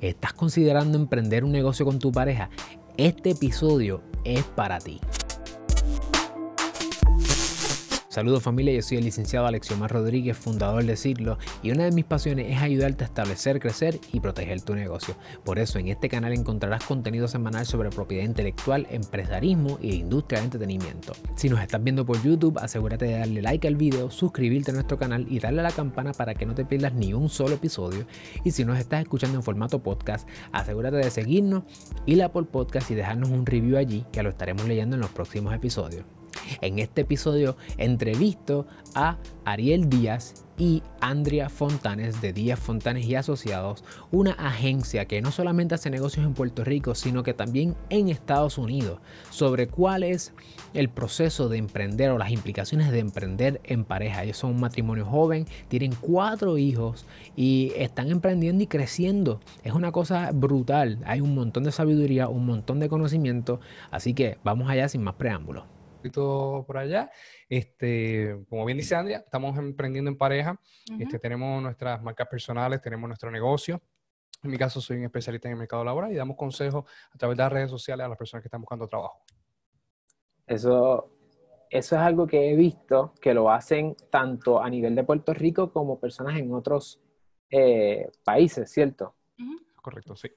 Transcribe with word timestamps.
¿Estás 0.00 0.32
considerando 0.32 0.96
emprender 0.96 1.42
un 1.42 1.50
negocio 1.50 1.84
con 1.84 1.98
tu 1.98 2.12
pareja? 2.12 2.50
Este 2.96 3.30
episodio 3.30 4.02
es 4.24 4.44
para 4.44 4.78
ti. 4.78 5.00
Saludos 8.18 8.42
familia, 8.42 8.74
yo 8.74 8.82
soy 8.82 8.98
el 8.98 9.04
licenciado 9.04 9.46
Alexiomar 9.46 9.92
Rodríguez, 9.92 10.36
fundador 10.36 10.84
de 10.84 10.96
Cirlo, 10.96 11.38
y 11.62 11.70
una 11.70 11.84
de 11.84 11.92
mis 11.92 12.04
pasiones 12.04 12.50
es 12.50 12.60
ayudarte 12.60 13.04
a 13.04 13.06
establecer, 13.06 13.60
crecer 13.60 14.00
y 14.12 14.18
proteger 14.18 14.60
tu 14.60 14.74
negocio. 14.74 15.14
Por 15.44 15.60
eso 15.60 15.78
en 15.78 15.86
este 15.86 16.08
canal 16.08 16.32
encontrarás 16.32 16.82
contenido 16.82 17.28
semanal 17.28 17.64
sobre 17.64 17.90
propiedad 17.90 18.24
intelectual, 18.24 18.88
empresarismo 18.90 19.78
y 19.80 19.94
industria 19.94 20.40
de 20.40 20.46
entretenimiento. 20.46 21.12
Si 21.36 21.48
nos 21.48 21.60
estás 21.60 21.80
viendo 21.84 22.04
por 22.04 22.20
YouTube, 22.20 22.58
asegúrate 22.58 23.04
de 23.04 23.20
darle 23.20 23.40
like 23.40 23.68
al 23.68 23.76
video, 23.76 24.10
suscribirte 24.10 24.72
a 24.72 24.74
nuestro 24.74 24.98
canal 24.98 25.24
y 25.30 25.38
darle 25.38 25.60
a 25.60 25.62
la 25.62 25.70
campana 25.70 26.10
para 26.10 26.34
que 26.34 26.44
no 26.44 26.56
te 26.56 26.64
pierdas 26.64 26.94
ni 26.94 27.14
un 27.14 27.28
solo 27.28 27.54
episodio. 27.54 28.04
Y 28.42 28.50
si 28.50 28.64
nos 28.64 28.80
estás 28.80 29.02
escuchando 29.02 29.36
en 29.36 29.44
formato 29.44 29.80
podcast, 29.80 30.28
asegúrate 30.50 30.96
de 30.96 31.10
seguirnos 31.12 31.62
y 32.04 32.16
la 32.16 32.32
por 32.32 32.48
podcast 32.48 32.90
y 32.90 32.96
dejarnos 32.96 33.30
un 33.30 33.46
review 33.46 33.76
allí 33.76 34.04
que 34.10 34.24
lo 34.24 34.30
estaremos 34.30 34.66
leyendo 34.66 34.96
en 34.96 35.02
los 35.02 35.10
próximos 35.10 35.54
episodios. 35.54 36.04
En 36.60 36.78
este 36.78 37.02
episodio 37.02 37.56
entrevisto 37.76 38.66
a 38.94 39.18
Ariel 39.44 39.88
Díaz 39.88 40.44
y 40.58 40.82
Andrea 41.00 41.48
Fontanes 41.48 42.20
de 42.20 42.32
Díaz 42.32 42.58
Fontanes 42.58 43.06
y 43.06 43.14
Asociados, 43.14 43.84
una 44.10 44.32
agencia 44.32 45.06
que 45.06 45.22
no 45.22 45.30
solamente 45.30 45.76
hace 45.76 45.88
negocios 45.88 46.26
en 46.26 46.34
Puerto 46.34 46.64
Rico, 46.64 46.94
sino 46.94 47.22
que 47.22 47.32
también 47.32 47.76
en 47.90 48.08
Estados 48.08 48.58
Unidos, 48.58 49.00
sobre 49.30 49.68
cuál 49.68 50.02
es 50.02 50.32
el 50.74 50.88
proceso 50.88 51.48
de 51.48 51.58
emprender 51.58 52.10
o 52.10 52.18
las 52.18 52.32
implicaciones 52.32 52.90
de 52.90 52.98
emprender 52.98 53.60
en 53.64 53.84
pareja. 53.84 54.24
Ellos 54.24 54.38
son 54.38 54.50
un 54.50 54.60
matrimonio 54.60 55.06
joven, 55.06 55.46
tienen 55.68 55.94
cuatro 55.94 56.58
hijos 56.58 57.06
y 57.36 57.72
están 57.76 58.10
emprendiendo 58.10 58.64
y 58.64 58.66
creciendo. 58.66 59.40
Es 59.62 59.72
una 59.72 59.92
cosa 59.92 60.32
brutal, 60.32 60.98
hay 61.06 61.20
un 61.20 61.34
montón 61.34 61.64
de 61.64 61.72
sabiduría, 61.72 62.28
un 62.28 62.46
montón 62.46 62.80
de 62.80 62.88
conocimiento, 62.88 63.60
así 63.90 64.12
que 64.12 64.38
vamos 64.42 64.68
allá 64.68 64.88
sin 64.88 65.04
más 65.04 65.14
preámbulos 65.14 65.64
por 66.66 66.78
allá. 66.78 67.10
Este, 67.48 68.36
como 68.48 68.64
bien 68.64 68.78
dice 68.78 68.94
Andrea, 68.94 69.18
estamos 69.18 69.56
emprendiendo 69.58 70.10
en 70.10 70.16
pareja. 70.16 70.60
este, 70.98 71.18
tenemos 71.18 71.62
nuestras 71.62 72.02
marcas 72.02 72.28
personales, 72.28 72.80
tenemos 72.80 73.08
nuestro 73.08 73.30
negocio. 73.30 73.80
En 74.42 74.50
mi 74.50 74.58
caso, 74.58 74.80
soy 74.80 74.98
un 74.98 75.04
especialista 75.04 75.48
en 75.48 75.52
el 75.52 75.58
mercado 75.58 75.84
laboral 75.84 76.12
y 76.12 76.16
damos 76.16 76.36
consejos 76.36 76.84
a 77.12 77.18
través 77.18 77.36
de 77.36 77.42
las 77.42 77.52
redes 77.52 77.70
sociales 77.70 78.04
a 78.04 78.08
las 78.08 78.18
personas 78.18 78.42
que 78.42 78.48
están 78.48 78.60
buscando 78.60 78.86
trabajo. 78.86 79.24
Eso, 80.46 81.10
eso 81.70 81.96
es 81.96 82.00
algo 82.00 82.26
que 82.26 82.50
he 82.50 82.56
visto 82.56 83.14
que 83.20 83.34
lo 83.34 83.50
hacen 83.50 83.96
tanto 84.10 84.62
a 84.62 84.70
nivel 84.70 84.94
de 84.94 85.04
Puerto 85.04 85.34
Rico 85.34 85.72
como 85.72 85.98
personas 85.98 86.38
en 86.38 86.54
otros 86.54 87.00
eh, 87.50 88.08
países, 88.24 88.70
¿cierto? 88.70 89.14
Correcto, 89.82 90.14
sí. 90.16 90.28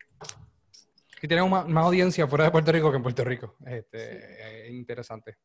Y 1.21 1.27
tenemos 1.27 1.67
más, 1.67 1.85
audiencia 1.85 2.27
fuera 2.27 2.45
de 2.45 2.51
Puerto 2.51 2.71
Rico 2.71 2.89
que 2.89 2.97
en 2.97 3.03
Puerto 3.03 3.23
Rico. 3.23 3.55
Este, 3.65 4.67
Es 4.67 4.73
interesante 4.73 5.37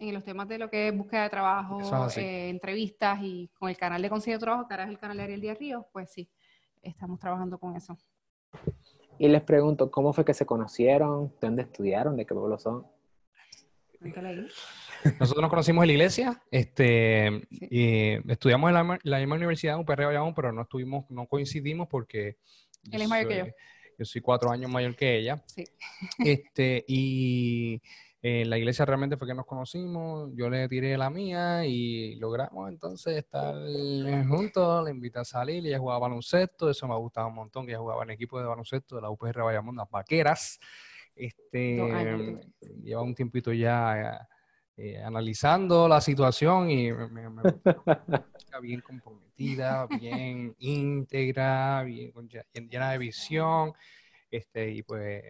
en 0.00 0.14
los 0.14 0.24
temas 0.24 0.48
de 0.48 0.58
lo 0.58 0.70
que 0.70 0.88
es 0.88 0.96
búsqueda 0.96 1.24
de 1.24 1.30
trabajo, 1.30 1.80
eh, 2.16 2.48
entrevistas 2.48 3.18
y 3.22 3.50
con 3.58 3.68
el 3.68 3.76
canal 3.76 4.00
de 4.00 4.08
Consejo 4.08 4.38
de 4.38 4.40
Trabajo, 4.40 4.66
que 4.66 4.74
ahora 4.74 4.84
es 4.84 4.90
el 4.90 4.98
canal 4.98 5.18
de 5.18 5.22
Ariel 5.24 5.40
Díaz 5.42 5.58
Ríos, 5.58 5.84
pues 5.92 6.10
sí, 6.10 6.30
estamos 6.82 7.20
trabajando 7.20 7.58
con 7.58 7.76
eso. 7.76 7.98
Y 9.18 9.28
les 9.28 9.42
pregunto, 9.42 9.90
¿cómo 9.90 10.14
fue 10.14 10.24
que 10.24 10.32
se 10.32 10.46
conocieron? 10.46 11.28
¿De 11.40 11.46
dónde 11.46 11.62
estudiaron? 11.62 12.16
¿De 12.16 12.24
qué 12.24 12.34
pueblo 12.34 12.58
son? 12.58 12.86
Nosotros 15.18 15.42
nos 15.42 15.50
conocimos 15.50 15.82
en 15.82 15.88
la 15.88 15.92
iglesia, 15.92 16.42
este, 16.50 17.46
y 17.50 18.30
estudiamos 18.30 18.70
en 18.70 18.74
la, 19.02 19.18
misma 19.18 19.36
universidad, 19.36 19.76
un 19.76 19.82
UPR 19.82 20.32
pero 20.34 20.52
no 20.52 20.62
estuvimos, 20.62 21.10
no 21.10 21.26
coincidimos 21.26 21.86
porque... 21.88 22.38
Él 22.90 23.02
es 23.02 23.08
mayor 23.08 23.28
que 23.28 23.36
yo. 23.36 23.44
Yo 24.00 24.06
soy 24.06 24.22
cuatro 24.22 24.50
años 24.50 24.70
mayor 24.70 24.96
que 24.96 25.18
ella. 25.18 25.44
Sí. 25.44 25.62
Este, 26.24 26.82
y 26.88 27.82
en 28.22 28.48
la 28.48 28.56
iglesia 28.56 28.86
realmente 28.86 29.18
fue 29.18 29.28
que 29.28 29.34
nos 29.34 29.44
conocimos, 29.44 30.30
yo 30.34 30.48
le 30.48 30.66
tiré 30.70 30.96
la 30.96 31.10
mía 31.10 31.66
y 31.66 32.14
logramos 32.16 32.70
entonces 32.70 33.18
estar 33.18 33.54
juntos, 34.26 34.84
le 34.86 34.90
invité 34.90 35.18
a 35.18 35.24
salir, 35.24 35.66
ella 35.66 35.78
jugaba 35.78 36.00
baloncesto, 36.00 36.70
eso 36.70 36.88
me 36.88 36.96
gustaba 36.96 37.26
un 37.26 37.34
montón, 37.34 37.66
que 37.66 37.72
ella 37.72 37.80
jugaba 37.80 38.02
en 38.04 38.10
equipo 38.10 38.40
de 38.40 38.46
baloncesto 38.46 38.96
de 38.96 39.02
la 39.02 39.10
UPR 39.10 39.42
Bayamón, 39.42 39.76
las 39.76 39.90
vaqueras. 39.90 40.58
Este, 41.14 41.76
lleva 42.82 43.02
un 43.02 43.14
tiempito 43.14 43.52
ya 43.52 44.26
eh, 44.82 45.02
analizando 45.02 45.86
la 45.86 46.00
situación 46.00 46.70
y 46.70 46.90
me, 46.90 47.28
me, 47.28 47.42
bien 48.62 48.80
comprometida, 48.80 49.86
bien 49.86 50.54
íntegra, 50.58 51.82
bien 51.84 52.12
llena 52.70 52.92
de 52.92 52.96
visión, 52.98 53.74
este, 54.30 54.70
y 54.70 54.82
pues 54.82 55.22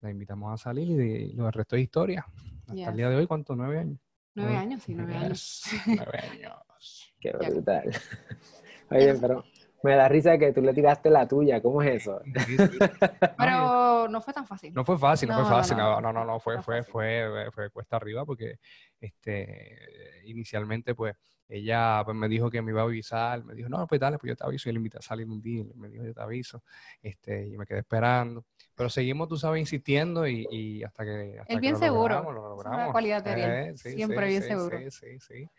la 0.00 0.10
invitamos 0.10 0.54
a 0.54 0.64
salir 0.64 0.88
y 1.00 1.32
lo 1.34 1.50
resto 1.50 1.76
de 1.76 1.82
historia. 1.82 2.24
Hasta 2.66 2.90
el 2.90 2.96
día 2.96 3.10
de 3.10 3.16
hoy, 3.16 3.26
¿cuánto? 3.26 3.54
¿Nueve 3.54 3.78
años? 3.78 3.98
Nueve 4.34 4.56
años, 4.56 4.82
sí, 4.82 4.94
nueve 4.94 5.16
años. 5.16 5.62
Nueve 5.86 6.18
años. 6.18 7.14
Qué 7.20 7.32
brutal. 7.32 7.90
Oye, 8.90 9.14
pero 9.20 9.44
me 9.82 9.94
da 9.94 10.08
risa 10.08 10.38
que 10.38 10.52
tú 10.52 10.60
le 10.60 10.74
tiraste 10.74 11.10
la 11.10 11.26
tuya, 11.26 11.60
¿cómo 11.60 11.82
es 11.82 12.02
eso? 12.02 12.20
Pero 13.38 14.08
no 14.08 14.20
fue 14.20 14.34
tan 14.34 14.46
fácil. 14.46 14.72
No 14.74 14.84
fue 14.84 14.98
fácil, 14.98 15.28
no, 15.28 15.40
fue 15.40 15.48
fácil, 15.48 15.76
no, 15.76 16.00
no, 16.00 16.12
no, 16.12 16.24
no, 16.24 16.40
fue, 16.40 16.60
fue, 16.62 16.82
fue, 16.82 17.48
fue, 17.52 17.70
cuesta 17.70 17.96
arriba 17.96 18.24
porque 18.24 18.58
este, 19.00 19.76
inicialmente 20.24 20.94
pues 20.94 21.14
ella 21.48 22.02
pues, 22.04 22.16
me 22.16 22.28
dijo 22.28 22.50
que 22.50 22.60
me 22.60 22.72
iba 22.72 22.82
a 22.82 22.84
avisar, 22.84 23.42
me 23.44 23.54
dijo, 23.54 23.68
no, 23.68 23.86
pues 23.86 24.00
dale, 24.00 24.18
pues 24.18 24.28
yo 24.28 24.36
te 24.36 24.44
aviso, 24.44 24.68
y 24.68 24.72
le 24.72 24.76
invité 24.76 24.98
a 24.98 25.02
salir 25.02 25.26
un 25.26 25.40
día, 25.40 25.64
me 25.76 25.88
dijo, 25.88 26.04
yo 26.04 26.12
te 26.12 26.20
aviso, 26.20 26.62
este, 27.02 27.46
y 27.46 27.56
me 27.56 27.64
quedé 27.64 27.80
esperando, 27.80 28.44
pero 28.74 28.90
seguimos, 28.90 29.28
tú 29.28 29.36
sabes, 29.36 29.60
insistiendo 29.60 30.26
y, 30.28 30.82
hasta 30.84 31.04
que... 31.04 31.38
Hasta 31.40 31.54
es 31.54 31.60
bien 31.60 31.76
seguro, 31.76 32.30
logramos, 32.32 32.92
cualidad 32.92 33.24
de 33.24 33.70
eh, 33.70 33.76
siempre 33.76 34.28
bien 34.28 34.42
seguro. 34.42 34.78
Sí, 34.78 34.90
sí, 34.90 35.20
sí. 35.20 35.50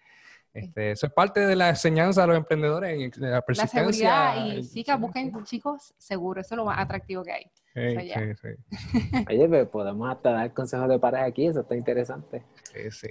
Este, 0.54 0.92
eso 0.92 1.06
es 1.06 1.14
parte 1.14 1.42
de 1.42 1.56
la 1.56 1.70
enseñanza 1.70 2.24
a 2.24 2.28
los 2.28 2.36
emprendedores, 2.36 3.12
de 3.20 3.30
la 3.30 3.42
persistencia. 3.42 3.84
La 3.84 4.34
seguridad 4.34 4.58
y 4.58 4.64
sí 4.64 4.84
que 4.84 4.96
busquen 4.96 5.44
chicos 5.44 5.94
seguros, 5.98 6.46
eso 6.46 6.56
es 6.56 6.58
lo 6.58 6.66
más 6.66 6.80
atractivo 6.80 7.24
que 7.24 7.32
hay. 7.32 7.52
Sí, 7.74 8.10
sí, 8.14 8.36
sí. 8.42 9.16
Oye, 9.30 9.48
pues 9.48 9.68
podemos 9.68 10.10
hasta 10.10 10.32
dar 10.32 10.54
consejos 10.54 10.90
de 10.90 11.00
pareja 11.00 11.26
aquí, 11.26 11.46
eso 11.46 11.62
está 11.62 11.76
interesante. 11.76 12.44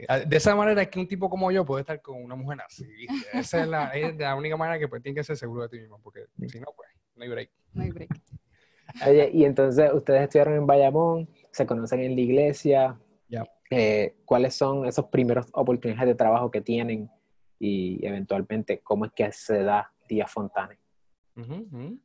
Ah, 0.08 0.18
de 0.18 0.36
esa 0.36 0.54
manera 0.56 0.82
es 0.82 0.88
que 0.88 0.98
un 0.98 1.06
tipo 1.06 1.30
como 1.30 1.50
yo 1.52 1.64
puede 1.64 1.82
estar 1.82 2.02
con 2.02 2.22
una 2.22 2.34
mujer 2.34 2.58
así, 2.66 2.84
Esa 3.32 3.62
es 3.62 3.68
la, 3.68 3.92
la 4.18 4.34
única 4.34 4.56
manera 4.56 4.78
que 4.78 4.88
pues, 4.88 5.02
tiene 5.02 5.14
que 5.14 5.24
ser 5.24 5.36
seguro 5.36 5.62
de 5.62 5.68
ti 5.68 5.78
mismo, 5.78 6.00
porque 6.02 6.26
si 6.48 6.60
no, 6.60 6.66
pues 6.76 6.88
no 7.14 7.22
hay 7.22 7.30
break. 7.30 7.50
No 7.72 7.82
hay 7.82 7.90
break. 7.90 8.10
Oye, 9.06 9.30
y 9.32 9.44
entonces 9.44 9.92
ustedes 9.92 10.22
estudiaron 10.22 10.54
en 10.54 10.66
Bayamón, 10.66 11.28
se 11.52 11.66
conocen 11.66 12.00
en 12.00 12.14
la 12.14 12.20
iglesia. 12.20 12.98
Eh, 13.70 14.16
¿Cuáles 14.24 14.54
son 14.54 14.86
esos 14.86 15.04
primeros 15.08 15.46
oportunidades 15.52 16.08
de 16.08 16.14
trabajo 16.14 16.50
que 16.50 16.62
tienen 16.62 17.10
y 17.58 18.04
eventualmente 18.06 18.80
cómo 18.80 19.06
es 19.06 19.12
que 19.12 19.32
se 19.32 19.62
da 19.62 19.92
Díaz 20.08 20.30
Fontane? 20.30 20.78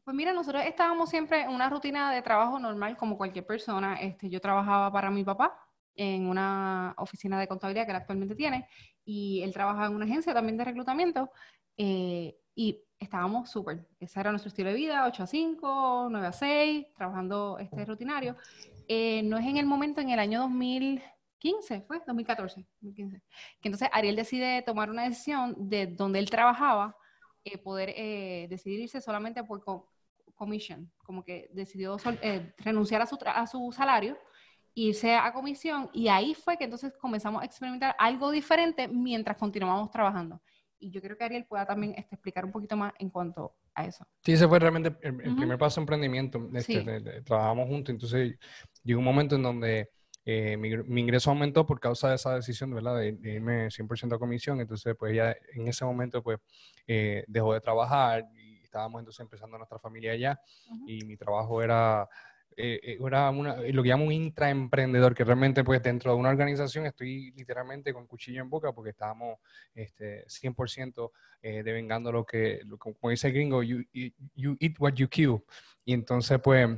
Pues 0.04 0.16
mira, 0.16 0.32
nosotros 0.32 0.64
estábamos 0.64 1.10
siempre 1.10 1.42
en 1.42 1.50
una 1.50 1.70
rutina 1.70 2.12
de 2.12 2.22
trabajo 2.22 2.60
normal 2.60 2.96
como 2.98 3.18
cualquier 3.18 3.46
persona. 3.46 3.96
Este, 3.96 4.30
yo 4.30 4.40
trabajaba 4.40 4.92
para 4.92 5.10
mi 5.10 5.24
papá 5.24 5.58
en 5.96 6.28
una 6.28 6.94
oficina 6.98 7.40
de 7.40 7.48
contabilidad 7.48 7.86
que 7.86 7.92
él 7.92 7.98
actualmente 7.98 8.36
tiene 8.36 8.68
y 9.06 9.42
él 9.42 9.52
trabajaba 9.54 9.88
en 9.88 9.96
una 9.96 10.06
agencia 10.06 10.34
también 10.34 10.58
de 10.58 10.66
reclutamiento 10.66 11.32
eh, 11.78 12.36
y 12.56 12.84
estábamos 13.00 13.50
súper. 13.50 13.88
Ese 14.00 14.20
era 14.20 14.32
nuestro 14.32 14.50
estilo 14.50 14.70
de 14.70 14.76
vida, 14.76 15.06
8 15.08 15.24
a 15.24 15.28
5, 15.28 16.08
9 16.12 16.28
a 16.28 16.32
6, 16.32 16.94
trabajando 16.96 17.58
este 17.60 17.86
rutinario. 17.86 18.36
Eh, 18.88 19.24
no 19.24 19.38
es 19.38 19.46
en 19.46 19.58
el 19.58 19.66
momento, 19.66 20.02
en 20.02 20.10
el 20.10 20.20
año 20.20 20.48
2015, 21.44 21.82
fue 21.82 22.02
2014, 22.06 22.66
2015, 22.82 23.22
que 23.62 23.68
entonces 23.68 23.90
Ariel 23.92 24.16
decide 24.16 24.62
tomar 24.62 24.90
una 24.90 25.04
decisión 25.04 25.56
de 25.58 25.88
donde 25.88 26.20
él 26.20 26.30
trabajaba 26.30 26.96
eh, 27.44 27.58
poder 27.58 27.94
eh, 27.96 28.48
decidirse 28.50 29.02
solamente 29.02 29.44
por 29.44 29.64
comisión, 30.34 30.92
como 31.06 31.24
que 31.24 31.50
decidió 31.54 31.98
eh, 32.22 32.54
renunciar 32.58 33.02
a 33.02 33.06
su, 33.06 33.18
a 33.26 33.46
su 33.48 33.72
salario, 33.74 34.18
irse 34.74 35.16
a 35.16 35.32
comisión 35.34 35.90
y 35.94 36.08
ahí 36.08 36.34
fue 36.34 36.58
que 36.58 36.64
entonces 36.64 36.94
comenzamos 37.00 37.42
a 37.42 37.46
experimentar 37.46 37.96
algo 38.00 38.32
diferente 38.32 38.88
mientras 38.88 39.38
continuamos 39.38 39.92
trabajando. 39.92 40.42
Y 40.80 40.90
yo 40.90 41.02
creo 41.02 41.18
que 41.18 41.24
Ariel 41.24 41.46
pueda 41.46 41.66
también 41.66 41.94
este, 41.98 42.16
explicar 42.16 42.44
un 42.44 42.52
poquito 42.52 42.76
más 42.76 42.94
en 43.00 43.10
cuanto 43.10 43.56
a 43.74 43.86
eso. 43.86 44.06
Sí, 44.22 44.34
ese 44.34 44.48
fue 44.48 44.60
realmente 44.60 44.98
el, 45.02 45.16
primer 45.16 45.58
paso 45.58 45.80
de 45.80 45.84
emprendimiento. 45.84 46.50
Este, 46.54 47.22
trabajamos 47.22 47.70
juntos, 47.70 47.94
entonces 47.94 48.38
llegó 48.84 49.00
un 49.00 49.06
momento 49.06 49.36
en 49.36 49.44
donde 49.44 49.90
eh, 50.26 50.56
mi, 50.58 51.02
ingreso 51.02 51.30
aumentó 51.30 51.66
por 51.66 51.80
causa 51.80 52.10
de 52.10 52.16
esa 52.16 52.36
decisión, 52.36 52.74
¿verdad? 52.74 52.98
De, 52.98 53.18
irme 53.24 53.70
100% 53.70 54.16
a 54.16 54.20
comisión. 54.20 54.62
Entonces, 54.62 54.96
pues 54.98 55.16
ya 55.16 55.36
en 55.54 55.68
ese 55.68 55.84
momento, 55.84 56.24
pues, 56.24 56.40
eh, 56.88 57.26
dejó 57.28 57.54
de 57.54 57.60
trabajar 57.60 58.26
y 58.36 58.62
estábamos 58.64 59.00
entonces 59.00 59.20
empezando 59.20 59.58
nuestra 59.58 59.80
familia 59.80 60.14
allá. 60.14 60.40
Y 60.88 61.04
mi 61.04 61.18
trabajo 61.18 61.62
era, 61.62 62.08
eh, 62.56 62.98
era 63.06 63.30
una, 63.32 63.58
lo 63.58 63.84
que 63.84 63.90
llamo 63.90 64.06
un 64.06 64.14
intraemprendedor, 64.14 65.14
que 65.14 65.26
realmente, 65.26 65.64
pues, 65.64 65.84
dentro 65.84 66.14
de 66.14 66.18
una 66.18 66.30
organización 66.30 66.86
estoy 66.86 67.32
literalmente 67.32 67.94
con 67.94 68.08
cuchillo 68.08 68.42
en 68.42 68.50
boca 68.50 68.72
porque 68.72 68.92
estábamos 68.92 69.40
este, 69.76 70.26
100% 70.28 71.12
devengando 71.42 72.10
lo 72.10 72.26
que, 72.26 72.62
como 72.80 73.10
dice 73.10 73.28
el 73.28 73.34
gringo, 73.34 73.62
you, 73.64 73.84
you, 73.92 74.56
eat 74.62 74.80
what 74.80 74.94
you 74.94 75.10
kill. 75.10 75.44
Y 75.84 75.94
entonces, 75.94 76.40
pues, 76.42 76.70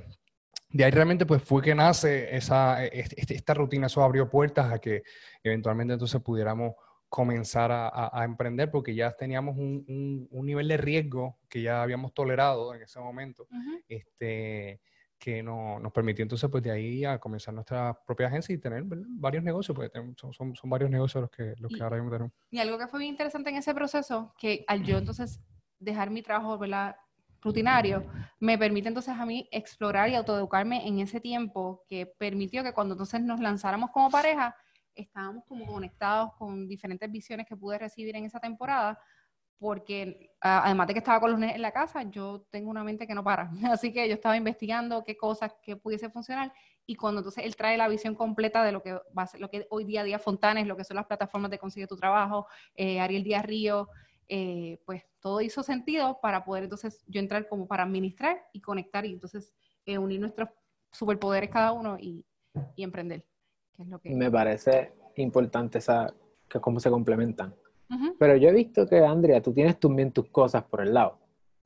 de 0.69 0.83
ahí 0.83 0.91
realmente 0.91 1.25
pues 1.25 1.41
fue 1.41 1.62
que 1.62 1.75
nace 1.75 2.35
esa, 2.35 2.83
e, 2.85 2.91
este, 2.94 3.35
esta 3.35 3.53
rutina, 3.53 3.88
eso 3.88 4.03
abrió 4.03 4.29
puertas 4.29 4.71
a 4.71 4.79
que 4.79 5.03
eventualmente 5.44 5.94
entonces 5.94 6.21
pudiéramos 6.21 6.73
comenzar 7.07 7.71
a, 7.71 8.25
emprender 8.25 8.69
porque 8.71 8.94
ya 8.94 9.12
teníamos 9.12 9.56
un, 9.57 10.27
nivel 10.31 10.67
de 10.67 10.75
riesgo 10.75 11.39
que 11.47 11.62
ya 11.62 11.81
habíamos 11.81 12.13
tolerado 12.13 12.73
en 12.73 12.81
ese 12.81 13.00
momento, 13.00 13.47
este, 13.88 14.81
que 15.17 15.41
no, 15.41 15.79
nos 15.79 15.94
permitió 15.94 16.23
entonces 16.23 16.50
pues 16.50 16.62
de 16.62 16.71
ahí 16.71 17.06
a 17.06 17.19
comenzar 17.19 17.53
nuestra 17.53 17.97
propia 18.06 18.27
agencia 18.27 18.53
y 18.53 18.57
tener 18.57 18.83
varios 18.85 19.44
negocios, 19.44 19.75
porque 19.75 19.91
son, 20.17 20.33
son, 20.33 20.69
varios 20.69 20.89
negocios 20.89 21.21
los 21.21 21.31
que, 21.31 21.53
los 21.57 21.71
que 21.71 21.81
ahora 21.81 21.95
mismo 21.95 22.12
tenemos. 22.12 22.33
Y 22.51 22.59
algo 22.59 22.77
que 22.77 22.88
fue 22.88 23.00
bien 23.00 23.12
interesante 23.12 23.50
en 23.50 23.56
ese 23.56 23.73
proceso, 23.73 24.33
que 24.38 24.65
al 24.67 24.83
yo 24.83 24.97
entonces 24.97 25.39
dejar 25.79 26.09
mi 26.09 26.21
trabajo 26.21 26.57
¿verdad? 26.57 26.97
Rutinario, 27.45 28.03
me 28.39 28.57
permite 28.57 28.89
entonces 28.89 29.15
a 29.18 29.25
mí 29.25 29.47
explorar 29.51 30.09
y 30.09 30.15
autoeducarme 30.15 30.88
en 30.88 31.00
ese 31.00 31.21
tiempo 31.21 31.83
que 31.88 32.06
permitió 32.06 32.63
que 32.63 32.74
cuando 32.74 32.95
entonces 32.95 33.21
nos 33.21 33.39
lanzáramos 33.39 33.92
como 33.92 34.09
pareja, 34.09 34.56
estábamos 34.95 35.45
como 35.45 35.65
conectados 35.68 36.33
con 36.38 36.68
diferentes 36.68 37.09
visiones 37.12 37.45
que 37.47 37.56
pude 37.56 37.77
recibir 37.77 38.15
en 38.15 38.25
esa 38.25 38.39
temporada, 38.39 39.00
porque 39.59 40.31
además 40.42 40.88
de 40.88 40.94
que 40.94 41.00
estaba 41.00 41.19
con 41.19 41.31
los 41.31 41.42
en 41.42 41.62
la 41.62 41.71
casa, 41.71 42.03
yo 42.03 42.45
tengo 42.51 42.69
una 42.69 42.83
mente 42.83 43.07
que 43.07 43.13
no 43.13 43.24
para. 43.24 43.51
Así 43.71 43.94
que 43.94 44.07
yo 44.07 44.15
estaba 44.15 44.36
investigando 44.36 45.03
qué 45.03 45.15
cosas 45.15 45.53
que 45.62 45.77
pudiese 45.77 46.09
funcionar 46.09 46.51
y 46.88 46.95
cuando 46.95 47.21
entonces 47.21 47.45
él 47.45 47.56
trae 47.56 47.77
la 47.77 47.88
visión 47.88 48.15
completa 48.15 48.63
de 48.63 48.71
lo 48.71 48.81
que 48.81 48.94
va 49.18 49.24
a 49.24 49.27
ser, 49.27 49.39
lo 49.39 49.50
que 49.50 49.65
hoy 49.69 49.86
día 49.86 50.03
día 50.03 50.19
Fontanes, 50.19 50.68
lo 50.68 50.75
que 50.75 50.83
son 50.83 50.95
las 50.95 51.06
plataformas 51.06 51.51
de 51.51 51.59
Consigue 51.59 51.88
tu 51.88 51.95
Trabajo, 51.95 52.48
eh, 52.75 53.00
Ariel 53.00 53.24
Díaz 53.24 53.45
Río, 53.45 53.89
eh, 54.27 54.80
pues 54.86 55.04
todo 55.19 55.42
hizo 55.42 55.63
sentido 55.63 56.19
para 56.22 56.44
poder 56.44 56.63
entonces 56.63 57.04
yo 57.07 57.19
entrar 57.19 57.48
como 57.48 57.68
para 57.68 57.83
administrar 57.83 58.48
y 58.54 58.62
conectar 58.62 59.06
y 59.06 59.13
entonces 59.13 59.54
eh, 59.86 59.98
unir 59.98 60.19
nuestros 60.19 60.50
superpoderes 60.92 61.50
cada 61.50 61.72
uno 61.72 61.98
y, 62.00 62.25
y 62.75 62.83
emprender. 62.83 63.25
Me 64.04 64.31
parece 64.31 64.94
importante 65.16 65.80
esa, 65.80 66.13
que 66.50 66.60
cómo 66.60 66.80
se 66.80 66.89
complementan. 66.89 67.54
Pero 68.18 68.36
yo 68.36 68.50
he 68.50 68.54
visto 68.54 68.88
que, 68.88 69.00
Andrea, 69.00 69.42
tú 69.42 69.54
tienes 69.54 69.80
también 69.80 70.12
tus 70.12 70.27
cosas 70.30 70.63
por 70.63 70.81
el 70.81 70.94
lado. 70.94 71.19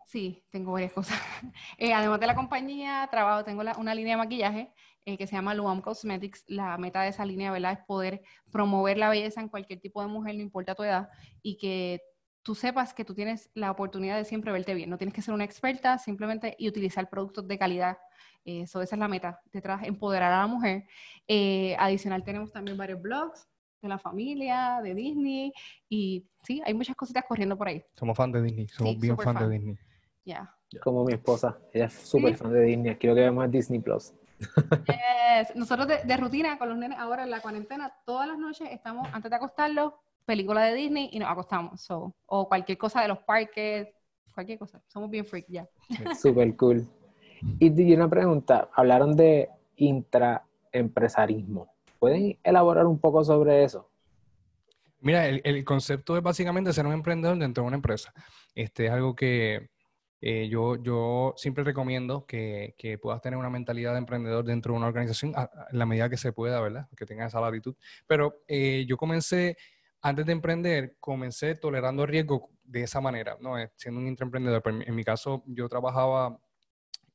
Sí, 0.05 0.43
tengo 0.49 0.73
varias 0.73 0.91
cosas. 0.91 1.17
Eh, 1.77 1.93
además 1.93 2.19
de 2.19 2.27
la 2.27 2.35
compañía, 2.35 3.07
trabajo, 3.09 3.45
tengo 3.45 3.61
una 3.77 3.95
línea 3.95 4.15
de 4.15 4.23
maquillaje 4.23 4.73
eh, 5.05 5.17
que 5.17 5.27
se 5.27 5.35
llama 5.35 5.53
Luam 5.53 5.81
Cosmetics. 5.81 6.43
La 6.47 6.77
meta 6.77 7.03
de 7.03 7.09
esa 7.09 7.25
línea, 7.25 7.51
¿verdad? 7.51 7.73
Es 7.73 7.85
poder 7.85 8.21
promover 8.51 8.97
la 8.97 9.09
belleza 9.09 9.39
en 9.39 9.49
cualquier 9.49 9.79
tipo 9.79 10.01
de 10.01 10.07
mujer, 10.07 10.35
no 10.35 10.41
importa 10.41 10.75
tu 10.75 10.83
edad, 10.83 11.09
y 11.41 11.57
que 11.57 12.01
tú 12.43 12.55
sepas 12.55 12.93
que 12.93 13.05
tú 13.05 13.13
tienes 13.13 13.49
la 13.53 13.71
oportunidad 13.71 14.17
de 14.17 14.25
siempre 14.25 14.51
verte 14.51 14.73
bien. 14.73 14.89
No 14.89 14.97
tienes 14.97 15.13
que 15.13 15.21
ser 15.21 15.33
una 15.33 15.43
experta, 15.43 15.97
simplemente 15.97 16.55
y 16.57 16.67
utilizar 16.67 17.09
productos 17.09 17.47
de 17.47 17.57
calidad 17.57 17.97
eso, 18.45 18.81
esa 18.81 18.95
es 18.95 18.99
la 18.99 19.07
meta, 19.07 19.41
detrás, 19.51 19.83
empoderar 19.83 20.31
a 20.31 20.39
la 20.39 20.47
mujer. 20.47 20.85
Eh, 21.27 21.75
adicional 21.77 22.23
tenemos 22.23 22.51
también 22.51 22.77
varios 22.77 23.01
blogs 23.01 23.47
de 23.81 23.87
la 23.87 23.97
familia, 23.97 24.79
de 24.83 24.93
Disney, 24.93 25.53
y 25.87 26.25
sí, 26.43 26.61
hay 26.65 26.73
muchas 26.73 26.95
cositas 26.95 27.23
corriendo 27.27 27.57
por 27.57 27.67
ahí. 27.67 27.83
Somos 27.95 28.17
fan 28.17 28.31
de 28.31 28.41
Disney, 28.41 28.67
somos 28.67 28.99
bien 28.99 29.17
fan, 29.17 29.37
de 29.37 29.49
Disney. 29.49 29.77
Ya. 30.25 30.53
Como 30.83 31.05
mi 31.05 31.13
esposa, 31.13 31.57
ella 31.73 31.85
es 31.85 31.93
súper 31.93 32.35
fan 32.35 32.51
de 32.51 32.61
Disney, 32.61 32.95
quiero 32.95 33.15
que 33.15 33.21
veamos 33.21 33.49
Disney 33.49 33.79
Plus. 33.79 34.13
Nosotros 35.55 35.87
de, 35.87 36.17
rutina 36.17 36.57
con 36.57 36.69
los 36.69 36.77
nenes 36.77 36.97
ahora 36.97 37.23
en 37.23 37.29
la 37.29 37.41
cuarentena, 37.41 37.93
todas 38.05 38.27
las 38.27 38.37
noches 38.37 38.67
estamos, 38.71 39.07
antes 39.13 39.29
de 39.29 39.37
acostarlos, 39.37 39.93
película 40.25 40.63
de 40.63 40.75
Disney 40.75 41.09
y 41.11 41.19
nos 41.19 41.29
acostamos. 41.29 41.85
o 41.89 42.47
cualquier 42.47 42.77
cosa 42.77 43.01
de 43.01 43.07
los 43.07 43.19
parques, 43.19 43.87
cualquier 44.39 44.57
cosa. 44.57 44.81
Somos 44.87 45.09
bien 45.09 45.25
freak 45.25 45.45
ya. 45.49 45.67
Súper 46.19 46.55
cool. 46.55 46.87
Y, 47.59 47.93
una 47.93 48.09
pregunta, 48.09 48.69
hablaron 48.73 49.15
de 49.15 49.49
intraempresarismo. 49.75 51.73
¿Pueden 51.99 52.37
elaborar 52.43 52.85
un 52.85 52.99
poco 52.99 53.23
sobre 53.23 53.63
eso? 53.63 53.89
Mira, 55.01 55.27
el, 55.27 55.63
concepto 55.63 56.17
es 56.17 56.23
básicamente 56.23 56.73
ser 56.73 56.85
un 56.85 56.93
emprendedor 56.93 57.37
dentro 57.37 57.63
de 57.63 57.67
una 57.67 57.77
empresa. 57.77 58.13
Este 58.55 58.87
es 58.87 58.91
algo 58.91 59.15
que 59.15 59.69
eh, 60.21 60.49
yo, 60.49 60.75
yo 60.81 61.33
siempre 61.37 61.63
recomiendo 61.63 62.25
que, 62.25 62.75
que, 62.77 62.97
puedas 62.97 63.21
tener 63.21 63.39
una 63.39 63.49
mentalidad 63.49 63.93
de 63.93 63.99
emprendedor 63.99 64.43
dentro 64.43 64.73
de 64.73 64.77
una 64.77 64.87
organización 64.87 65.33
en 65.71 65.79
la 65.79 65.85
medida 65.85 66.09
que 66.09 66.17
se 66.17 66.33
pueda, 66.33 66.59
¿verdad? 66.59 66.87
Que 66.97 67.05
tengas 67.05 67.27
esa 67.27 67.39
latitud. 67.39 67.75
Pero 68.07 68.41
eh, 68.47 68.85
yo 68.87 68.97
comencé, 68.97 69.55
antes 70.01 70.25
de 70.25 70.31
emprender, 70.31 70.95
comencé 70.99 71.55
tolerando 71.55 72.05
riesgo 72.05 72.49
de 72.63 72.83
esa 72.83 73.01
manera, 73.01 73.37
¿no? 73.39 73.57
Eh, 73.57 73.71
siendo 73.75 73.99
un 73.99 74.07
intraemprendedor. 74.07 74.61
En 74.65 74.95
mi 74.95 75.03
caso, 75.03 75.43
yo 75.47 75.67
trabajaba 75.67 76.39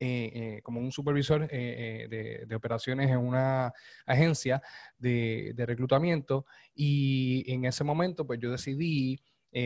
eh, 0.01 0.33
eh, 0.35 0.61
como 0.63 0.81
un 0.81 0.91
supervisor 0.93 1.49
eh, 1.51 2.45
de, 2.47 2.55
operaciones 2.55 3.11
en 3.11 3.19
una 3.19 3.73
agencia 4.05 4.61
de, 4.99 5.55
reclutamiento 5.57 6.47
y 6.75 7.45
en 7.51 7.65
ese 7.65 7.85
momento 7.85 8.27
pues 8.27 8.39
yo 8.41 8.51
decidí 8.51 9.21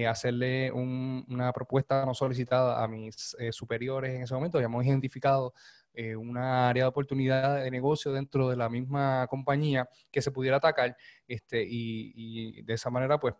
hacerle 0.06 0.70
una 0.70 1.50
propuesta 1.55 2.05
no 2.05 2.12
solicitada 2.12 2.85
a 2.85 2.87
mis 2.88 3.35
superiores 3.53 4.15
en 4.15 4.23
ese 4.23 4.35
momento, 4.35 4.59
habíamos 4.59 4.85
identificado 4.85 5.55
una 6.17 6.69
área 6.69 6.85
de 6.85 6.89
oportunidad 6.89 7.62
de 7.62 7.71
negocio 7.71 8.12
dentro 8.12 8.49
de 8.49 8.56
la 8.56 8.69
misma 8.69 9.27
compañía 9.29 9.89
que 10.11 10.23
se 10.23 10.31
pudiera 10.31 10.59
atacar 10.59 10.97
este, 11.27 11.65
y, 11.69 12.62
de 12.62 12.75
esa 12.75 12.91
manera 12.91 13.19
pues 13.19 13.35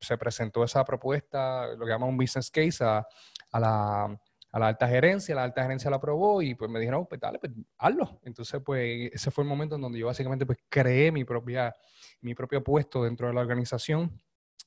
se 0.00 0.16
presentó 0.16 0.64
esa 0.64 0.84
propuesta, 0.84 1.66
lo 1.74 1.84
que 1.84 1.92
llama 1.92 2.06
un 2.06 2.16
business 2.16 2.50
case 2.50 2.84
a 2.84 3.06
la 3.52 4.18
a 4.54 4.58
la 4.60 4.68
alta 4.68 4.86
gerencia, 4.86 5.34
la 5.34 5.42
alta 5.42 5.62
gerencia 5.62 5.90
la 5.90 5.96
aprobó 5.96 6.40
y 6.40 6.54
pues 6.54 6.70
me 6.70 6.78
dijeron, 6.78 7.00
oh, 7.02 7.08
pues 7.08 7.20
dale, 7.20 7.40
pues 7.40 7.50
hazlo. 7.76 8.20
Entonces, 8.22 8.62
pues 8.64 9.10
ese 9.12 9.32
fue 9.32 9.42
el 9.42 9.50
momento 9.50 9.74
en 9.74 9.80
donde 9.80 9.98
yo 9.98 10.06
básicamente 10.06 10.46
pues 10.46 10.58
creé 10.68 11.10
mi, 11.10 11.24
propia, 11.24 11.74
mi 12.20 12.36
propio 12.36 12.62
puesto 12.62 13.02
dentro 13.02 13.26
de 13.26 13.34
la 13.34 13.40
organización 13.40 14.16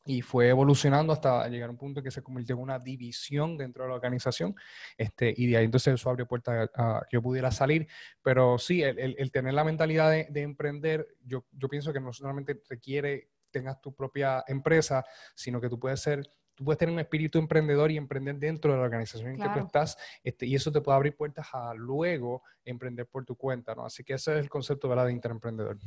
y 0.05 0.21
fue 0.21 0.47
evolucionando 0.47 1.11
hasta 1.11 1.47
llegar 1.49 1.67
a 1.67 1.71
un 1.71 1.77
punto 1.77 2.01
que 2.01 2.11
se 2.11 2.23
convirtió 2.23 2.55
en 2.55 2.61
una 2.61 2.79
división 2.79 3.57
dentro 3.57 3.83
de 3.83 3.89
la 3.89 3.95
organización, 3.95 4.55
este, 4.97 5.33
y 5.35 5.47
de 5.47 5.57
ahí 5.57 5.65
entonces 5.65 5.95
eso 5.95 6.09
abrió 6.09 6.25
puertas 6.25 6.69
a, 6.73 7.01
que 7.09 7.15
yo 7.17 7.21
pudiera 7.21 7.51
salir, 7.51 7.87
pero 8.21 8.57
sí, 8.57 8.81
el, 8.81 9.31
tener 9.31 9.53
la 9.53 9.65
mentalidad 9.65 10.09
de, 10.09 10.27
de, 10.29 10.41
emprender, 10.43 11.07
yo, 11.25 11.45
yo 11.51 11.67
pienso 11.67 11.91
que 11.91 11.99
no 11.99 12.13
solamente 12.13 12.61
requiere 12.69 13.29
tengas 13.51 13.81
tu 13.81 13.93
propia 13.93 14.43
empresa, 14.47 15.05
sino 15.35 15.59
que 15.59 15.69
tú 15.69 15.79
puedes 15.79 15.99
ser 15.99 16.23
tú 16.57 16.65
puedes 16.65 16.79
tener 16.79 16.91
un 16.91 16.99
espíritu 16.99 17.37
emprendedor 17.37 17.91
y 17.91 17.97
emprender 17.97 18.35
dentro 18.37 18.71
de 18.71 18.79
la 18.79 18.83
organización 18.83 19.29
en 19.29 19.37
que 19.37 19.47
tú 19.47 19.59
estás, 19.59 19.95
este, 20.23 20.47
y 20.47 20.55
eso 20.55 20.71
te 20.71 20.81
puede 20.81 20.95
abrir 20.95 21.15
puertas 21.15 21.45
a 21.53 21.75
luego 21.75 22.41
emprender 22.65 23.05
por 23.05 23.23
tu 23.25 23.35
cuenta, 23.35 23.75
¿no? 23.75 23.85
Así 23.85 24.03
que 24.03 24.13
ese 24.13 24.33
es 24.33 24.39
el 24.39 24.49
concepto 24.49 24.89
¿verdad? 24.89 25.05
de 25.05 25.11
interemprendedor. 25.11 25.77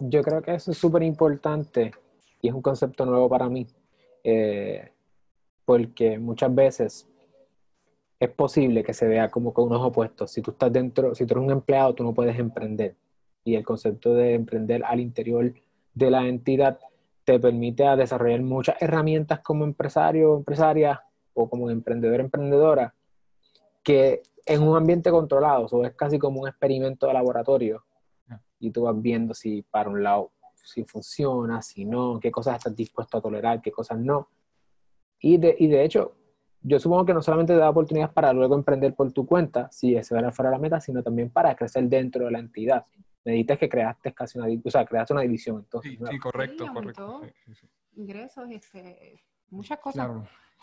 Yo 0.00 0.22
creo 0.22 0.40
que 0.40 0.54
eso 0.54 0.70
es 0.70 0.78
súper 0.78 1.02
importante 1.02 1.92
y 2.42 2.48
es 2.48 2.54
un 2.54 2.60
concepto 2.60 3.06
nuevo 3.06 3.28
para 3.28 3.48
mí, 3.48 3.66
eh, 4.24 4.90
porque 5.64 6.18
muchas 6.18 6.54
veces 6.54 7.08
es 8.18 8.30
posible 8.30 8.82
que 8.82 8.92
se 8.92 9.06
vea 9.06 9.30
como 9.30 9.54
con 9.54 9.66
unos 9.66 9.80
opuestos. 9.80 10.32
Si 10.32 10.42
tú 10.42 10.50
estás 10.50 10.72
dentro, 10.72 11.14
si 11.14 11.24
tú 11.24 11.34
eres 11.34 11.44
un 11.44 11.52
empleado, 11.52 11.94
tú 11.94 12.04
no 12.04 12.12
puedes 12.12 12.38
emprender. 12.38 12.96
Y 13.44 13.54
el 13.54 13.64
concepto 13.64 14.14
de 14.14 14.34
emprender 14.34 14.84
al 14.84 15.00
interior 15.00 15.54
de 15.94 16.10
la 16.10 16.26
entidad 16.26 16.78
te 17.24 17.38
permite 17.38 17.84
desarrollar 17.96 18.42
muchas 18.42 18.76
herramientas 18.80 19.40
como 19.40 19.64
empresario 19.64 20.32
o 20.32 20.36
empresaria 20.36 21.00
o 21.34 21.48
como 21.48 21.70
emprendedor 21.70 22.20
emprendedora 22.20 22.94
que 23.82 24.22
en 24.46 24.62
un 24.62 24.76
ambiente 24.76 25.10
controlado, 25.10 25.66
o 25.66 25.84
es 25.84 25.94
casi 25.94 26.18
como 26.18 26.40
un 26.40 26.48
experimento 26.48 27.06
de 27.06 27.12
laboratorio 27.12 27.84
y 28.58 28.70
tú 28.70 28.82
vas 28.82 29.00
viendo 29.00 29.34
si 29.34 29.62
para 29.62 29.88
un 29.88 30.02
lado 30.02 30.30
si 30.62 30.84
funciona, 30.84 31.62
si 31.62 31.84
no, 31.84 32.18
qué 32.20 32.30
cosas 32.30 32.56
estás 32.56 32.74
dispuesto 32.74 33.18
a 33.18 33.20
tolerar, 33.20 33.60
qué 33.60 33.70
cosas 33.70 33.98
no. 33.98 34.28
Y 35.20 35.38
de, 35.38 35.54
y 35.58 35.68
de 35.68 35.84
hecho, 35.84 36.14
yo 36.62 36.78
supongo 36.78 37.04
que 37.04 37.14
no 37.14 37.22
solamente 37.22 37.54
te 37.54 37.58
da 37.58 37.70
oportunidades 37.70 38.12
para 38.12 38.32
luego 38.32 38.54
emprender 38.54 38.94
por 38.94 39.12
tu 39.12 39.26
cuenta, 39.26 39.70
si 39.70 39.94
ese 39.94 40.16
era 40.16 40.32
fuera 40.32 40.50
la 40.50 40.58
meta, 40.58 40.80
sino 40.80 41.02
también 41.02 41.30
para 41.30 41.54
crecer 41.54 41.84
dentro 41.84 42.24
de 42.26 42.30
la 42.30 42.38
entidad 42.38 42.86
me 43.24 43.32
dijiste 43.32 43.58
que 43.58 43.68
creaste 43.68 44.12
casi 44.12 44.38
una, 44.38 44.48
o 44.64 44.70
sea, 44.70 44.84
creaste 44.84 45.12
una 45.12 45.22
división. 45.22 45.58
Entonces, 45.58 45.98
sí, 46.10 46.18
correcto, 46.18 46.66
correcto. 46.72 47.22
Ingresos, 47.94 48.50
este, 48.50 49.22
muchas 49.50 49.78
cosas. 49.78 50.10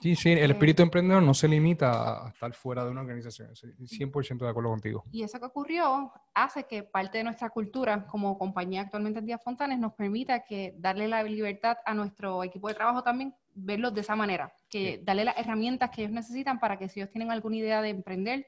Sí, 0.01 0.15
sí, 0.15 0.31
el 0.31 0.51
espíritu 0.51 0.81
emprendedor 0.81 1.21
no 1.21 1.33
se 1.33 1.47
limita 1.47 2.25
a 2.25 2.29
estar 2.29 2.53
fuera 2.53 2.85
de 2.85 2.91
una 2.91 3.01
organización, 3.01 3.53
100% 3.53 4.45
de 4.45 4.49
acuerdo 4.49 4.69
contigo. 4.69 5.03
Y 5.11 5.23
eso 5.23 5.39
que 5.39 5.45
ocurrió 5.45 6.11
hace 6.33 6.63
que 6.63 6.83
parte 6.83 7.17
de 7.17 7.25
nuestra 7.25 7.49
cultura 7.49 8.05
como 8.05 8.37
compañía 8.37 8.81
actualmente 8.81 9.19
en 9.19 9.25
Díaz 9.25 9.43
Fontanes 9.43 9.79
nos 9.79 9.93
permita 9.93 10.43
que 10.43 10.73
darle 10.77 11.07
la 11.07 11.21
libertad 11.23 11.77
a 11.85 11.93
nuestro 11.93 12.43
equipo 12.43 12.69
de 12.69 12.75
trabajo 12.75 13.03
también, 13.03 13.35
verlos 13.53 13.93
de 13.93 14.01
esa 14.01 14.15
manera, 14.15 14.53
que 14.69 15.01
darle 15.03 15.25
las 15.25 15.37
herramientas 15.37 15.89
que 15.89 16.01
ellos 16.01 16.13
necesitan 16.13 16.59
para 16.59 16.77
que 16.77 16.87
si 16.87 16.99
ellos 16.99 17.11
tienen 17.11 17.31
alguna 17.31 17.57
idea 17.57 17.81
de 17.81 17.89
emprender, 17.89 18.47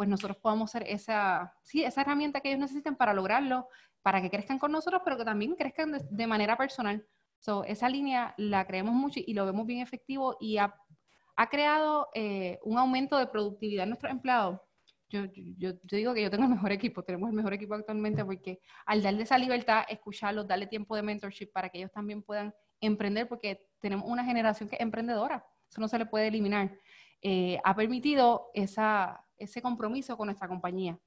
pues 0.00 0.08
nosotros 0.08 0.38
podamos 0.38 0.70
ser 0.70 0.84
esa, 0.86 1.54
sí, 1.62 1.84
esa 1.84 2.00
herramienta 2.00 2.40
que 2.40 2.48
ellos 2.48 2.60
necesiten 2.60 2.96
para 2.96 3.12
lograrlo, 3.12 3.68
para 4.02 4.22
que 4.22 4.30
crezcan 4.30 4.58
con 4.58 4.72
nosotros, 4.72 5.02
pero 5.04 5.18
que 5.18 5.24
también 5.24 5.54
crezcan 5.56 5.98
de, 6.10 6.26
manera 6.26 6.56
personal. 6.56 7.06
So, 7.38 7.64
esa 7.64 7.86
línea 7.88 8.34
la 8.38 8.66
creemos 8.66 8.94
mucho 8.94 9.20
y 9.24 9.34
lo 9.34 9.44
vemos 9.44 9.66
bien 9.66 9.80
efectivo 9.80 10.38
y 10.40 10.56
ha, 10.56 10.74
ha 11.40 11.48
creado 11.48 12.08
eh, 12.14 12.58
un 12.62 12.76
aumento 12.76 13.16
de 13.16 13.26
productividad 13.26 13.84
en 13.84 13.90
nuestros 13.90 14.12
empleados 14.12 14.60
yo, 15.10 15.24
yo, 15.56 15.72
digo 15.90 16.14
que 16.14 16.22
yo 16.22 16.30
tengo 16.30 16.44
el 16.44 16.50
mejor 16.50 16.70
equipo, 16.70 17.02
tenemos 17.02 17.30
el 17.30 17.34
mejor 17.34 17.52
equipo 17.52 17.74
actualmente 17.74 18.24
porque 18.24 18.60
al 18.86 19.02
darle 19.02 19.24
esa 19.24 19.38
libertad, 19.38 19.82
escucharlos, 19.88 20.46
darle 20.46 20.66
tiempo 20.66 20.94
de 20.94 21.02
mentorship 21.02 21.50
para 21.52 21.68
que 21.68 21.78
ellos 21.78 21.90
también 21.90 22.22
puedan 22.22 22.54
emprender, 22.80 23.26
porque 23.28 23.66
tenemos 23.80 24.08
una 24.08 24.24
generación 24.24 24.68
que 24.68 24.76
es 24.76 24.82
emprendedora, 24.82 25.44
eso 25.68 25.80
no 25.80 25.88
se 25.88 25.98
le 25.98 26.06
puede 26.06 26.28
eliminar, 26.28 26.78
eh, 27.22 27.58
ha 27.64 27.74
permitido 27.74 28.50
esa, 28.54 29.26
ese 29.36 29.60
compromiso 29.60 30.16
con 30.16 30.26
nuestra 30.26 30.46
compañía. 30.48 30.98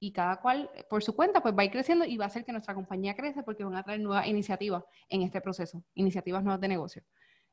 Y 0.00 0.10
cada 0.10 0.40
cual, 0.40 0.68
por 0.90 1.04
su 1.04 1.14
cuenta, 1.14 1.40
pues 1.40 1.54
va 1.56 1.62
a 1.62 1.64
ir 1.64 1.70
creciendo 1.70 2.04
y 2.04 2.16
va 2.16 2.24
a 2.24 2.26
hacer 2.26 2.44
que 2.44 2.50
nuestra 2.50 2.74
compañía 2.74 3.14
crece 3.14 3.44
porque 3.44 3.62
van 3.62 3.76
a 3.76 3.84
traer 3.84 4.00
nuevas 4.00 4.26
iniciativas 4.26 4.82
en 5.08 5.22
este 5.22 5.40
proceso, 5.40 5.84
iniciativas 5.94 6.42
nuevas 6.42 6.60
de 6.60 6.66
negocio. 6.66 7.04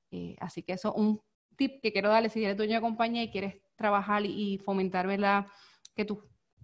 Eh, 0.09 0.35
así 0.39 0.63
que 0.63 0.73
eso 0.73 0.89
es 0.89 0.95
un 0.95 1.21
tip 1.59 1.79
que 1.81 1.91
quiero 1.91 2.09
darle 2.09 2.29
si 2.29 2.43
eres 2.43 2.57
dueño 2.57 2.73
de 2.75 2.81
compañía 2.81 3.21
y 3.21 3.29
quieres 3.29 3.57
trabajar 3.75 4.25
y 4.25 4.57
fomentar, 4.57 5.05
¿verdad? 5.05 5.45
que 5.99 6.05
tus 6.05 6.19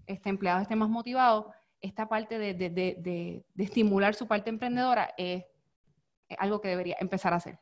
este, 0.07 0.29
empleados 0.29 0.61
estén 0.61 0.79
más 0.79 0.89
motivados, 0.89 1.47
esta 1.81 2.07
parte 2.07 2.39
de, 2.39 2.53
de, 2.53 2.69
de, 2.69 3.43
de 3.53 3.63
estimular 3.63 4.15
su 4.15 4.27
parte 4.27 4.49
emprendedora 4.49 5.13
es, 5.17 5.43
algo 6.39 6.61
que 6.61 6.69
debería 6.69 6.95
empezar 6.99 7.33
a 7.33 7.35
hacer. 7.35 7.59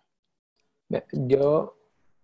Yo, 1.11 1.75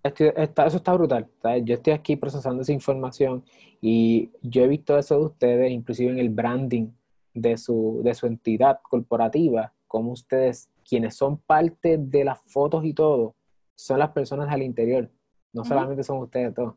estoy, 0.04 0.32
está, 0.38 0.68
eso 0.68 0.78
está 0.78 0.94
brutal. 0.94 1.28
Yo 1.64 1.74
estoy 1.74 1.94
aquí 1.94 2.16
procesando 2.16 2.62
esa 2.62 2.72
información 2.72 3.44
y 3.82 4.32
yo 4.42 4.64
he 4.64 4.68
visto 4.68 4.98
eso 4.98 5.18
de 5.18 5.26
ustedes, 5.26 5.72
inclusive 5.72 6.12
en 6.12 6.20
el 6.20 6.30
branding 6.30 6.92
de 7.34 7.58
su, 7.58 8.02
de 8.04 8.14
su 8.14 8.28
entidad 8.28 8.80
corporativa, 8.84 9.74
como 9.88 10.12
ustedes, 10.12 10.70
quienes 10.88 11.16
son 11.16 11.38
parte 11.38 11.98
de 11.98 12.24
las 12.24 12.40
fotos 12.46 12.86
y 12.86 12.94
todo, 12.94 13.36
son 13.80 13.98
las 13.98 14.10
personas 14.10 14.52
al 14.52 14.62
interior, 14.62 15.10
no 15.54 15.64
solamente 15.64 16.04
son 16.04 16.18
ustedes 16.18 16.54
todos. 16.54 16.76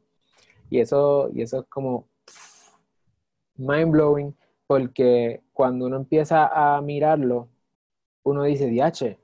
Y 0.71 0.79
eso, 0.79 1.29
y 1.35 1.43
eso 1.43 1.61
es 1.61 1.67
como 1.67 2.07
mind 3.57 3.91
blowing 3.91 4.37
porque 4.69 5.43
cuando 5.53 5.87
uno 5.87 5.97
empieza 5.97 6.47
a 6.47 6.81
mirarlo, 6.81 7.49
uno 8.23 8.45
dice, 8.45 8.69
diache, 8.69 9.19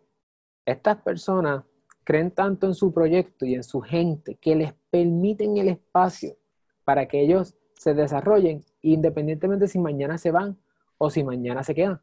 estas 0.66 1.00
personas 1.02 1.62
creen 2.02 2.32
tanto 2.32 2.66
en 2.66 2.74
su 2.74 2.92
proyecto 2.92 3.46
y 3.46 3.54
en 3.54 3.62
su 3.62 3.80
gente 3.80 4.34
que 4.34 4.56
les 4.56 4.74
permiten 4.90 5.56
el 5.56 5.68
espacio 5.68 6.36
para 6.84 7.06
que 7.06 7.20
ellos 7.20 7.54
se 7.74 7.94
desarrollen 7.94 8.64
independientemente 8.82 9.68
si 9.68 9.78
mañana 9.78 10.18
se 10.18 10.32
van 10.32 10.58
o 10.98 11.10
si 11.10 11.22
mañana 11.22 11.62
se 11.62 11.76
quedan. 11.76 12.00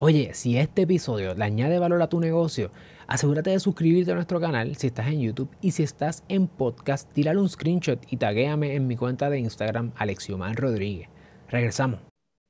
Oye, 0.00 0.32
si 0.32 0.56
este 0.56 0.82
episodio 0.82 1.34
le 1.34 1.44
añade 1.44 1.80
valor 1.80 2.00
a 2.02 2.08
tu 2.08 2.20
negocio, 2.20 2.70
asegúrate 3.08 3.50
de 3.50 3.58
suscribirte 3.58 4.12
a 4.12 4.14
nuestro 4.14 4.40
canal 4.40 4.76
si 4.76 4.86
estás 4.86 5.08
en 5.08 5.20
YouTube 5.20 5.50
y 5.60 5.72
si 5.72 5.82
estás 5.82 6.22
en 6.28 6.46
podcast, 6.46 7.12
tírale 7.12 7.40
un 7.40 7.48
screenshot 7.48 8.00
y 8.08 8.16
taguéame 8.16 8.76
en 8.76 8.86
mi 8.86 8.94
cuenta 8.94 9.28
de 9.28 9.40
Instagram 9.40 9.90
Alexiomar 9.96 10.54
Rodríguez. 10.54 11.08
Regresamos. 11.48 11.98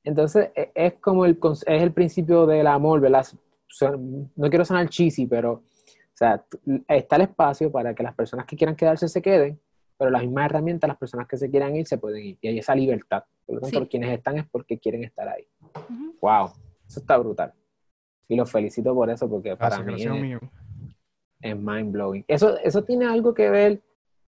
Entonces, 0.03 0.51
e, 0.55 0.71
es 0.75 0.93
como 1.01 1.25
el, 1.25 1.39
es 1.41 1.81
el 1.81 1.91
principio 1.91 2.45
del 2.45 2.67
amor, 2.67 3.01
¿verdad? 3.01 3.25
No 4.35 4.49
quiero 4.51 4.63
sonar 4.63 4.87
cheesy, 4.87 5.25
pero 5.25 5.53
o 5.53 5.63
sea, 6.13 6.45
está 6.87 7.15
el 7.15 7.23
espacio 7.23 7.71
para 7.71 7.95
que 7.95 8.03
las 8.03 8.13
personas 8.13 8.45
que 8.45 8.57
quieran 8.57 8.75
quedarse 8.75 9.07
se 9.07 9.23
queden, 9.23 9.59
pero 9.97 10.11
las 10.11 10.21
mismas 10.21 10.45
herramientas, 10.45 10.87
las 10.87 10.97
personas 10.99 11.27
que 11.27 11.37
se 11.37 11.49
quieran 11.49 11.75
ir 11.75 11.87
se 11.87 11.97
pueden 11.97 12.23
ir. 12.23 12.37
Y 12.41 12.47
hay 12.47 12.59
esa 12.59 12.75
libertad. 12.75 13.23
Por 13.43 13.55
lo 13.55 13.61
tanto, 13.61 13.89
quienes 13.89 14.15
están 14.15 14.37
es 14.37 14.45
porque 14.51 14.77
quieren 14.77 15.03
estar 15.03 15.27
ahí. 15.27 15.47
¡Wow! 16.21 16.51
Eso 16.89 17.01
está 17.01 17.17
brutal. 17.17 17.53
Y 18.27 18.35
los 18.35 18.51
felicito 18.51 18.93
por 18.95 19.09
eso, 19.09 19.29
porque 19.29 19.55
para 19.55 19.81
mí 19.83 20.03
es, 21.41 21.55
mind 21.55 21.91
blowing. 21.91 22.25
Eso, 22.27 22.57
eso 22.57 22.83
tiene 22.83 23.05
algo 23.05 23.33
que 23.33 23.49
ver 23.49 23.81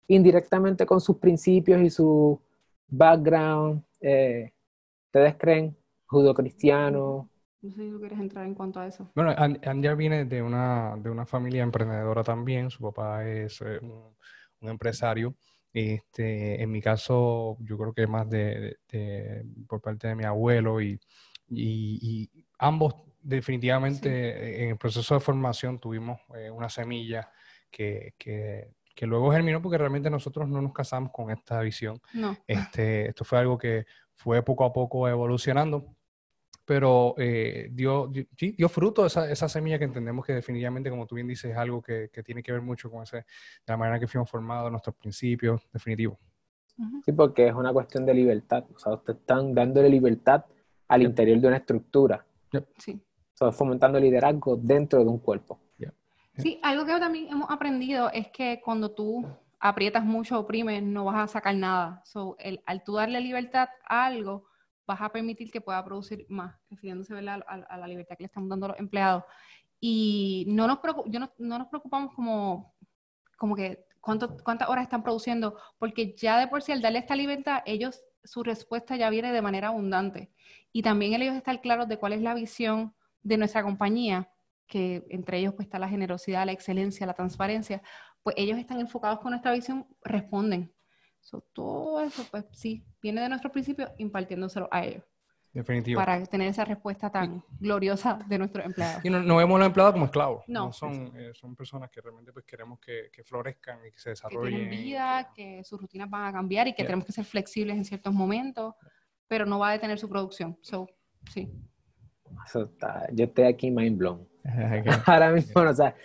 indirectamente 0.08 0.86
con 0.86 1.00
sus 1.00 1.18
principios 1.18 1.82
y 1.82 1.90
su 1.90 2.42
background. 2.88 3.84
Eh, 4.02 4.52
¿Ustedes 5.06 5.36
creen? 5.38 5.78
Judo-cristiano. 6.08 7.30
No 7.62 7.70
sé 7.72 7.84
si 7.84 7.92
tú 7.92 8.00
quieres 8.00 8.20
entrar 8.20 8.46
en 8.46 8.56
cuanto 8.56 8.80
a 8.80 8.88
eso. 8.88 9.10
Bueno, 9.16 9.34
Anja 9.38 9.94
viene 9.94 10.26
de 10.26 10.42
una, 10.42 10.96
de 10.98 11.10
una 11.10 11.26
familia 11.26 11.64
emprendedora 11.64 12.24
también. 12.24 12.70
Su 12.70 12.82
papá 12.84 13.28
es 13.28 13.62
eh, 13.62 13.80
un, 13.82 14.70
empresario. 14.70 15.36
Este, 15.72 16.62
en 16.62 16.72
mi 16.72 16.82
caso, 16.82 17.58
yo 17.60 17.78
creo 17.78 17.94
que 17.94 18.08
más 18.08 18.28
de, 18.30 18.78
por 19.68 19.80
parte 19.80 20.08
de 20.08 20.16
mi 20.16 20.24
abuelo 20.24 20.82
y, 20.82 21.00
y, 21.50 22.30
ambos 22.60 22.96
definitivamente 23.22 24.64
en 24.64 24.70
el 24.72 24.78
proceso 24.78 25.14
de 25.14 25.20
formación 25.20 25.80
tuvimos 25.80 26.20
eh, 26.36 26.50
una 26.50 26.70
semilla 26.70 27.30
que, 27.70 28.14
que, 28.18 28.72
que, 28.96 29.06
luego 29.06 29.32
germinó 29.32 29.62
porque 29.62 29.78
realmente 29.78 30.10
nosotros 30.10 30.48
no 30.48 30.62
nos 30.62 30.74
casamos 30.74 31.12
con 31.12 31.30
esta 31.30 31.60
visión. 31.62 32.00
Este, 32.48 33.10
esto 33.10 33.26
fue 33.26 33.40
algo 33.40 33.58
que 33.58 33.86
fue 34.16 34.42
poco 34.44 34.64
a 34.64 34.74
poco 34.74 35.08
evolucionando, 35.08 35.96
pero 36.66 37.16
eh, 37.18 37.70
dio, 37.72 38.12
dio, 38.12 38.70
fruto 38.70 39.06
esa, 39.06 39.30
esa, 39.30 39.48
semilla 39.48 39.78
que 39.78 39.86
entendemos 39.86 40.26
que 40.26 40.34
definitivamente, 40.34 40.90
como 40.90 41.06
tú 41.06 41.16
bien 41.16 41.28
dices, 41.28 41.52
es 41.52 41.58
algo 41.58 41.82
que, 41.82 42.10
que 42.12 42.24
tiene 42.24 42.42
que 42.42 42.52
ver 42.52 42.62
mucho 42.62 42.90
con 42.90 43.04
ese, 43.04 43.26
la 43.66 43.78
manera 43.78 44.00
que 44.00 44.08
fuimos 44.08 44.30
formados, 44.30 44.72
nuestros 44.72 44.96
principios, 44.96 45.62
definitivo. 45.72 46.20
Sí, 47.04 47.12
porque 47.12 47.48
es 47.48 47.54
una 47.54 47.74
cuestión 47.74 48.06
de 48.06 48.14
libertad. 48.14 48.66
O 48.74 48.78
sea, 48.78 48.94
ustedes 48.94 49.20
están 49.20 49.54
dándole 49.54 49.90
libertad 49.90 50.46
al 50.88 51.02
interior 51.04 51.40
de 51.40 51.48
una 51.48 51.58
estructura. 51.58 52.26
Sí. 52.78 53.00
fomentando 53.52 54.00
liderazgo 54.00 54.56
dentro 54.56 55.00
de 55.04 55.10
un 55.10 55.20
cuerpo. 55.20 55.60
Sí, 56.38 56.60
algo 56.62 56.86
que 56.86 57.00
también 57.00 57.30
hemos 57.30 57.50
aprendido 57.50 58.12
es 58.12 58.30
que 58.30 58.62
cuando 58.64 58.92
tú 58.92 59.26
aprietas 59.60 60.06
mucho, 60.06 60.40
oprimes, 60.40 60.84
no 60.84 61.06
vas 61.06 61.16
a 61.16 61.28
sacar 61.28 61.56
nada. 61.56 62.02
So, 62.06 62.36
el, 62.40 62.62
al 62.66 62.84
tú 62.84 62.94
darle 62.94 63.20
libertad 63.22 63.70
a 63.88 64.06
algo, 64.06 64.46
vas 64.86 65.02
a 65.02 65.10
permitir 65.10 65.52
que 65.52 65.62
pueda 65.62 65.84
producir 65.84 66.26
más, 66.30 66.56
refiriéndose 66.70 67.16
A, 67.16 67.34
a, 67.36 67.78
la 67.78 67.88
libertad 67.88 68.16
que 68.16 68.24
le 68.24 68.28
estamos 68.28 68.50
dando 68.50 68.68
a 68.68 68.70
los 68.70 68.80
empleados. 68.80 69.24
Y 69.80 70.46
no 70.50 70.68
nos, 70.68 70.80
yo 71.08 71.20
no, 71.20 71.32
no 71.40 71.58
nos 71.58 71.68
preocupamos 71.70 72.14
como, 72.14 72.76
como 73.36 73.56
que 73.56 73.86
cuántas 74.00 74.70
horas 74.70 74.84
están 74.84 75.04
produciendo, 75.04 75.58
porque 75.80 76.16
ya 76.16 76.40
de 76.40 76.48
por 76.48 76.62
sí 76.62 76.72
al 76.72 76.82
darle 76.82 77.00
esta 77.00 77.16
libertad, 77.16 77.62
ellos, 77.66 78.02
su 78.24 78.44
respuesta 78.44 78.96
ya 78.96 79.10
viene 79.10 79.32
de 79.32 79.42
manera 79.42 79.70
abundante. 79.70 80.32
Y 80.72 80.82
también 80.82 81.22
ellos 81.22 81.36
están 81.36 81.58
claros 81.58 81.88
de 81.88 81.98
cuál 81.98 82.14
es 82.14 82.22
la 82.22 82.34
visión 82.34 82.94
de 83.24 83.38
nuestra 83.38 83.64
compañía, 83.64 84.32
que 84.68 85.06
entre 85.10 85.40
ellos 85.40 85.54
pues, 85.54 85.68
está 85.68 85.80
la 85.80 85.90
generosidad, 85.90 86.46
la 86.46 86.52
excelencia, 86.52 87.06
la 87.06 87.14
transparencia, 87.14 87.82
pues 88.22 88.36
ellos 88.38 88.58
están 88.58 88.80
enfocados 88.80 89.20
con 89.20 89.32
nuestra 89.32 89.54
visión, 89.54 89.88
responden. 90.04 90.74
todo 91.54 92.02
eso, 92.02 92.26
pues 92.30 92.46
sí, 92.52 92.86
viene 93.02 93.22
de 93.22 93.30
nuestro 93.30 93.52
principio 93.52 93.92
impartiéndoselo 93.98 94.68
a 94.72 94.86
ellos. 94.86 95.04
Definitivo. 95.58 96.00
Para 96.00 96.24
tener 96.26 96.50
esa 96.50 96.66
respuesta 96.66 97.10
tan 97.10 97.44
gloriosa 97.60 98.20
de 98.28 98.38
nuestros 98.38 98.66
empleados. 98.66 99.04
Y 99.04 99.10
no, 99.10 99.36
vemos 99.36 99.56
a 99.56 99.60
los 99.60 99.68
empleados 99.68 99.94
como 99.94 100.06
esclavos. 100.06 100.44
No. 100.48 100.72
son, 100.72 101.12
eh, 101.16 101.32
son 101.34 101.56
personas 101.56 101.90
que 101.90 102.00
realmente 102.00 102.32
pues, 102.32 102.46
queremos 102.46 102.80
que, 102.80 103.10
que, 103.12 103.24
florezcan 103.24 103.80
y 103.88 103.92
que 103.92 103.98
se 103.98 104.12
desarrollen. 104.12 104.54
Que 104.54 104.60
tienen 104.60 104.70
vida, 104.70 105.32
que 105.36 105.64
sus 105.64 105.82
rutinas 105.82 106.10
van 106.10 106.26
a 106.26 106.32
cambiar 106.32 106.68
y 106.68 106.74
que 106.74 106.84
tenemos 106.84 107.06
que 107.06 107.12
ser 107.12 107.26
flexibles 107.26 107.76
en 107.76 107.86
ciertos 107.86 108.14
momentos 108.14 108.76
pero 109.28 109.46
no 109.46 109.60
va 109.60 109.70
a 109.70 109.74
detener 109.74 110.00
su 110.00 110.10
producción. 110.10 110.58
So, 110.62 110.88
sí. 111.32 111.52
yo 113.14 113.26
estoy 113.26 113.46
aquí 113.46 113.72
mind 113.72 113.98
blown. 113.98 114.28
Ahora 115.06 115.32
mismo, 115.32 115.62
o 115.62 115.74
sea, 115.74 115.96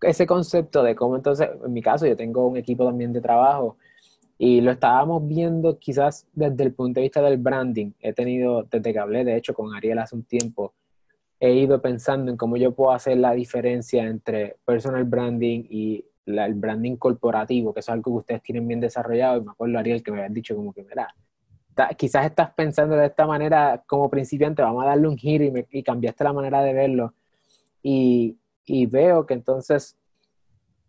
ese 0.00 0.26
concepto 0.26 0.82
de 0.82 0.94
cómo 0.94 1.16
entonces, 1.16 1.48
en 1.64 1.72
mi 1.72 1.82
caso, 1.82 2.06
yo 2.06 2.16
tengo 2.16 2.46
un 2.46 2.56
equipo 2.56 2.84
también 2.84 3.12
de 3.12 3.20
trabajo 3.20 3.78
y 4.38 4.60
lo 4.60 4.72
estábamos 4.72 5.26
viendo 5.26 5.78
quizás 5.78 6.26
desde 6.32 6.64
el 6.64 6.74
punto 6.74 7.00
de 7.00 7.04
vista 7.04 7.22
del 7.22 7.38
branding. 7.38 7.92
He 8.00 8.12
tenido, 8.12 8.64
desde 8.64 8.92
que 8.92 8.98
hablé, 8.98 9.24
de 9.24 9.36
hecho, 9.36 9.54
con 9.54 9.74
Ariel 9.74 9.98
hace 9.98 10.14
un 10.14 10.24
tiempo, 10.24 10.74
he 11.40 11.52
ido 11.54 11.80
pensando 11.80 12.30
en 12.30 12.36
cómo 12.36 12.56
yo 12.56 12.74
puedo 12.74 12.92
hacer 12.92 13.18
la 13.18 13.32
diferencia 13.32 14.04
entre 14.04 14.56
personal 14.64 15.04
branding 15.04 15.64
y 15.68 16.04
el 16.26 16.54
branding 16.54 16.96
corporativo, 16.96 17.72
que 17.72 17.80
es 17.80 17.88
algo 17.88 18.12
que 18.12 18.18
ustedes 18.18 18.42
tienen 18.42 18.66
bien 18.66 18.80
desarrollado. 18.80 19.38
Y 19.38 19.44
me 19.44 19.50
acuerdo, 19.52 19.78
Ariel, 19.78 20.02
que 20.02 20.10
me 20.10 20.18
habían 20.18 20.34
dicho 20.34 20.56
como 20.56 20.72
que, 20.72 20.82
mira, 20.82 21.14
quizás 21.96 22.26
estás 22.26 22.52
pensando 22.54 22.96
de 22.96 23.06
esta 23.06 23.26
manera 23.26 23.82
como 23.86 24.08
principiante, 24.10 24.62
vamos 24.62 24.84
a 24.84 24.88
darle 24.88 25.08
un 25.08 25.16
giro 25.16 25.44
y, 25.70 25.82
cambiaste 25.82 26.24
la 26.24 26.32
manera 26.32 26.62
de 26.62 26.72
verlo. 26.72 27.14
Y, 27.82 28.36
veo 28.88 29.26
que 29.26 29.34
entonces, 29.34 29.96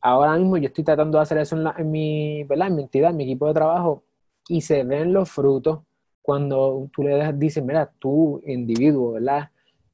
ahora 0.07 0.37
mismo 0.37 0.57
yo 0.57 0.67
estoy 0.67 0.83
tratando 0.83 1.17
de 1.17 1.21
hacer 1.23 1.37
eso 1.37 1.57
en, 1.77 1.91
mi, 1.91 2.43
¿verdad? 2.45 2.67
en 2.67 2.75
mi 2.75 2.83
entidad, 2.83 3.11
en 3.11 3.17
mi 3.17 3.23
equipo 3.25 3.47
de 3.47 3.53
trabajo, 3.53 4.03
y 4.47 4.61
se 4.61 4.83
ven 4.83 5.11
los 5.11 5.29
frutos 5.29 5.79
cuando 6.21 6.89
tú 6.93 7.03
le 7.03 7.33
dices, 7.33 7.63
mira, 7.63 7.91
tú 7.99 8.41
individuo, 8.45 9.13
¿verdad? 9.13 9.49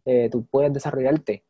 Eh, 0.05 0.29
tú 0.31 0.45
puedes 0.45 0.71
desarrollarte 0.71 1.43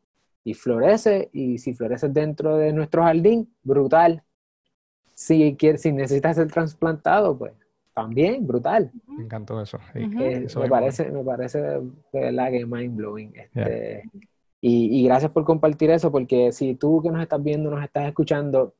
y 0.44 0.54
florece, 0.54 1.30
y 1.32 1.58
si 1.58 1.74
floreces 1.74 2.12
dentro 2.12 2.56
de 2.56 2.72
nuestro 2.72 3.02
jardín, 3.02 3.50
brutal. 3.62 4.22
Si, 5.14 5.56
quieres, 5.56 5.82
si 5.82 5.92
necesitas 5.92 6.36
ser 6.36 6.50
trasplantado, 6.50 7.36
pues 7.36 7.52
también, 7.94 8.46
brutal. 8.46 8.90
Me 9.06 9.24
encantó 9.24 9.60
eso. 9.60 9.78
me, 9.94 10.68
parece, 10.68 11.10
me 11.10 11.22
parece 11.22 11.60
de 11.60 11.80
verdad 12.12 12.50
que 12.50 12.66
mind 12.66 12.96
blowing. 12.96 13.32
Este, 13.36 14.10
y, 14.66 15.04
gracias 15.04 15.30
por 15.30 15.44
compartir 15.44 15.90
eso, 15.90 16.10
porque 16.10 16.50
si 16.50 16.74
tú 16.74 17.02
que 17.02 17.10
nos 17.10 17.20
estás 17.20 17.42
viendo, 17.42 17.70
nos 17.70 17.84
estás 17.84 18.08
escuchando, 18.08 18.74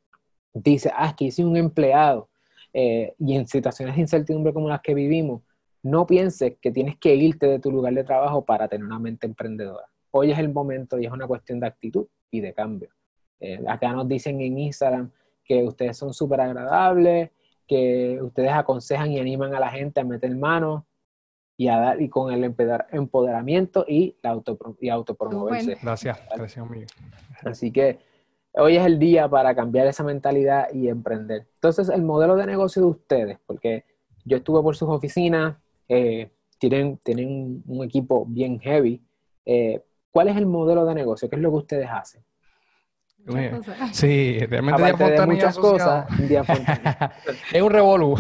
dices, 0.54 0.90
ah, 0.96 1.08
es 1.08 1.14
que 1.14 1.26
hice 1.26 1.44
un 1.44 1.58
empleado 1.58 2.30
eh, 2.72 3.14
y 3.18 3.36
en 3.36 3.46
situaciones 3.46 3.94
de 3.94 4.00
incertidumbre 4.00 4.54
como 4.54 4.70
las 4.70 4.80
que 4.80 4.94
vivimos, 4.94 5.42
no 5.82 6.06
pienses 6.06 6.54
que 6.62 6.70
tienes 6.70 6.96
que 6.96 7.14
irte 7.14 7.46
de 7.46 7.58
tu 7.58 7.70
lugar 7.70 7.92
de 7.92 8.02
trabajo 8.02 8.46
para 8.46 8.66
tener 8.66 8.86
una 8.86 8.98
mente 8.98 9.26
emprendedora. 9.26 9.84
Hoy 10.10 10.32
es 10.32 10.38
el 10.38 10.50
momento 10.50 10.98
y 10.98 11.04
es 11.04 11.12
una 11.12 11.26
cuestión 11.26 11.60
de 11.60 11.66
actitud 11.66 12.06
y 12.30 12.40
de 12.40 12.54
cambio. 12.54 12.88
Eh, 13.38 13.62
acá 13.68 13.92
nos 13.92 14.08
dicen 14.08 14.40
en 14.40 14.58
Instagram 14.58 15.10
que 15.44 15.64
ustedes 15.64 15.98
son 15.98 16.14
súper 16.14 16.40
agradables, 16.40 17.30
que 17.68 18.18
ustedes 18.22 18.52
aconsejan 18.52 19.12
y 19.12 19.18
animan 19.18 19.54
a 19.54 19.60
la 19.60 19.68
gente 19.68 20.00
a 20.00 20.04
meter 20.04 20.34
manos 20.34 20.84
y 21.56 21.68
a 21.68 21.78
dar 21.78 22.02
y 22.02 22.08
con 22.08 22.32
el 22.32 22.44
empoderamiento 22.44 23.84
y 23.87 24.16
la 24.23 24.30
auto 24.30 24.58
y 24.80 24.88
autopromoverse. 24.88 25.78
Gracias, 25.82 26.18
gracias 26.34 26.66
Así 27.44 27.70
que 27.70 27.99
hoy 28.52 28.76
es 28.76 28.84
el 28.84 28.99
día 28.99 29.28
para 29.28 29.54
cambiar 29.54 29.87
esa 29.87 30.02
mentalidad 30.02 30.73
y 30.73 30.88
emprender. 30.88 31.46
Entonces, 31.54 31.88
el 31.88 32.02
modelo 32.02 32.37
de 32.37 32.46
negocio 32.46 32.82
de 32.82 32.88
ustedes, 32.88 33.38
porque 33.46 33.84
yo 34.25 34.37
estuve 34.38 34.62
por 34.62 34.76
sus 34.76 34.88
oficinas, 34.88 35.56
eh, 35.88 36.30
tienen, 36.58 36.99
tienen 36.99 37.62
un 37.66 37.84
equipo 37.84 38.25
bien 38.26 38.58
heavy. 38.58 39.02
Eh, 39.44 39.82
¿Cuál 40.11 40.28
es 40.28 40.37
el 40.37 40.46
modelo 40.46 40.84
de 40.87 40.94
negocio? 40.94 41.28
¿Qué 41.28 41.37
es 41.37 41.42
lo 41.42 41.50
que 41.50 41.56
ustedes 41.56 41.88
hacen? 41.90 42.25
Sí, 43.93 44.38
realmente 44.40 44.83
Aparte 44.83 45.12
de 45.12 45.26
muchas 45.26 45.57
cosas, 45.57 46.07
es 47.52 47.62
un 47.62 47.71
revolú. 47.71 48.16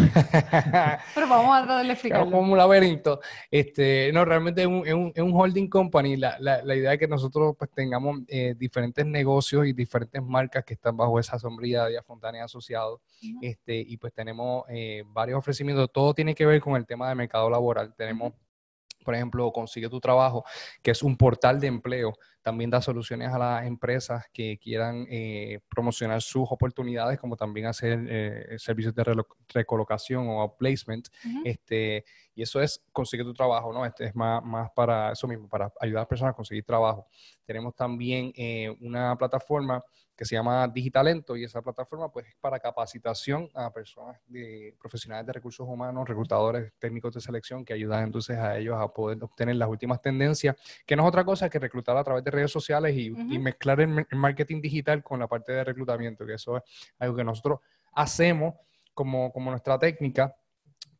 Pero 1.14 1.28
vamos 1.28 1.56
a 1.56 1.64
tratar 1.64 1.86
de 1.86 1.92
explicarlo. 1.92 2.26
Es 2.26 2.32
como 2.32 2.52
un 2.52 2.58
laberinto. 2.58 3.20
Este, 3.50 4.10
no, 4.12 4.24
realmente 4.24 4.62
es 4.62 4.66
un, 4.66 4.86
es 4.86 4.94
un, 4.94 5.12
es 5.14 5.22
un 5.22 5.32
holding 5.34 5.68
company. 5.68 6.16
La, 6.16 6.36
la, 6.40 6.62
la, 6.62 6.74
idea 6.74 6.94
es 6.94 6.98
que 6.98 7.08
nosotros 7.08 7.54
pues, 7.58 7.70
tengamos 7.72 8.20
eh, 8.28 8.54
diferentes 8.56 9.04
negocios 9.04 9.66
y 9.66 9.72
diferentes 9.72 10.22
marcas 10.22 10.64
que 10.64 10.74
están 10.74 10.96
bajo 10.96 11.18
esa 11.18 11.38
sombrilla 11.38 11.84
de 11.86 12.00
Fontana 12.02 12.38
y 12.38 12.40
Asociados. 12.40 13.00
este, 13.42 13.76
y 13.76 13.96
pues 13.98 14.12
tenemos 14.12 14.64
eh, 14.68 15.02
varios 15.06 15.38
ofrecimientos. 15.38 15.90
Todo 15.92 16.14
tiene 16.14 16.34
que 16.34 16.46
ver 16.46 16.60
con 16.60 16.76
el 16.76 16.86
tema 16.86 17.08
de 17.08 17.14
mercado 17.14 17.50
laboral. 17.50 17.94
Tenemos 17.94 18.32
por 19.04 19.14
ejemplo, 19.14 19.52
Consigue 19.52 19.88
tu 19.88 20.00
Trabajo, 20.00 20.44
que 20.82 20.90
es 20.90 21.02
un 21.02 21.16
portal 21.16 21.60
de 21.60 21.66
empleo. 21.68 22.14
También 22.44 22.68
da 22.68 22.82
soluciones 22.82 23.32
a 23.32 23.38
las 23.38 23.66
empresas 23.66 24.26
que 24.30 24.58
quieran 24.58 25.06
eh, 25.08 25.60
promocionar 25.70 26.20
sus 26.20 26.46
oportunidades, 26.50 27.18
como 27.18 27.36
también 27.36 27.66
hacer 27.66 28.06
eh, 28.06 28.56
servicios 28.58 28.94
de 28.94 29.02
recolocación 29.48 30.26
o 30.28 30.54
placement. 30.54 31.08
este, 31.42 32.04
y 32.34 32.42
eso 32.42 32.60
es 32.60 32.84
Consigue 32.92 33.24
tu 33.24 33.32
Trabajo, 33.32 33.72
¿no? 33.72 33.86
Este 33.86 34.04
es 34.04 34.14
más, 34.14 34.44
más 34.44 34.70
para 34.72 35.12
eso 35.12 35.26
mismo, 35.26 35.48
para 35.48 35.72
ayudar 35.80 36.00
a 36.00 36.02
las 36.02 36.08
personas 36.08 36.32
a 36.32 36.36
conseguir 36.36 36.64
trabajo. 36.64 37.08
Tenemos 37.46 37.74
también 37.74 38.30
eh, 38.36 38.76
una 38.80 39.16
plataforma 39.16 39.82
que 40.16 40.24
se 40.24 40.36
llama 40.36 40.68
Digitalento 40.68 41.36
y 41.36 41.44
esa 41.44 41.60
plataforma 41.60 42.10
pues 42.10 42.26
es 42.26 42.36
para 42.40 42.60
capacitación 42.60 43.48
a 43.54 43.72
personas 43.72 44.20
de 44.26 44.74
profesionales 44.80 45.26
de 45.26 45.32
recursos 45.32 45.66
humanos, 45.66 46.08
reclutadores 46.08 46.72
técnicos 46.78 47.14
de 47.14 47.20
selección 47.20 47.64
que 47.64 47.72
ayudan 47.72 48.04
entonces 48.04 48.38
a 48.38 48.56
ellos 48.56 48.76
a 48.78 48.88
poder 48.88 49.22
obtener 49.22 49.56
las 49.56 49.68
últimas 49.68 50.00
tendencias, 50.00 50.56
que 50.86 50.94
no 50.94 51.02
es 51.02 51.08
otra 51.08 51.24
cosa 51.24 51.50
que 51.50 51.58
reclutar 51.58 51.96
a 51.96 52.04
través 52.04 52.22
de 52.22 52.30
redes 52.34 52.50
sociales 52.50 52.96
y, 52.96 53.10
mezclar 53.10 53.80
el, 53.80 54.06
marketing 54.12 54.60
digital 54.60 55.02
con 55.02 55.20
la 55.20 55.28
parte 55.28 55.52
de 55.52 55.64
reclutamiento, 55.64 56.26
que 56.26 56.34
eso 56.34 56.56
es 56.56 56.62
algo 56.98 57.16
que 57.16 57.24
nosotros 57.24 57.60
hacemos 57.92 58.54
como, 58.92 59.32
como 59.32 59.50
nuestra 59.50 59.78
técnica 59.78 60.34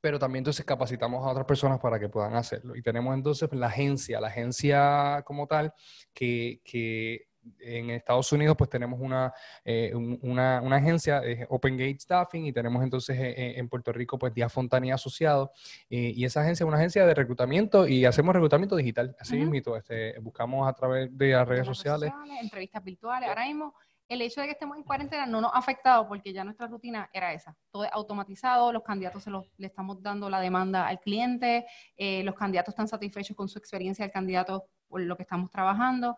pero 0.04 0.18
también 0.18 0.40
entonces 0.40 0.66
capacitamos 0.66 1.26
a 1.26 1.30
otras 1.30 1.46
personas 1.46 1.80
para 1.80 1.98
que 1.98 2.10
puedan 2.10 2.34
hacerlo. 2.34 2.76
Y 2.76 2.82
tenemos 2.82 3.14
entonces 3.14 3.50
la 3.54 3.68
agencia, 3.68 4.20
la 4.20 4.28
agencia 4.28 5.22
como 5.24 5.46
tal, 5.46 5.72
que, 6.12 6.60
que 6.62 7.28
en 7.60 7.90
Estados 7.90 8.30
Unidos 8.32 8.56
pues 8.56 8.70
tenemos 8.70 9.00
una, 9.00 9.32
eh, 9.64 9.92
una, 9.94 10.60
una, 10.62 10.76
agencia, 10.76 11.22
Open 11.48 11.76
Gate 11.76 11.98
Staffing, 11.98 12.46
y 12.46 12.52
tenemos 12.52 12.82
entonces 12.82 13.18
eh, 13.18 13.34
eh, 13.36 13.54
en 13.56 13.68
Puerto 13.68 13.92
Rico 13.92 14.18
pues 14.18 14.34
Díaz 14.34 14.52
Fontana 14.52 14.86
y 14.86 14.90
Asociados, 14.90 15.50
y 15.88 16.24
esa 16.24 16.42
agencia 16.42 16.64
es 16.64 16.68
una 16.68 16.78
agencia 16.78 17.06
de 17.06 17.14
reclutamiento 17.14 17.86
y 17.86 18.04
hacemos 18.04 18.34
reclutamiento 18.34 18.76
digital, 18.76 19.16
así 19.18 19.36
mismo, 19.36 19.76
este, 19.76 20.18
buscamos 20.20 20.68
a 20.68 20.72
través 20.72 21.16
de 21.16 21.32
las 21.32 21.46
redes, 21.46 21.66
sociales. 21.66 22.12
Entrevistas 22.40 22.82
virtuales, 22.84 23.28
ahora 23.28 23.46
mismo 23.46 23.74
el 24.06 24.20
hecho 24.20 24.42
de 24.42 24.48
que 24.48 24.52
estemos 24.52 24.76
en 24.76 24.82
cuarentena 24.82 25.24
no 25.24 25.40
nos 25.40 25.54
ha 25.54 25.58
afectado 25.58 26.06
porque 26.06 26.30
ya 26.30 26.44
nuestra 26.44 26.66
rutina 26.66 27.08
era 27.10 27.32
esa. 27.32 27.56
Todo 27.70 27.84
es 27.84 27.90
automatizado, 27.90 28.70
los 28.70 28.82
candidatos 28.82 29.22
se 29.22 29.30
los, 29.30 29.46
le 29.56 29.68
estamos 29.68 30.02
dando 30.02 30.28
la 30.28 30.40
demanda 30.40 30.86
al 30.86 31.00
cliente, 31.00 31.64
los 31.96 32.34
candidatos 32.34 32.72
están 32.72 32.86
satisfechos 32.86 33.34
con 33.34 33.48
su 33.48 33.58
experiencia 33.58 34.04
del 34.04 34.12
candidato 34.12 34.68
lo 35.02 35.16
que 35.16 35.22
estamos 35.22 35.50
trabajando. 35.50 36.16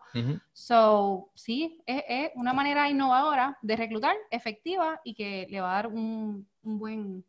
So, 0.53 1.29
sí, 1.35 1.81
es, 1.85 2.31
una 2.35 2.53
manera 2.53 2.89
innovadora 2.89 3.57
de 3.61 3.75
reclutar, 3.75 4.15
efectiva 4.31 4.99
y 5.03 5.13
que 5.13 5.47
le 5.49 5.61
va 5.61 5.71
a 5.71 5.75
dar 5.75 5.87
un, 5.87 6.47
buen 6.61 7.23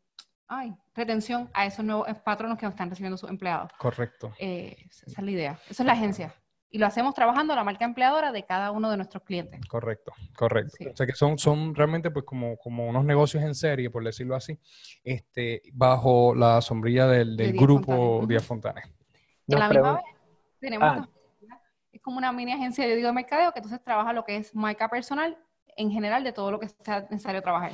ay, 0.48 0.74
retención 0.94 1.50
a 1.54 1.66
esos 1.66 1.84
nuevos 1.84 2.06
patronos 2.24 2.58
que 2.58 2.66
están 2.66 2.88
recibiendo 2.88 3.16
sus 3.16 3.30
empleados. 3.30 3.70
Correcto. 3.78 4.32
Eh, 4.38 4.76
esa 4.90 5.06
es 5.06 5.18
la 5.18 5.30
idea. 5.30 5.58
Esa 5.68 5.82
es 5.82 5.86
la 5.86 5.92
agencia. 5.92 6.34
Y 6.70 6.78
lo 6.78 6.86
hacemos 6.86 7.14
trabajando 7.14 7.54
la 7.54 7.64
marca 7.64 7.86
empleadora 7.86 8.30
de 8.30 8.44
cada 8.44 8.72
uno 8.72 8.90
de 8.90 8.98
nuestros 8.98 9.22
clientes. 9.22 9.60
Correcto, 9.68 10.12
correcto. 10.36 10.76
O 10.92 10.96
sea 10.96 11.06
que 11.06 11.14
son, 11.14 11.38
son 11.38 11.74
realmente 11.74 12.10
pues 12.10 12.26
como, 12.26 12.58
como 12.58 12.86
unos 12.86 13.04
negocios 13.06 13.42
en 13.42 13.54
serie, 13.54 13.88
por 13.88 14.04
decirlo 14.04 14.36
así, 14.36 14.58
este, 15.02 15.62
bajo 15.72 16.34
la 16.34 16.60
sombrilla 16.60 17.06
del, 17.06 17.36
grupo 17.54 18.24
Díaz 18.26 18.44
Fontana. 18.44 18.82
la 19.46 19.68
misma 19.68 19.94
vez 19.94 20.04
tenemos 20.60 20.88
ah 20.88 21.08
es 21.98 22.02
como 22.02 22.16
una 22.16 22.32
mini 22.32 22.52
agencia 22.52 22.86
de 22.86 23.12
mercadeo 23.12 23.52
que 23.52 23.58
entonces 23.58 23.82
trabaja 23.82 24.12
lo 24.12 24.24
que 24.24 24.36
es 24.36 24.54
marca 24.54 24.88
personal 24.88 25.36
en 25.76 25.90
general 25.90 26.22
de 26.22 26.32
todo 26.32 26.52
lo 26.52 26.60
que 26.60 26.68
sea 26.68 27.06
necesario 27.10 27.42
trabajar 27.42 27.72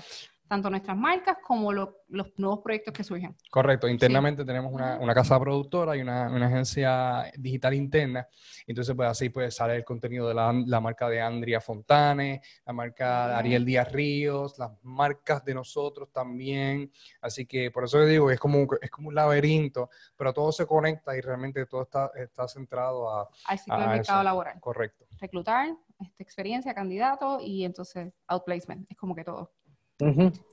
tanto 0.55 0.71
nuestras 0.71 0.97
marcas 0.97 1.39
como 1.43 1.73
los 1.73 1.89
nuevos 2.37 2.61
proyectos 2.61 2.95
que 2.95 3.03
surgen. 3.03 3.37
Correcto, 3.51 3.89
internamente 3.89 4.45
tenemos 4.45 4.73
una, 4.73 4.99
una, 5.01 5.13
casa 5.13 5.39
productora 5.41 5.97
y 5.97 6.01
una, 6.01 6.31
una, 6.31 6.47
agencia 6.47 7.33
digital 7.37 7.75
interna, 7.75 8.29
entonces 8.65 8.95
pues 8.95 9.09
así 9.09 9.31
pues 9.31 9.57
sale 9.57 9.75
el 9.75 9.85
contenido 9.85 10.29
de 10.29 10.35
la, 10.35 10.53
la 10.53 10.81
marca 10.81 11.09
de 11.09 11.21
Andrea 11.21 11.61
Fontane, 11.61 12.41
la 12.65 12.73
marca 12.73 13.27
de 13.29 13.35
Ariel 13.35 13.65
Díaz 13.65 13.91
Ríos, 13.91 14.57
las 14.57 14.71
marcas 14.85 15.45
de 15.45 15.55
nosotros 15.55 16.13
también, 16.13 16.93
así 17.21 17.47
que 17.47 17.73
por 17.73 17.83
eso 17.83 18.05
digo, 18.05 18.31
es 18.31 18.39
como, 18.39 18.69
es 18.81 18.91
como 18.91 19.09
un 19.09 19.15
laberinto, 19.17 19.91
pero 20.17 20.33
todo 20.33 20.53
se 20.53 20.67
conecta 20.67 21.17
y 21.17 21.21
realmente 21.21 21.67
todo 21.67 21.83
está, 21.83 22.13
está 22.15 22.47
centrado 22.47 23.11
a... 23.11 23.29
Al 23.47 23.59
ciclo 23.59 23.81
del 23.81 23.89
mercado 23.89 24.23
laboral. 24.23 24.61
Correcto. 24.61 25.05
Reclutar, 25.21 25.69
este, 25.99 26.23
experiencia, 26.23 26.75
candidato 26.75 27.39
y 27.41 27.65
entonces 27.65 28.13
outplacement, 28.29 28.89
es 28.89 28.97
como 28.97 29.17
que 29.17 29.25
todo. 29.25 29.51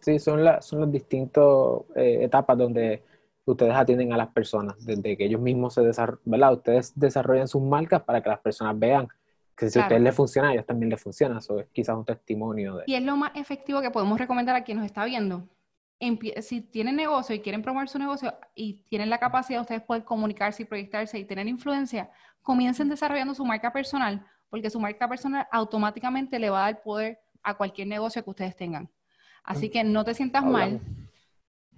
Sí, 0.02 0.20
son, 0.20 0.44
las 0.44 0.66
son 0.66 0.82
las 0.82 0.92
distintas 0.92 1.44
eh, 1.96 2.20
etapas 2.22 2.58
donde 2.58 3.04
ustedes 3.46 3.74
atienden 3.74 4.14
a 4.14 4.18
las 4.18 4.30
personas, 4.30 4.76
desde 4.86 5.18
que 5.18 5.26
ellos 5.26 5.42
mismos 5.42 5.74
se 5.74 5.82
desarrollan. 5.82 6.54
Ustedes 6.54 6.98
desarrollan 6.98 7.48
sus 7.48 7.62
marcas 7.62 8.04
para 8.04 8.22
que 8.22 8.30
las 8.30 8.40
personas 8.40 8.78
vean 8.78 9.08
que 9.56 9.70
si 9.70 9.80
a 9.80 9.84
ustedes 9.84 10.02
les 10.02 10.16
funciona, 10.16 10.50
a 10.50 10.54
ellos 10.54 10.66
también 10.66 10.90
les 10.90 11.02
funciona. 11.02 11.40
Eso 11.40 11.60
es 11.60 11.68
quizás 11.72 11.96
un 11.96 12.06
testimonio 12.06 12.78
de... 12.78 12.84
Y 12.88 12.96
es 12.96 13.04
lo 13.04 13.16
más 13.18 13.32
efectivo 13.36 13.82
que 13.82 13.92
podemos 13.92 14.20
recomendar 14.20 14.56
a 14.56 14.64
quien 14.64 14.78
nos 14.78 14.86
está 14.86 15.06
viendo. 15.06 15.48
si 16.42 16.62
tienen 16.62 16.96
negocio 16.96 17.36
y 17.36 17.42
quieren 17.42 17.62
promover 17.62 17.90
su 17.90 18.00
negocio 18.00 18.34
y 18.56 18.84
tienen 18.90 19.10
la 19.10 19.20
capacidad 19.20 19.60
de 19.60 19.62
ustedes 19.62 19.82
poder 19.82 20.04
comunicarse 20.04 20.64
y 20.64 20.66
proyectarse 20.66 21.20
y 21.20 21.26
tener 21.26 21.48
influencia, 21.48 22.12
comiencen 22.42 22.90
desarrollando 22.90 23.34
su 23.34 23.46
marca 23.46 23.72
personal, 23.74 24.26
porque 24.50 24.70
su 24.70 24.80
marca 24.80 25.08
personal 25.08 25.48
automáticamente 25.52 26.40
le 26.40 26.50
va 26.50 26.66
a 26.66 26.72
dar 26.72 26.82
poder 26.82 27.20
a 27.44 27.56
cualquier 27.56 27.88
negocio 27.88 28.24
que 28.24 28.30
ustedes 28.30 28.56
tengan. 28.56 28.90
Así 29.44 29.70
que 29.70 29.84
no 29.84 30.04
te 30.04 30.14
sientas 30.14 30.46
mal. 30.46 30.82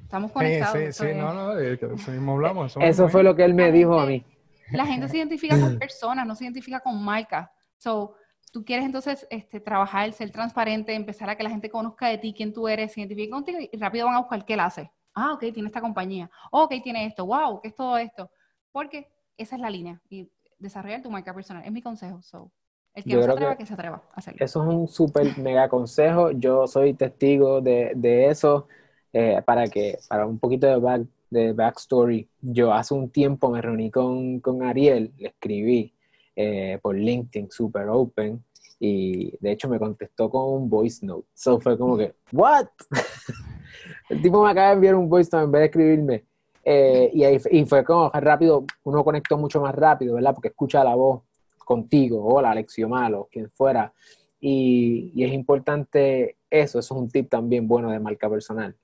Estamos 0.01 0.31
conectados. 0.31 0.77
Sí, 0.77 0.93
sí, 0.93 1.07
sí, 1.07 1.15
no, 1.15 1.33
no, 1.33 1.55
de 1.55 1.73
eso 1.73 2.11
mismo 2.11 2.33
hablamos. 2.33 2.75
Eso 2.79 3.09
fue 3.09 3.23
lo 3.23 3.35
que 3.35 3.43
él 3.43 3.53
me 3.53 3.71
dijo 3.71 3.99
a 3.99 4.05
mí. 4.05 4.23
La 4.71 4.85
gente 4.85 5.07
se 5.07 5.17
identifica 5.17 5.59
con 5.59 5.77
personas, 5.79 6.25
no 6.25 6.35
se 6.35 6.43
identifica 6.43 6.79
con 6.79 7.03
marcas. 7.03 7.49
So, 7.77 8.15
tú 8.51 8.63
quieres 8.63 8.85
entonces 8.85 9.27
este, 9.29 9.59
trabajar, 9.59 10.11
ser 10.13 10.31
transparente, 10.31 10.93
empezar 10.93 11.29
a 11.29 11.35
que 11.35 11.43
la 11.43 11.49
gente 11.49 11.69
conozca 11.69 12.07
de 12.07 12.17
ti, 12.17 12.33
quién 12.35 12.53
tú 12.53 12.67
eres, 12.67 12.93
se 12.93 13.01
identifique 13.01 13.29
contigo 13.29 13.59
y 13.59 13.77
rápido 13.77 14.05
van 14.05 14.15
a 14.15 14.19
buscar 14.19 14.45
qué 14.45 14.53
él 14.53 14.59
hace. 14.59 14.91
Ah, 15.15 15.33
ok, 15.33 15.39
tiene 15.53 15.67
esta 15.67 15.81
compañía. 15.81 16.29
Oh, 16.51 16.63
ok, 16.63 16.75
tiene 16.83 17.05
esto. 17.05 17.25
Wow, 17.25 17.61
¿qué 17.61 17.69
es 17.69 17.75
todo 17.75 17.97
esto? 17.97 18.31
Porque 18.71 19.07
esa 19.37 19.55
es 19.55 19.61
la 19.61 19.69
línea. 19.69 20.01
Y 20.09 20.29
desarrollar 20.59 21.01
tu 21.01 21.11
marca 21.11 21.33
personal 21.33 21.63
es 21.65 21.71
mi 21.71 21.81
consejo. 21.81 22.21
So, 22.21 22.51
el 22.95 23.03
que 23.03 23.15
no 23.15 23.23
se 23.23 23.31
atreva, 23.31 23.55
que, 23.57 23.65
se 23.65 23.73
atreva 23.73 24.03
a 24.13 24.19
hacerlo. 24.19 24.45
Eso 24.45 24.61
es 24.61 24.75
un 24.75 24.87
súper 24.87 25.37
mega 25.37 25.67
consejo. 25.67 26.31
Yo 26.31 26.67
soy 26.67 26.93
testigo 26.93 27.61
de, 27.61 27.93
de 27.95 28.27
eso. 28.29 28.67
Eh, 29.13 29.41
para 29.45 29.67
que, 29.67 29.99
para 30.09 30.25
un 30.25 30.39
poquito 30.39 30.65
de, 30.65 30.77
back, 30.77 31.03
de 31.29 31.53
backstory, 31.53 32.27
yo 32.41 32.73
hace 32.73 32.95
un 32.95 33.11
tiempo 33.11 33.51
me 33.51 33.61
reuní 33.61 33.91
con, 33.91 34.39
con 34.39 34.63
Ariel, 34.63 35.13
le 35.17 35.29
escribí 35.29 35.93
eh, 36.35 36.79
por 36.81 36.95
LinkedIn, 36.95 37.51
super 37.51 37.87
open, 37.89 38.43
y 38.79 39.37
de 39.39 39.51
hecho 39.51 39.69
me 39.69 39.77
contestó 39.77 40.31
con 40.31 40.49
un 40.49 40.67
voice 40.67 41.05
note. 41.05 41.27
So 41.35 41.59
fue 41.59 41.77
como 41.77 41.95
que, 41.95 42.15
¿what? 42.31 42.67
El 44.09 44.21
tipo 44.21 44.43
me 44.43 44.49
acaba 44.49 44.69
de 44.69 44.73
enviar 44.73 44.95
un 44.95 45.07
voice 45.07 45.29
note 45.31 45.45
en 45.45 45.51
vez 45.51 45.59
de 45.59 45.65
escribirme. 45.65 46.25
Eh, 46.65 47.11
y, 47.13 47.23
ahí, 47.23 47.37
y 47.51 47.65
fue 47.65 47.83
como 47.83 48.09
rápido, 48.09 48.65
uno 48.83 49.03
conectó 49.03 49.37
mucho 49.37 49.61
más 49.61 49.75
rápido, 49.75 50.15
¿verdad? 50.15 50.33
Porque 50.33 50.47
escucha 50.47 50.83
la 50.83 50.95
voz 50.95 51.21
contigo, 51.63 52.23
hola 52.23 52.51
Alexio 52.51 52.89
Malo, 52.89 53.27
quien 53.31 53.49
fuera. 53.51 53.93
Y, 54.39 55.23
es 55.23 55.33
importante 55.33 56.37
eso, 56.49 56.79
eso 56.79 56.95
es 56.95 57.01
un 57.01 57.09
tip 57.09 57.29
también 57.29 57.67
bueno 57.67 57.89
de 57.91 57.99
marca 57.99 58.29
personal. 58.29 58.75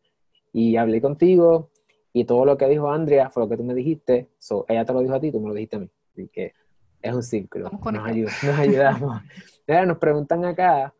y 0.51 0.77
hablé 0.77 1.01
contigo 1.01 1.69
y 2.13 2.25
todo 2.25 2.45
lo 2.45 2.57
que 2.57 2.67
dijo 2.67 2.91
Andrea 2.91 3.29
fue 3.29 3.43
lo 3.43 3.49
que 3.49 3.57
tú 3.57 3.63
me 3.63 3.73
dijiste. 3.73 4.29
ella 4.67 4.85
te 4.85 4.93
lo 4.93 5.01
dijo 5.01 5.13
a 5.13 5.19
ti, 5.19 5.31
tú 5.31 5.39
me 5.39 5.49
lo 5.49 5.53
dijiste 5.53 5.75
a 5.75 5.79
mí. 5.79 5.89
Así 6.11 6.27
que 6.29 6.53
es 7.01 7.13
un 7.13 7.23
círculo. 7.23 7.69
Nos, 7.69 8.43
nos 8.43 8.59
ayudamos. 8.59 9.21
nos 9.87 9.97
preguntan 9.97 10.45
acá, 10.45 10.93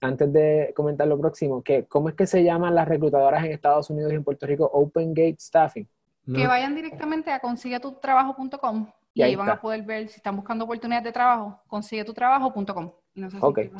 antes 0.00 0.32
de 0.32 0.72
comentar 0.74 1.06
lo 1.06 1.18
próximo, 1.18 1.62
que 1.62 1.86
¿cómo 1.86 2.08
es 2.08 2.14
que 2.14 2.26
se 2.26 2.42
llaman 2.44 2.74
las 2.74 2.88
reclutadoras 2.88 3.44
en 3.44 3.52
Estados 3.52 3.90
Unidos 3.90 4.12
y 4.12 4.16
en 4.16 4.24
Puerto 4.24 4.46
Rico 4.46 4.68
Open 4.72 5.14
Gate 5.14 5.36
Staffing? 5.38 5.88
Que 6.34 6.46
vayan 6.46 6.74
directamente 6.74 7.30
a 7.30 7.40
consiguetutrabajo.com 7.40 8.86
y 9.18 9.22
ahí, 9.22 9.34
van 9.34 9.50
a 9.50 9.60
poder 9.60 9.82
ver 9.82 10.08
si 10.08 10.16
están 10.16 10.36
buscando 10.36 10.64
oportunidades 10.64 11.04
de 11.04 11.12
trabajo, 11.12 11.60
consiguetutrabajo.com. 11.66 12.92
No 13.14 13.28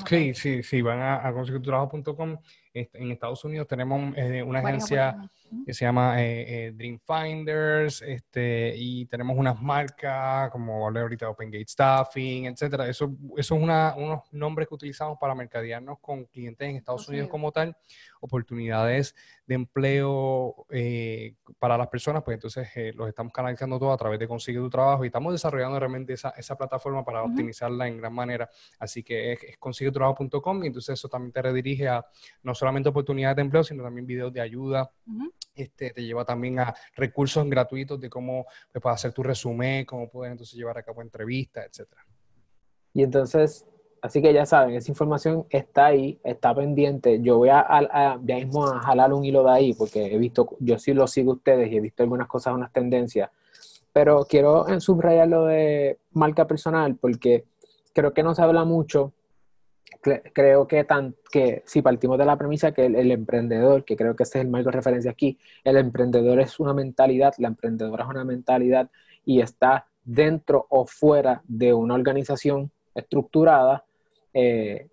sí, 0.04 0.34
sí, 0.34 0.62
sí, 0.64 0.82
van 0.82 0.98
a, 0.98 1.26
a 1.26 1.32
consiguetutrabajo.com. 1.32 2.02
Este, 2.02 2.67
en 2.92 3.10
Estados 3.10 3.44
Unidos 3.44 3.66
tenemos 3.66 4.16
eh, 4.16 4.42
una 4.42 4.60
agencia 4.60 5.30
que 5.64 5.74
se 5.74 5.84
llama 5.84 6.22
eh, 6.22 6.66
eh, 6.66 6.72
Dream 6.72 6.98
Finders, 6.98 8.02
este, 8.02 8.74
y 8.76 9.06
tenemos 9.06 9.36
unas 9.36 9.60
marcas 9.60 10.50
como 10.50 10.86
hablé 10.86 11.00
ahorita 11.00 11.28
Open 11.28 11.50
Gate 11.50 11.68
Staffing, 11.68 12.46
etcétera. 12.46 12.88
Eso, 12.88 13.16
eso 13.36 13.54
es 13.54 13.62
una, 13.62 13.94
unos 13.96 14.22
nombres 14.32 14.68
que 14.68 14.74
utilizamos 14.74 15.18
para 15.18 15.34
mercadearnos 15.34 15.98
con 16.00 16.24
clientes 16.26 16.68
en 16.68 16.76
Estados 16.76 17.08
Unidos 17.08 17.28
como 17.28 17.52
tal, 17.52 17.76
oportunidades 18.20 19.14
de 19.46 19.54
empleo 19.54 20.66
eh, 20.70 21.34
para 21.58 21.78
las 21.78 21.88
personas, 21.88 22.22
pues 22.22 22.34
entonces 22.34 22.68
los 22.94 23.08
estamos 23.08 23.32
canalizando 23.32 23.78
todo 23.78 23.92
a 23.92 23.96
través 23.96 24.18
de 24.18 24.28
Consigue 24.28 24.58
tu 24.58 24.68
Trabajo 24.68 25.04
y 25.04 25.08
estamos 25.08 25.32
desarrollando 25.32 25.78
realmente 25.78 26.12
esa, 26.12 26.30
esa 26.30 26.56
plataforma 26.56 27.04
para 27.04 27.22
optimizarla 27.22 27.88
en 27.88 27.96
gran 27.96 28.12
manera. 28.12 28.50
Así 28.78 29.02
que 29.02 29.32
es, 29.32 29.42
es 29.42 29.58
consiguetutrabajo.com 29.58 30.64
y 30.64 30.66
entonces 30.66 30.98
eso 30.98 31.08
también 31.08 31.32
te 31.32 31.40
redirige 31.40 31.88
a 31.88 32.04
no 32.42 32.54
solamente 32.54 32.67
oportunidades 32.88 33.36
de 33.36 33.42
empleo, 33.42 33.64
sino 33.64 33.82
también 33.82 34.06
videos 34.06 34.32
de 34.32 34.40
ayuda 34.40 34.90
este, 35.58 35.90
te 35.90 36.04
lleva 36.04 36.24
también 36.24 36.60
a 36.60 36.74
recursos 36.94 37.48
gratuitos 37.48 38.00
de 38.00 38.08
cómo 38.08 38.46
pues, 38.72 38.80
puedes 38.80 38.94
hacer 38.94 39.12
tu 39.12 39.22
resumen, 39.22 39.84
cómo 39.84 40.08
puedes 40.08 40.30
entonces 40.30 40.56
llevar 40.56 40.78
a 40.78 40.82
cabo 40.82 41.02
entrevistas, 41.02 41.66
etcétera. 41.66 42.04
Y 42.94 43.02
entonces, 43.02 43.66
así 44.00 44.22
que 44.22 44.32
ya 44.32 44.46
saben, 44.46 44.76
esa 44.76 44.90
información 44.90 45.46
está 45.50 45.86
ahí, 45.86 46.20
está 46.22 46.54
pendiente. 46.54 47.20
Yo 47.20 47.38
voy 47.38 47.48
a, 47.48 47.60
a, 47.60 48.20
ya 48.22 48.36
mismo 48.36 48.66
a 48.66 48.80
jalar 48.80 49.12
un 49.12 49.24
hilo 49.24 49.42
de 49.42 49.50
ahí, 49.50 49.74
porque 49.74 50.06
he 50.06 50.18
visto, 50.18 50.56
yo 50.60 50.78
sí 50.78 50.94
lo 50.94 51.06
sigo 51.06 51.32
a 51.32 51.34
ustedes 51.34 51.70
y 51.72 51.76
he 51.76 51.80
visto 51.80 52.02
algunas 52.02 52.28
cosas, 52.28 52.54
unas 52.54 52.72
tendencias, 52.72 53.30
pero 53.92 54.24
quiero 54.28 54.64
subrayar 54.80 55.28
lo 55.28 55.46
de 55.46 55.98
marca 56.12 56.46
personal, 56.46 56.96
porque 56.96 57.44
creo 57.92 58.14
que 58.14 58.22
no 58.22 58.34
se 58.34 58.42
habla 58.42 58.64
mucho 58.64 59.12
creo 60.00 60.66
que, 60.66 60.84
tan, 60.84 61.14
que 61.30 61.62
si 61.66 61.82
partimos 61.82 62.18
de 62.18 62.24
la 62.24 62.36
premisa 62.36 62.72
que 62.72 62.86
el, 62.86 63.10
emprendedor, 63.10 63.84
que 63.84 63.96
creo 63.96 64.14
que 64.14 64.22
ese 64.22 64.38
es 64.38 64.44
el 64.44 64.50
marco 64.50 64.70
de 64.70 64.76
referencia 64.76 65.10
aquí, 65.10 65.38
el 65.64 65.76
emprendedor 65.76 66.40
es 66.40 66.60
una 66.60 66.74
mentalidad, 66.74 67.34
la 67.38 67.48
emprendedora 67.48 68.04
es 68.04 68.10
una 68.10 68.24
mentalidad 68.24 68.90
y 69.24 69.40
está 69.40 69.86
dentro 70.04 70.66
o 70.70 70.86
fuera 70.86 71.42
de 71.46 71.74
una 71.74 71.94
organización 71.94 72.70
estructurada, 72.94 73.84
eh, 74.32 74.88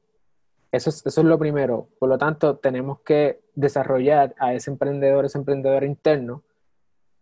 eso, 0.71 0.89
es, 0.89 1.05
eso 1.05 1.21
es 1.21 1.27
lo 1.27 1.39
primero. 1.39 1.87
Por 1.99 2.09
lo 2.09 2.17
tanto, 2.17 2.57
tenemos 2.57 2.99
que 3.01 3.39
desarrollar 3.53 4.35
a 4.39 4.53
ese 4.53 4.71
emprendedor, 4.71 5.25
ese 5.25 5.37
emprendedor 5.37 5.83
interno, 5.83 6.43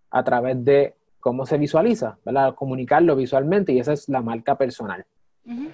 a 0.10 0.24
través 0.24 0.64
de 0.64 0.96
cómo 1.20 1.46
se 1.46 1.58
visualiza, 1.58 2.18
¿verdad? 2.26 2.54
Comunicarlo 2.56 3.16
visualmente 3.16 3.72
y 3.72 3.80
esa 3.80 3.94
es 3.94 4.10
la 4.10 4.22
marca 4.22 4.58
personal. 4.58 5.06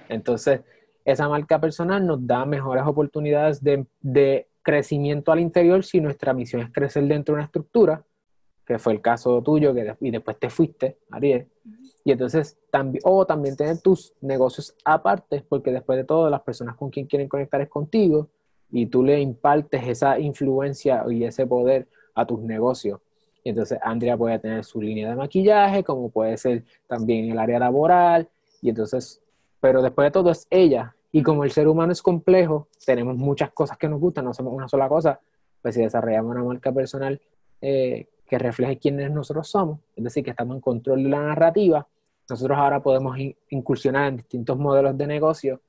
Entonces, 0.08 0.60
esa 1.04 1.28
marca 1.28 1.60
personal 1.60 2.06
nos 2.06 2.26
da 2.26 2.44
mejores 2.44 2.84
oportunidades 2.86 3.62
de, 3.62 4.46
crecimiento 4.62 5.32
al 5.32 5.40
interior 5.40 5.82
si 5.82 6.02
nuestra 6.02 6.34
misión 6.34 6.60
es 6.60 6.70
crecer 6.70 7.04
dentro 7.04 7.34
de 7.34 7.38
una 7.38 7.44
estructura, 7.46 8.04
que 8.66 8.78
fue 8.78 8.92
el 8.92 9.00
caso 9.00 9.42
tuyo, 9.42 9.72
que 9.72 9.96
y 10.00 10.10
después 10.10 10.38
te 10.38 10.50
fuiste, 10.50 10.98
Ariel. 11.10 11.48
Y 12.04 12.12
entonces, 12.12 12.58
también, 12.70 13.02
o 13.06 13.24
también 13.24 13.56
tener 13.56 13.80
tus 13.80 14.14
negocios 14.20 14.76
aparte, 14.84 15.44
porque 15.48 15.72
después 15.72 15.96
de 15.96 16.04
todo, 16.04 16.28
las 16.28 16.42
personas 16.42 16.76
con 16.76 16.90
quien 16.90 17.06
quieren 17.06 17.26
conectar 17.26 17.60
es 17.62 17.70
contigo 17.70 18.28
y 18.70 18.86
tú 18.86 19.02
le 19.02 19.18
impartes 19.20 19.82
esa 19.86 20.18
influencia 20.18 21.04
y 21.08 21.24
ese 21.24 21.46
poder 21.46 21.88
a 22.14 22.26
tus 22.26 22.40
negocios. 22.40 23.00
Y 23.42 23.50
entonces 23.50 23.78
Andrea 23.82 24.16
puede 24.16 24.38
tener 24.38 24.64
su 24.64 24.80
línea 24.80 25.08
de 25.08 25.16
maquillaje, 25.16 25.82
como 25.82 26.10
puede 26.10 26.36
ser 26.36 26.64
también 26.86 27.30
el 27.30 27.38
área 27.38 27.58
laboral, 27.58 28.28
y 28.60 28.68
entonces 28.68 29.22
pero 29.60 29.82
después 29.82 30.06
de 30.06 30.10
todo 30.10 30.30
es 30.30 30.46
ella. 30.50 30.94
Y 31.12 31.22
como 31.22 31.44
el 31.44 31.50
ser 31.50 31.68
humano 31.68 31.92
es 31.92 32.02
complejo, 32.02 32.68
tenemos 32.84 33.16
muchas 33.16 33.50
cosas 33.50 33.76
que 33.76 33.88
nos 33.88 34.00
gustan, 34.00 34.24
no 34.24 34.32
somos 34.32 34.52
una 34.52 34.68
sola 34.68 34.88
cosa, 34.88 35.20
pues 35.60 35.74
si 35.74 35.82
desarrollamos 35.82 36.30
una 36.32 36.44
marca 36.44 36.72
personal 36.72 37.20
eh, 37.60 38.08
que 38.26 38.38
refleje 38.38 38.78
quiénes 38.78 39.10
nosotros 39.10 39.48
somos, 39.48 39.80
es 39.96 40.04
decir, 40.04 40.24
que 40.24 40.30
estamos 40.30 40.54
en 40.54 40.60
control 40.60 41.02
de 41.02 41.08
la 41.08 41.20
narrativa, 41.20 41.86
nosotros 42.28 42.56
ahora 42.56 42.80
podemos 42.80 43.18
incursionar 43.48 44.08
en 44.08 44.18
distintos 44.18 44.56
modelos 44.56 44.96
de 44.96 45.06
negocio 45.06 45.60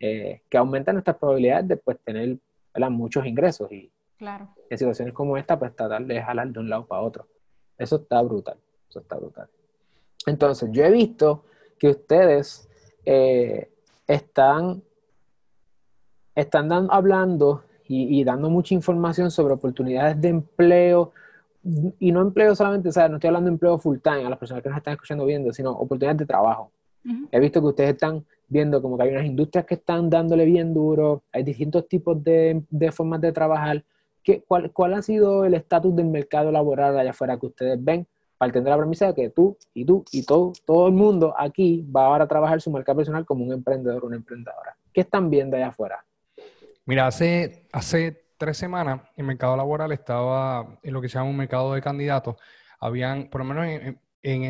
eh, 0.00 0.42
que 0.48 0.58
aumentan 0.58 0.96
nuestras 0.96 1.16
probabilidades 1.16 1.68
de 1.68 1.76
pues, 1.76 1.98
tener 2.04 2.38
muchos 2.90 3.26
ingresos 3.26 3.70
y 3.72 3.90
claro. 4.16 4.48
en 4.68 4.78
situaciones 4.78 5.14
como 5.14 5.36
esta, 5.36 5.58
pues 5.58 5.74
tratar 5.74 6.04
de 6.04 6.20
jalar 6.22 6.48
de 6.48 6.60
un 6.60 6.68
lado 6.68 6.86
para 6.86 7.02
otro. 7.02 7.26
Eso 7.76 7.96
está 7.96 8.20
brutal, 8.22 8.56
eso 8.88 9.00
está 9.00 9.16
brutal. 9.16 9.48
Entonces, 10.26 10.68
yo 10.72 10.84
he 10.84 10.90
visto 10.90 11.44
que 11.78 11.88
ustedes 11.88 12.67
eh, 13.04 13.70
están, 14.06 14.82
están 16.34 16.88
hablando 16.90 17.64
y, 17.90 18.22
dando 18.22 18.50
mucha 18.50 18.74
información 18.74 19.30
sobre 19.30 19.54
oportunidades 19.54 20.20
de 20.20 20.28
empleo, 20.28 21.12
y 21.98 22.12
no 22.12 22.20
empleo 22.20 22.54
solamente, 22.54 22.90
no 23.08 23.16
estoy 23.16 23.28
hablando 23.28 23.48
de 23.48 23.54
empleo 23.54 23.78
full 23.78 23.98
time 23.98 24.26
a 24.26 24.30
las 24.30 24.38
personas 24.38 24.62
que 24.62 24.68
nos 24.68 24.78
están 24.78 24.94
escuchando 24.94 25.24
viendo, 25.24 25.52
sino 25.52 25.72
oportunidades 25.72 26.18
de 26.18 26.26
trabajo. 26.26 26.70
He 27.32 27.40
visto 27.40 27.60
que 27.60 27.66
ustedes 27.68 27.90
están 27.90 28.24
viendo 28.48 28.82
como 28.82 28.98
que 28.98 29.04
hay 29.04 29.10
unas 29.10 29.24
industrias 29.24 29.64
que 29.64 29.74
están 29.74 30.10
dándole 30.10 30.44
bien 30.44 30.74
duro, 30.74 31.22
hay 31.32 31.42
distintos 31.42 31.88
tipos 31.88 32.22
de, 32.22 32.62
formas 32.92 33.20
de 33.22 33.32
trabajar. 33.32 33.82
¿Qué, 34.22 34.42
cuál, 34.46 34.70
¿Cuál 34.72 34.94
ha 34.94 35.02
sido 35.02 35.46
el 35.46 35.54
estatus 35.54 35.96
del 35.96 36.06
mercado 36.06 36.52
laboral 36.52 36.98
allá 36.98 37.10
afuera 37.10 37.38
que 37.38 37.46
ustedes 37.46 37.82
ven? 37.82 38.06
Partiendo 38.38 38.70
de 38.70 38.76
la 38.76 38.80
premisa 38.80 39.08
de 39.08 39.14
que 39.14 39.30
tú 39.30 39.58
y 39.74 39.84
tú 39.84 40.04
y 40.12 40.24
todo, 40.24 40.52
todo 40.64 40.86
el 40.86 40.94
mundo 40.94 41.34
aquí 41.36 41.84
va 41.94 42.06
ahora 42.06 42.24
a 42.24 42.28
trabajar 42.28 42.60
su 42.60 42.70
marca 42.70 42.94
personal 42.94 43.26
como 43.26 43.44
un 43.44 43.52
emprendedor 43.52 44.04
una 44.04 44.16
emprendedora. 44.16 44.76
¿Qué 44.92 45.02
están 45.02 45.28
viendo 45.28 45.56
allá 45.56 45.68
afuera? 45.68 46.04
Mira, 46.86 47.06
hace, 47.06 47.66
hace 47.72 48.28
tres 48.38 48.56
semanas 48.56 49.02
el 49.16 49.24
mercado 49.24 49.56
laboral 49.56 49.92
estaba 49.92 50.78
en 50.82 50.94
lo 50.94 51.02
que 51.02 51.08
se 51.08 51.18
llama 51.18 51.30
un 51.30 51.36
mercado 51.36 51.74
de 51.74 51.82
candidatos. 51.82 52.36
Habían, 52.80 53.28
por 53.28 53.40
lo 53.40 53.44
menos 53.44 53.66
en, 54.22 54.44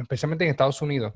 especialmente 0.00 0.44
en 0.44 0.50
Estados 0.50 0.82
Unidos, 0.82 1.14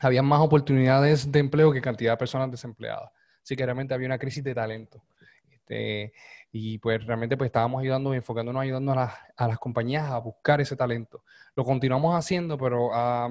había 0.00 0.22
más 0.22 0.40
oportunidades 0.40 1.30
de 1.30 1.38
empleo 1.38 1.72
que 1.72 1.80
cantidad 1.80 2.12
de 2.12 2.16
personas 2.16 2.50
desempleadas. 2.50 3.10
Así 3.42 3.54
que 3.54 3.64
realmente 3.64 3.94
había 3.94 4.06
una 4.06 4.18
crisis 4.18 4.42
de 4.42 4.54
talento. 4.54 5.02
Este, 5.50 6.12
y 6.56 6.78
pues 6.78 7.04
realmente 7.04 7.36
pues 7.36 7.48
estábamos 7.48 7.82
ayudando, 7.82 8.14
enfocándonos, 8.14 8.62
ayudando 8.62 8.92
a, 8.92 9.12
a, 9.36 9.48
las 9.48 9.58
compañías 9.58 10.08
a 10.08 10.18
buscar 10.18 10.60
ese 10.60 10.76
talento. 10.76 11.24
Lo 11.56 11.64
continuamos 11.64 12.14
haciendo, 12.14 12.56
pero 12.56 12.94
a, 12.94 13.28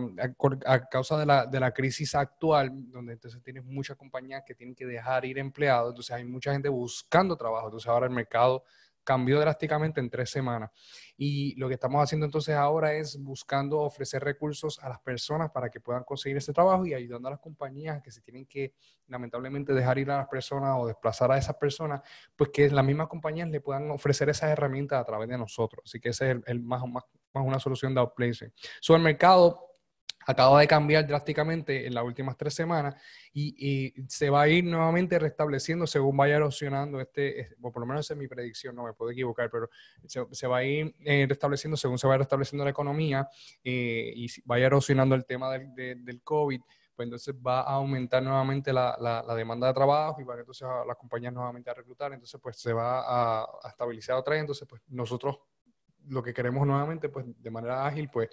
causa 0.92 1.18
de 1.18 1.26
la, 1.26 1.46
de 1.46 1.58
la, 1.62 1.72
crisis 1.72 2.16
actual, 2.16 2.70
donde 2.92 3.14
entonces 3.14 3.42
tienes 3.42 3.64
muchas 3.64 3.96
compañías 3.96 4.44
que 4.46 4.54
tienen 4.54 4.76
que 4.76 4.86
dejar 4.86 5.24
ir 5.24 5.40
empleados, 5.40 5.92
entonces 5.92 6.14
hay 6.14 6.26
mucha 6.26 6.52
gente 6.52 6.68
buscando 6.68 7.38
trabajo, 7.38 7.68
entonces 7.68 7.88
ahora 7.88 8.08
el 8.08 8.12
mercado 8.12 8.66
cambió 9.04 9.40
drásticamente 9.40 10.00
en 10.00 10.10
tres 10.10 10.30
semanas. 10.30 10.72
Y 11.18 11.56
lo 11.56 11.68
que 11.68 11.76
estamos 11.76 12.02
haciendo 12.02 12.26
entonces 12.26 12.56
ahora 12.56 12.94
es 12.94 13.22
buscando 13.22 13.80
ofrecer 13.80 14.24
recursos 14.24 14.80
a 14.80 14.90
las 14.90 15.00
personas 15.00 15.52
para 15.52 15.70
que 15.70 15.80
puedan 15.80 16.04
conseguir 16.04 16.38
ese 16.38 16.54
trabajo 16.54 16.86
y 16.86 16.94
ayudando 16.94 17.28
a 17.28 17.32
las 17.32 17.40
compañías 17.40 18.02
que 18.02 18.12
se 18.12 18.22
tienen 18.22 18.46
que 18.46 18.74
lamentablemente 19.08 19.74
dejar 19.74 19.98
ir 20.00 20.10
a 20.12 20.18
las 20.18 20.28
personas 20.28 20.76
o 20.80 20.88
desplazar 20.88 21.32
a 21.32 21.38
esas 21.38 21.56
personas, 21.58 22.02
pues 22.36 22.50
que 22.52 22.70
las 22.70 22.86
mismas 22.86 23.08
compañías 23.08 23.50
le 23.50 23.62
puedan 23.62 23.92
ofrecer 23.92 24.30
esas 24.30 24.50
herramientas 24.50 25.02
a 25.02 25.06
través 25.06 25.30
de 25.30 25.38
nosotros. 25.38 25.84
Así 25.86 26.00
que 26.00 26.10
ese 26.10 26.32
es 26.32 26.38
el, 26.46 26.62
más, 26.62 26.82
más, 26.88 27.04
más, 27.34 27.46
una 27.46 27.60
solución 27.60 27.94
de 27.94 28.00
outplacing. 28.00 28.54
Sobre 28.82 28.98
el 28.98 29.04
mercado, 29.04 29.73
acaba 30.26 30.60
de 30.60 30.68
cambiar 30.68 31.08
drásticamente 31.08 31.88
en 31.88 31.94
las 31.94 32.04
últimas 32.04 32.38
tres 32.38 32.54
semanas 32.54 32.96
y, 33.34 33.94
se 34.08 34.30
va 34.30 34.44
a 34.44 34.48
ir 34.48 34.64
nuevamente 34.64 35.18
restableciendo 35.20 35.88
según 35.88 36.18
vaya 36.18 36.36
erosionando 36.36 37.00
este, 37.00 37.56
por 37.62 37.80
lo 37.80 37.86
menos 37.86 38.06
esa 38.06 38.14
es 38.14 38.20
mi 38.20 38.28
predicción, 38.28 38.76
no 38.76 38.84
me 38.84 38.94
puedo 38.94 39.12
equivocar, 39.12 39.50
pero 39.50 39.70
se, 40.06 40.48
va 40.48 40.58
a 40.58 40.64
ir 40.64 40.96
eh, 41.06 41.26
restableciendo 41.28 41.78
según 41.78 41.98
se 41.98 42.08
va 42.08 42.18
restableciendo 42.18 42.64
la 42.64 42.72
economía 42.72 43.28
eh, 43.64 44.14
y 44.16 44.28
vaya 44.46 44.68
erosionando 44.68 45.16
el 45.16 45.26
tema 45.26 45.52
del, 45.52 46.04
del 46.04 46.22
COVID 46.22 46.62
pues 46.96 47.08
entonces 47.08 47.36
va 47.36 47.62
a 47.62 47.74
aumentar 47.74 48.22
nuevamente 48.22 48.72
la, 48.72 48.96
la, 49.00 49.36
demanda 49.36 49.68
de 49.68 49.74
trabajo 49.74 50.22
y 50.22 50.24
va 50.24 50.38
entonces 50.38 50.68
a 50.68 50.86
las 50.86 50.96
compañías 50.98 51.34
nuevamente 51.34 51.70
a 51.70 51.74
reclutar, 51.74 52.14
entonces 52.14 52.40
pues 52.42 52.58
se 52.58 52.72
va 52.72 53.00
a, 53.02 53.42
a 53.64 53.70
estabilizar 53.70 54.16
otra 54.16 54.34
vez, 54.34 54.42
entonces 54.42 54.68
pues 54.68 54.82
nosotros 54.88 55.40
lo 56.08 56.22
que 56.22 56.34
queremos 56.34 56.66
nuevamente 56.68 57.10
pues 57.10 57.26
de 57.28 57.50
manera 57.50 57.86
ágil 57.86 58.10
pues 58.12 58.30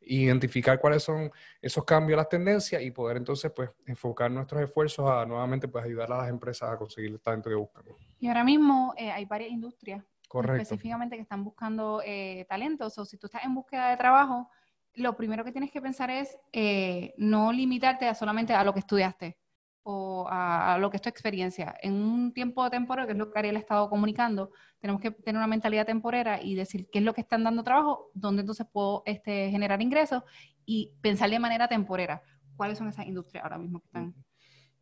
identificar 0.00 0.80
cuáles 0.80 1.02
son 1.02 1.30
esos 1.60 1.84
cambios, 1.84 2.16
las 2.16 2.28
tendencias 2.28 2.82
y 2.82 2.90
poder 2.90 3.16
entonces 3.16 3.52
pues 3.54 3.70
enfocar 3.86 4.30
nuestros 4.30 4.62
esfuerzos 4.62 5.08
a 5.08 5.24
nuevamente 5.26 5.68
pues 5.68 5.84
ayudar 5.84 6.12
a 6.12 6.18
las 6.18 6.28
empresas 6.28 6.70
a 6.70 6.76
conseguir 6.76 7.10
el 7.10 7.20
talento 7.20 7.50
que 7.50 7.56
buscan. 7.56 7.84
Y 8.18 8.28
ahora 8.28 8.44
mismo 8.44 8.94
eh, 8.96 9.10
hay 9.10 9.24
varias 9.24 9.50
industrias 9.50 10.04
específicamente 10.32 11.16
que 11.16 11.22
están 11.22 11.44
buscando 11.44 12.02
eh, 12.04 12.46
talentos. 12.48 12.96
O 12.98 13.04
si 13.04 13.16
tú 13.16 13.26
estás 13.26 13.44
en 13.44 13.54
búsqueda 13.54 13.90
de 13.90 13.96
trabajo, 13.96 14.48
lo 14.94 15.16
primero 15.16 15.44
que 15.44 15.52
tienes 15.52 15.70
que 15.70 15.80
pensar 15.80 16.10
es 16.10 16.36
eh, 16.52 17.14
no 17.16 17.52
limitarte 17.52 18.06
a 18.06 18.14
solamente 18.14 18.54
a 18.54 18.64
lo 18.64 18.72
que 18.72 18.80
estudiaste 18.80 19.38
o 19.82 20.26
a, 20.28 20.78
lo 20.78 20.90
que 20.90 20.96
es 20.96 21.02
tu 21.02 21.08
experiencia. 21.08 21.74
En 21.80 21.94
un 21.94 22.32
tiempo 22.32 22.68
temporal, 22.70 23.06
que 23.06 23.12
es 23.12 23.18
lo 23.18 23.30
que 23.30 23.38
Ariel 23.38 23.56
ha 23.56 23.60
estado 23.60 23.88
comunicando, 23.88 24.52
tenemos 24.78 25.00
que 25.00 25.10
tener 25.10 25.38
una 25.38 25.46
mentalidad 25.46 25.86
temporera 25.86 26.42
y 26.42 26.54
decir 26.54 26.88
qué 26.90 26.98
es 26.98 27.04
lo 27.04 27.14
que 27.14 27.22
están 27.22 27.44
dando 27.44 27.62
trabajo, 27.62 28.10
dónde 28.14 28.40
entonces 28.40 28.66
puedo 28.70 29.02
este, 29.06 29.50
generar 29.50 29.80
ingresos 29.82 30.22
y 30.64 30.92
pensar 31.00 31.30
de 31.30 31.38
manera 31.38 31.68
temporera 31.68 32.22
cuáles 32.56 32.78
son 32.78 32.88
esas 32.88 33.06
industrias 33.06 33.42
ahora 33.44 33.58
mismo 33.58 33.80
que 33.80 33.86
están 33.86 34.14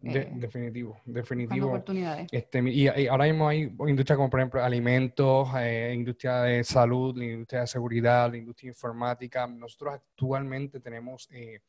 eh, 0.03 0.31
definitivo, 0.35 1.01
definitivo. 1.05 1.69
Oportunidades. 1.69 2.29
Este, 2.31 2.61
y, 2.71 2.87
ahora 3.09 3.25
mismo 3.25 3.49
hay 3.49 3.63
industrias 3.63 4.17
como 4.17 4.31
por 4.31 4.39
ejemplo 4.39 4.63
alimentos, 4.63 5.49
eh, 5.59 5.93
industria 5.95 6.43
de 6.43 6.63
salud, 6.63 7.17
la 7.17 7.25
industria 7.25 7.63
de 7.63 7.67
seguridad, 7.67 8.31
la 8.31 8.37
industria 8.37 8.69
informática. 8.69 9.47
Nosotros 9.49 9.95
actualmente 9.95 10.79
tenemos 10.79 11.29
eh, 11.33 11.61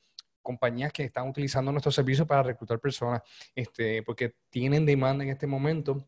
compañías 0.49 0.91
que 0.91 1.03
están 1.03 1.29
utilizando 1.29 1.71
nuestros 1.71 1.93
servicios 1.93 2.27
para 2.27 2.41
reclutar 2.41 2.79
personas, 2.79 3.21
este, 3.53 4.01
porque 4.01 4.33
tienen 4.49 4.83
demanda 4.83 5.23
en 5.23 5.29
este 5.29 5.45
momento 5.45 6.07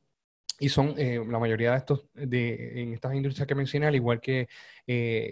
y 0.58 0.67
son 0.67 0.95
la 0.97 1.38
mayoría 1.38 1.71
de 1.71 1.77
estos 1.77 2.08
de 2.13 2.82
en 2.82 2.93
estas 2.93 3.13
industrias 3.13 3.47
que 3.47 3.54
mencioné 3.54 3.86
al 3.86 3.95
igual 3.95 4.19
que 4.19 4.47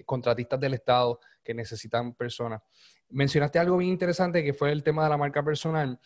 contratistas 0.05 0.59
del 0.59 0.75
estado 0.75 1.19
que 1.43 1.55
necesitan 1.55 2.13
personas. 2.13 2.61
Mencionaste 3.09 3.57
algo 3.57 3.77
bien 3.77 3.91
interesante 3.91 4.43
que 4.43 4.53
fue 4.53 4.71
el 4.71 4.83
tema 4.83 5.03
de 5.03 5.09
la 5.09 5.17
marca 5.17 5.43
personal. 5.43 5.99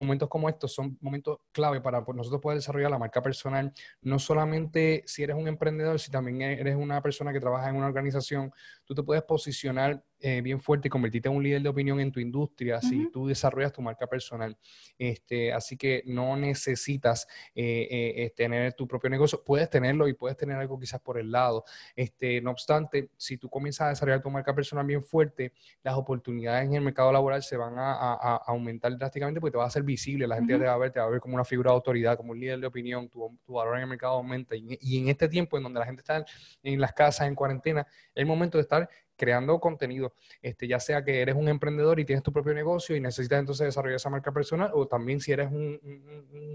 Momentos 0.00 0.28
como 0.28 0.48
estos 0.48 0.74
son 0.74 0.98
momentos 1.00 1.38
clave 1.52 1.80
para 1.80 2.04
nosotros 2.14 2.40
poder 2.42 2.58
desarrollar 2.58 2.90
la 2.90 2.98
marca 2.98 3.22
personal, 3.22 3.72
no 4.02 4.18
solamente 4.18 5.02
si 5.06 5.22
eres 5.22 5.36
un 5.36 5.46
emprendedor, 5.48 5.98
si 5.98 6.10
también 6.10 6.42
eres 6.42 6.76
una 6.76 7.00
persona 7.00 7.32
que 7.32 7.40
trabaja 7.40 7.68
en 7.70 7.76
una 7.76 7.86
organización, 7.86 8.52
tú 8.84 8.94
te 8.94 9.02
puedes 9.02 9.22
posicionar 9.22 10.02
eh, 10.24 10.40
bien 10.40 10.60
fuerte 10.60 10.86
y 10.86 10.90
convertirte 10.90 11.28
en 11.28 11.34
un 11.34 11.42
líder 11.42 11.62
de 11.62 11.68
opinión 11.68 11.98
en 11.98 12.12
tu 12.12 12.20
industria 12.20 12.80
si 12.80 13.10
tú 13.10 13.26
desarrollas 13.26 13.72
tu 13.72 13.82
marca 13.82 14.06
personal. 14.06 14.56
Este, 14.96 15.52
así 15.52 15.76
que 15.76 16.04
no 16.06 16.36
necesitas 16.36 17.26
eh, 17.56 18.14
eh, 18.16 18.32
tener 18.36 18.72
tu 18.74 18.86
propio 18.86 19.10
negocio, 19.10 19.42
puedes 19.44 19.68
tenerlo 19.68 20.06
y 20.06 20.12
puedes 20.14 20.36
tener 20.36 20.56
algo 20.56 20.78
quizás 20.78 21.00
por 21.00 21.18
el 21.18 21.32
lado. 21.32 21.64
Este, 21.96 22.40
no 22.40 22.52
obstante, 22.52 23.10
si 23.16 23.36
tú 23.36 23.50
comienzas 23.50 23.86
a 23.86 23.88
desarrollar 23.88 24.22
tu 24.22 24.30
marca 24.30 24.54
personal 24.54 24.86
bien 24.86 25.02
fuerte, 25.02 25.52
las 25.82 25.96
oportunidades 25.96 26.68
en 26.68 26.74
el 26.74 26.82
mercado 26.82 27.10
laboral 27.10 27.42
se 27.42 27.56
van 27.56 27.74
a, 27.76 28.36
aumentar 28.46 28.96
drásticamente 28.96 29.40
porque 29.40 29.52
te 29.52 29.58
va 29.58 29.64
a 29.64 29.66
hacer 29.66 29.82
visible, 29.82 30.28
la 30.28 30.36
gente 30.36 30.56
te 30.56 30.64
va 30.64 30.74
a 30.74 30.78
ver, 30.78 30.92
te 30.92 31.00
va 31.00 31.06
a 31.06 31.10
ver 31.10 31.18
como 31.18 31.34
una 31.34 31.44
figura 31.44 31.72
de 31.72 31.74
autoridad, 31.74 32.16
como 32.16 32.30
un 32.30 32.38
líder 32.38 32.60
de 32.60 32.66
opinión, 32.68 33.08
tu, 33.08 33.36
valor 33.48 33.74
en 33.76 33.82
el 33.82 33.88
mercado 33.88 34.14
aumenta. 34.14 34.54
Y, 34.54 34.78
y 34.80 35.00
en 35.00 35.08
este 35.08 35.28
tiempo 35.28 35.56
en 35.56 35.64
donde 35.64 35.80
la 35.80 35.86
gente 35.86 36.00
está 36.00 36.24
en 36.62 36.80
las 36.80 36.92
casas, 36.92 37.26
en 37.26 37.34
cuarentena, 37.34 37.80
es 38.14 38.20
el 38.22 38.26
momento 38.26 38.56
de 38.58 38.62
estar 38.62 38.88
creando 39.16 39.58
contenido, 39.60 40.14
este, 40.40 40.66
ya 40.66 40.80
sea 40.80 41.04
que 41.04 41.20
eres 41.20 41.34
un 41.34 41.48
emprendedor 41.48 42.00
y 42.00 42.04
tienes 42.04 42.22
tu 42.22 42.32
propio 42.32 42.54
negocio 42.54 42.96
y 42.96 43.00
necesitas 43.00 43.40
entonces 43.40 43.66
desarrollar 43.66 43.96
esa 43.96 44.10
marca 44.10 44.32
personal, 44.32 44.70
o 44.74 44.86
también 44.86 45.20
si 45.20 45.32
eres 45.32 45.50
un, 45.50 45.78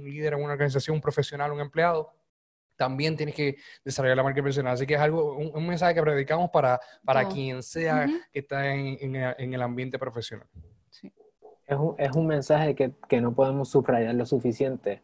líder 0.03 0.33
en 0.33 0.43
una 0.43 0.53
organización, 0.53 0.95
un 0.95 1.01
profesional, 1.01 1.51
un 1.51 1.59
empleado, 1.59 2.13
también 2.75 3.15
tienes 3.15 3.35
que 3.35 3.57
desarrollar 3.83 4.17
la 4.17 4.23
marca 4.23 4.43
personal. 4.43 4.73
Así 4.73 4.85
que 4.85 4.93
es 4.93 4.99
algo, 4.99 5.35
un, 5.35 5.67
mensaje 5.67 5.95
que 5.95 6.01
predicamos 6.01 6.49
para, 6.51 6.79
para 7.03 7.27
quien 7.27 7.63
sea 7.63 8.05
que 8.31 8.39
está 8.39 8.73
en, 8.73 9.15
el 9.15 9.61
ambiente 9.61 9.97
profesional. 9.97 10.47
Es, 11.65 11.77
un, 11.77 11.95
es 11.97 12.11
un 12.15 12.27
mensaje 12.27 12.75
que, 12.75 12.93
que, 13.09 13.19
no 13.19 13.33
podemos 13.33 13.69
subrayar 13.69 14.15
lo 14.15 14.25
suficiente. 14.25 15.01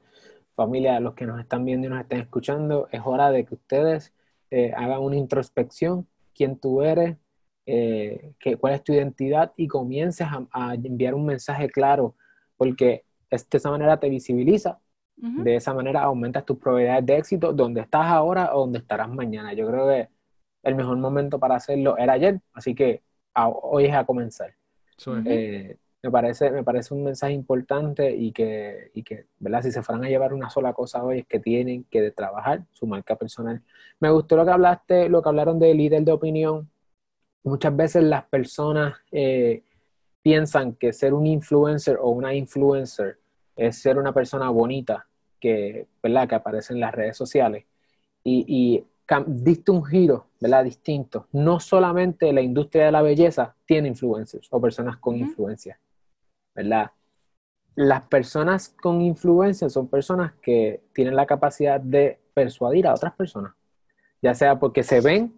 Familia, 0.55 0.99
los 0.99 1.15
que 1.15 1.25
nos 1.25 1.39
están 1.39 1.65
viendo 1.65 1.87
y 1.87 1.89
nos 1.89 2.01
están 2.01 2.19
escuchando, 2.19 2.87
es 2.91 3.01
hora 3.03 3.31
de 3.31 3.43
que 3.43 3.55
ustedes 3.55 4.13
eh, 4.55 4.71
hagan 4.75 5.01
una 5.01 5.15
introspección, 5.15 6.07
quién 6.35 6.59
tú 6.59 6.83
eres, 6.83 7.17
eh, 7.65 8.33
cuál 8.59 8.73
es 8.73 8.83
tu 8.83 8.93
identidad 8.93 9.53
y 9.55 9.67
comiences 9.67 10.27
a, 10.51 10.73
enviar 10.75 11.13
un 11.13 11.25
mensaje 11.25 11.69
claro, 11.69 12.15
porque 12.57 13.05
de 13.29 13.57
esa 13.57 13.71
manera 13.71 13.99
te 13.99 14.09
visibiliza, 14.09 14.79
de 15.15 15.55
esa 15.55 15.73
manera 15.73 16.01
aumentas 16.01 16.43
tus 16.43 16.57
probabilidades 16.57 17.05
de 17.05 17.17
éxito 17.17 17.53
donde 17.53 17.81
estás 17.81 18.07
ahora 18.07 18.53
o 18.55 18.61
donde 18.61 18.79
estarás 18.79 19.09
mañana. 19.09 19.53
Yo 19.53 19.67
creo 19.67 19.87
que 19.87 20.09
el 20.63 20.75
mejor 20.75 20.97
momento 20.97 21.39
para 21.39 21.55
hacerlo 21.55 21.97
era 21.97 22.13
ayer, 22.13 22.41
así 22.53 22.75
que 22.75 23.03
hoy 23.35 23.85
es 23.85 23.93
a 23.93 24.05
comenzar. 24.05 24.53
Eh, 25.25 25.77
me, 26.01 26.11
parece, 26.11 26.51
me 26.51 26.63
parece 26.63 26.93
un 26.93 27.03
mensaje 27.03 27.33
importante 27.33 28.13
y 28.15 28.31
que, 28.31 28.91
y 28.93 29.03
que, 29.03 29.27
¿verdad? 29.39 29.61
Si 29.61 29.71
se 29.71 29.81
fueran 29.81 30.03
a 30.03 30.09
llevar 30.09 30.33
una 30.33 30.49
sola 30.49 30.73
cosa 30.73 31.03
hoy 31.03 31.19
es 31.19 31.27
que 31.27 31.39
tienen 31.39 31.85
que 31.85 32.11
trabajar 32.11 32.65
su 32.73 32.87
marca 32.87 33.15
personal. 33.15 33.61
Me 33.99 34.09
gustó 34.09 34.35
lo 34.35 34.45
que 34.45 34.51
hablaste, 34.51 35.09
lo 35.09 35.21
que 35.21 35.29
hablaron 35.29 35.59
de 35.59 35.73
líder 35.73 36.03
de 36.03 36.11
opinión, 36.11 36.69
muchas 37.43 37.75
veces 37.75 38.03
las 38.03 38.23
personas 38.25 38.95
eh, 39.11 39.63
piensan 40.21 40.73
que 40.73 40.93
ser 40.93 41.13
un 41.13 41.27
influencer 41.27 41.97
o 42.01 42.09
una 42.09 42.33
influencer 42.33 43.19
es 43.55 43.77
ser 43.81 43.97
una 43.97 44.13
persona 44.13 44.49
bonita 44.49 45.07
que, 45.39 45.87
¿verdad? 46.01 46.27
que 46.27 46.35
aparece 46.35 46.73
en 46.73 46.79
las 46.79 46.93
redes 46.93 47.17
sociales. 47.17 47.65
Y, 48.23 48.45
y 48.47 48.87
diste 49.27 49.71
un 49.71 49.83
giro 49.83 50.27
¿verdad? 50.39 50.63
distinto. 50.63 51.27
No 51.33 51.59
solamente 51.59 52.31
la 52.31 52.41
industria 52.41 52.85
de 52.85 52.91
la 52.91 53.01
belleza 53.01 53.55
tiene 53.65 53.89
influencers 53.89 54.47
o 54.49 54.61
personas 54.61 54.97
con 54.97 55.17
influencia. 55.17 55.79
¿verdad? 56.55 56.91
Las 57.75 58.03
personas 58.03 58.69
con 58.69 59.01
influencia 59.01 59.69
son 59.69 59.87
personas 59.87 60.33
que 60.41 60.83
tienen 60.93 61.15
la 61.15 61.25
capacidad 61.25 61.81
de 61.81 62.19
persuadir 62.33 62.87
a 62.87 62.93
otras 62.93 63.13
personas, 63.13 63.53
ya 64.21 64.33
sea 64.33 64.59
porque 64.59 64.83
se 64.83 65.01
ven 65.01 65.33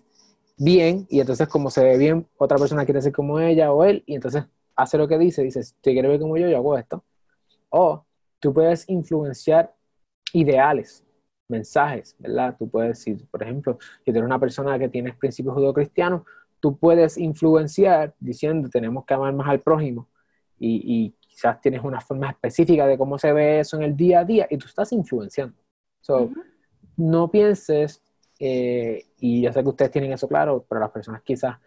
bien 0.57 1.05
y 1.09 1.19
entonces 1.19 1.47
como 1.47 1.69
se 1.69 1.83
ve 1.83 1.97
bien, 1.97 2.27
otra 2.37 2.57
persona 2.57 2.85
quiere 2.85 3.01
ser 3.01 3.11
como 3.11 3.39
ella 3.39 3.71
o 3.71 3.83
él 3.83 4.03
y 4.05 4.15
entonces 4.15 4.45
hace 4.75 4.97
lo 4.97 5.07
que 5.07 5.17
dice, 5.17 5.43
dice, 5.43 5.63
si 5.63 5.73
quiere 5.81 6.07
ver 6.07 6.19
como 6.19 6.37
yo, 6.37 6.47
yo 6.47 6.57
hago 6.57 6.77
esto. 6.77 7.03
O 7.69 8.05
tú 8.39 8.53
puedes 8.53 8.87
influenciar 8.89 9.73
ideales, 10.33 11.03
mensajes, 11.47 12.15
¿verdad? 12.19 12.55
Tú 12.57 12.69
puedes 12.69 12.97
decir, 12.97 13.25
por 13.29 13.43
ejemplo, 13.43 13.77
si 14.03 14.11
tú 14.11 14.17
eres 14.17 14.25
una 14.25 14.39
persona 14.39 14.77
que 14.77 14.89
tienes 14.89 15.15
principios 15.15 15.55
judeocristianos, 15.55 16.23
tú 16.59 16.77
puedes 16.77 17.17
influenciar 17.17 18.13
diciendo 18.19 18.69
tenemos 18.69 19.05
que 19.05 19.13
amar 19.13 19.33
más 19.33 19.47
al 19.47 19.59
prójimo 19.59 20.07
y, 20.59 21.15
quizás 21.19 21.59
tienes 21.59 21.83
una 21.83 21.99
forma 21.99 22.29
específica 22.29 22.87
de 22.87 22.97
cómo 22.97 23.17
se 23.17 23.33
ve 23.33 23.59
eso 23.59 23.75
en 23.75 23.83
el 23.83 23.97
día 23.97 24.21
a 24.21 24.23
día 24.23 24.47
y 24.49 24.57
tú 24.57 24.67
estás 24.67 24.93
influenciando. 24.93 25.53
So, 25.99 26.31
No 26.95 27.29
pienses 27.29 28.01
eh, 28.39 29.05
y 29.19 29.41
yo 29.41 29.53
sé 29.53 29.61
que 29.63 29.69
ustedes 29.69 29.91
tienen 29.91 30.11
eso 30.13 30.27
claro, 30.27 30.65
pero 30.67 30.81
las 30.81 30.91
personas 30.91 31.21
quizás 31.21 31.57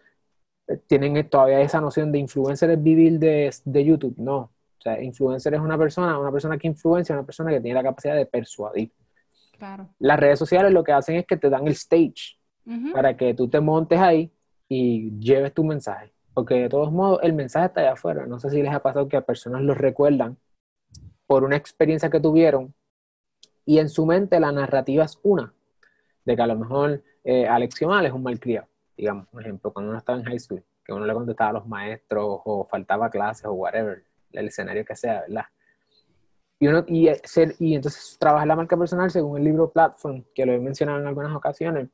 eh, 0.67 0.77
tienen 0.87 1.29
todavía 1.29 1.61
esa 1.61 1.81
noción 1.81 2.11
de 2.11 2.19
influencer 2.19 2.69
es 2.69 2.81
vivir 2.81 3.19
de, 3.19 3.53
de, 3.65 3.85
YouTube. 3.85 4.15
No. 4.17 4.37
O 4.37 4.81
sea, 4.81 5.01
influencer 5.01 5.53
es 5.55 5.59
una 5.59 5.77
persona, 5.77 6.17
una 6.19 6.31
persona 6.31 6.57
que 6.57 6.67
influencia, 6.67 7.15
una 7.15 7.25
persona 7.25 7.51
que 7.51 7.59
tiene 7.59 7.75
la 7.75 7.83
capacidad 7.83 8.15
de 8.15 8.25
persuadir. 8.25 8.91
Claro. 9.57 9.89
Las 9.99 10.19
redes 10.19 10.39
sociales 10.39 10.71
lo 10.71 10.83
que 10.83 10.93
hacen 10.93 11.17
es 11.17 11.25
que 11.25 11.37
te 11.37 11.49
dan 11.49 11.67
el 11.67 11.73
stage 11.73 12.37
para 12.93 13.17
que 13.17 13.33
tú 13.33 13.49
te 13.49 13.59
montes 13.59 13.99
ahí 13.99 14.31
y 14.67 15.19
lleves 15.19 15.53
tu 15.53 15.63
mensaje. 15.63 16.13
Porque 16.33 16.53
de 16.53 16.69
todos 16.69 16.91
modos, 16.91 17.19
el 17.23 17.33
mensaje 17.33 17.65
está 17.65 17.81
allá 17.81 17.93
afuera. 17.93 18.27
No 18.27 18.39
sé 18.39 18.51
si 18.51 18.61
les 18.61 18.71
ha 18.71 18.79
pasado 18.79 19.09
que 19.09 19.17
a 19.17 19.21
personas 19.21 19.63
los 19.63 19.77
recuerdan 19.77 20.37
por 21.25 21.43
una 21.43 21.57
experiencia 21.57 22.09
que 22.09 22.19
tuvieron 22.19 22.73
y 23.65 23.79
en 23.79 23.89
su 23.89 24.05
mente 24.05 24.39
la 24.39 24.51
narrativa 24.51 25.03
es 25.03 25.19
una 25.23 25.53
de 26.29 26.35
que 26.35 26.41
a 26.43 26.47
lo 26.47 26.55
mejor 26.55 27.03
eh, 27.23 27.47
Mal 27.87 28.05
es 28.05 28.13
un 28.13 28.21
malcriado, 28.21 28.67
digamos, 28.95 29.27
por 29.29 29.41
ejemplo, 29.41 29.73
cuando 29.73 29.89
uno 29.89 29.97
estaba 29.97 30.19
en 30.19 30.25
high 30.25 30.39
school, 30.39 30.63
que 30.85 30.93
uno 30.93 31.03
le 31.07 31.13
contestaba 31.15 31.49
a 31.49 31.53
los 31.53 31.67
maestros 31.67 32.41
o 32.45 32.67
faltaba 32.69 33.09
clases 33.09 33.45
o 33.45 33.53
whatever, 33.53 34.03
el 34.33 34.47
escenario 34.47 34.85
que 34.85 34.95
sea, 34.95 35.21
¿verdad? 35.21 35.45
Y, 36.59 36.67
uno, 36.67 36.85
y, 36.87 37.07
eh, 37.07 37.19
ser, 37.23 37.55
y 37.57 37.73
entonces 37.73 38.15
trabajar 38.19 38.47
la 38.47 38.55
marca 38.55 38.77
personal, 38.77 39.09
según 39.09 39.39
el 39.39 39.43
libro 39.43 39.71
Platform, 39.71 40.23
que 40.35 40.45
lo 40.45 40.53
he 40.53 40.59
mencionado 40.59 40.99
en 40.99 41.07
algunas 41.07 41.35
ocasiones, 41.35 41.89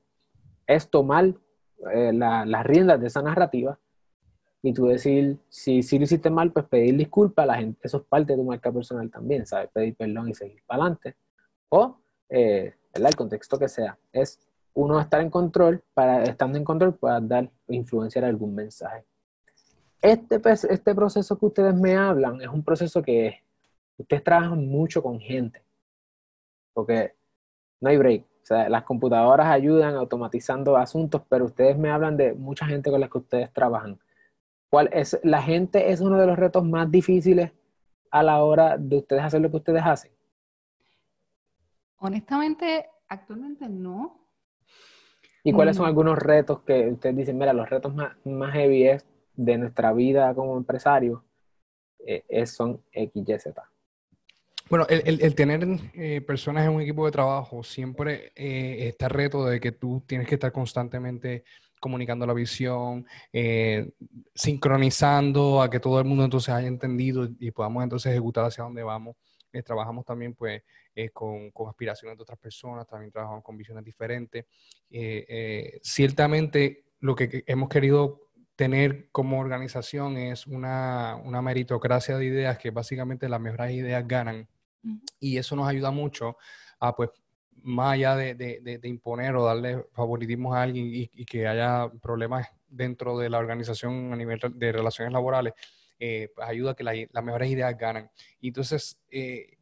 es 0.68 0.90
tomar 0.90 1.34
eh, 1.94 2.12
las 2.12 2.66
riendas 2.66 3.00
de 3.00 3.08
esa 3.08 3.22
narrativa 3.22 3.80
y 4.62 4.74
tú 4.74 4.88
decir, 4.88 5.38
si, 5.48 5.82
si 5.82 5.98
lo 5.98 6.04
hiciste 6.04 6.30
mal, 6.30 6.52
pues 6.52 6.66
pedir 6.66 6.98
disculpas 6.98 7.44
a 7.44 7.48
la 7.48 7.56
gente, 7.56 7.80
eso 7.84 8.00
es 8.00 8.04
parte 8.04 8.34
de 8.34 8.40
tu 8.40 8.44
marca 8.44 8.70
personal 8.70 9.10
también, 9.10 9.46
¿sabes? 9.46 9.70
Pedir 9.72 9.96
perdón 9.96 10.28
y 10.28 10.34
seguir 10.34 10.62
para 10.66 10.82
adelante. 10.82 11.16
O 11.70 12.02
eh, 12.28 12.74
el 12.96 13.16
contexto 13.16 13.60
que 13.60 13.68
sea, 13.68 13.98
es 14.12 14.40
uno 14.74 15.00
estar 15.00 15.22
en 15.22 15.30
control, 15.30 15.84
para 15.94 16.24
estando 16.24 16.58
en 16.58 16.64
control 16.64 16.96
pueda 16.96 17.20
dar 17.20 17.50
influenciar 17.68 18.26
algún 18.26 18.56
mensaje. 18.56 19.06
Este, 20.02 20.40
este 20.70 20.96
proceso 20.96 21.38
que 21.38 21.46
ustedes 21.46 21.74
me 21.74 21.96
hablan 21.96 22.42
es 22.42 22.48
un 22.48 22.64
proceso 22.64 23.02
que 23.02 23.42
ustedes 23.98 24.24
trabajan 24.24 24.68
mucho 24.68 25.02
con 25.02 25.20
gente, 25.20 25.64
porque 26.74 27.16
no 27.82 27.90
hay 27.90 27.98
break. 27.98 28.24
O 28.24 28.46
sea, 28.46 28.70
las 28.70 28.84
computadoras 28.84 29.48
ayudan 29.48 29.96
automatizando 29.96 30.78
asuntos, 30.78 31.24
pero 31.28 31.46
ustedes 31.46 31.78
me 31.78 31.90
hablan 31.90 32.16
de 32.16 32.34
mucha 32.34 32.66
gente 32.68 32.92
con 32.92 33.02
la 33.02 33.10
que 33.10 33.18
ustedes 33.18 33.52
trabajan. 33.52 34.00
¿Cuál 34.70 34.90
es, 34.94 35.20
la 35.24 35.42
gente 35.42 35.92
es 35.92 36.02
uno 36.02 36.18
de 36.20 36.28
los 36.28 36.38
retos 36.38 36.64
más 36.64 36.92
difíciles 36.92 37.52
a 38.16 38.24
la 38.24 38.42
hora 38.42 38.78
de 38.78 38.98
ustedes 38.98 39.24
hacer 39.24 39.42
lo 39.42 39.52
que 39.52 39.58
ustedes 39.58 39.84
hacen. 39.84 40.12
Honestamente, 41.98 42.88
actualmente 43.08 43.68
no. 43.70 44.28
¿Y 45.44 45.54
cuáles 45.54 45.78
son 45.78 45.86
algunos 45.86 46.18
retos 46.18 46.62
que 46.62 46.88
ustedes 46.88 47.16
dicen, 47.16 47.38
mira, 47.38 47.54
los 47.54 47.70
retos 47.70 47.94
más, 47.94 48.16
más 48.26 48.54
heavy 48.54 48.98
de 49.36 49.58
nuestra 49.58 49.94
vida 49.94 50.34
como 50.34 50.58
empresario 50.58 51.24
eh, 52.00 52.46
son 52.48 52.82
X, 52.92 53.24
Y, 53.28 53.40
Z? 53.40 53.70
Bueno, 54.68 54.88
el, 54.90 55.36
tener 55.36 55.64
eh, 55.94 56.22
personas 56.22 56.66
en 56.66 56.74
un 56.74 56.82
equipo 56.82 57.06
de 57.06 57.12
trabajo 57.12 57.64
siempre 57.64 58.32
eh, 58.36 58.88
está 58.88 59.08
reto 59.08 59.46
de 59.46 59.60
que 59.60 59.72
tú 59.72 60.04
tienes 60.08 60.28
que 60.28 60.36
estar 60.36 60.52
constantemente 60.52 61.44
comunicando 61.80 62.26
la 62.26 62.34
visión, 62.34 63.06
eh, 63.32 63.92
sincronizando 64.34 65.62
a 65.62 65.70
que 65.70 65.80
todo 65.80 66.00
el 66.00 66.06
mundo 66.06 66.24
entonces 66.24 66.50
haya 66.50 66.68
entendido 66.68 67.30
y 67.40 67.52
podamos 67.52 67.84
entonces 67.84 68.12
ejecutar 68.12 68.46
hacia 68.46 68.64
dónde 68.64 68.82
vamos. 68.82 69.16
Eh, 69.56 69.64
trabajamos 69.64 70.06
también 70.06 70.34
pues 70.34 70.62
con, 71.14 71.52
con, 71.52 71.70
aspiraciones 71.70 72.18
de 72.18 72.24
otras 72.24 72.40
personas, 72.40 72.88
también 72.88 73.12
trabajamos 73.12 73.44
con 73.44 73.58
visiones 73.58 73.84
diferentes. 73.84 74.46
ciertamente 75.82 76.86
lo 77.00 77.16
que 77.16 77.44
hemos 77.48 77.70
querido 77.70 78.26
tener 78.56 79.10
como 79.12 79.40
organización 79.40 80.18
es 80.18 80.48
una, 80.48 81.18
una 81.24 81.42
meritocracia 81.42 82.18
de 82.18 82.26
ideas 82.26 82.58
que 82.58 82.72
básicamente 82.72 83.28
las 83.28 83.42
mejores 83.42 83.74
ideas 83.74 84.08
ganan 84.08 84.48
y 85.20 85.38
eso 85.38 85.56
nos 85.56 85.68
ayuda 85.68 85.92
mucho 85.92 86.38
a, 86.80 86.96
pues, 86.96 87.10
más 87.64 87.94
allá 87.94 88.16
de, 88.16 88.36
de, 88.36 88.78
de 88.80 88.88
imponer 88.88 89.36
o 89.36 89.46
darle 89.46 89.86
favoritismo 89.94 90.54
a 90.54 90.62
alguien 90.62 90.88
y, 90.94 91.26
que 91.26 91.48
haya 91.48 91.90
problemas 92.02 92.48
dentro 92.68 93.18
de 93.18 93.30
la 93.30 93.40
organización 93.40 94.14
a 94.14 94.16
nivel 94.16 94.40
de 94.54 94.72
relaciones 94.72 95.12
laborales, 95.12 95.54
eh, 96.00 96.32
ayuda 96.42 96.72
a 96.72 96.76
que 96.76 96.84
las 96.84 97.24
mejores 97.24 97.50
ideas 97.50 97.78
ganan. 97.78 98.10
Y 98.40 98.50
entonces, 98.50 99.00
eh, 99.10 99.58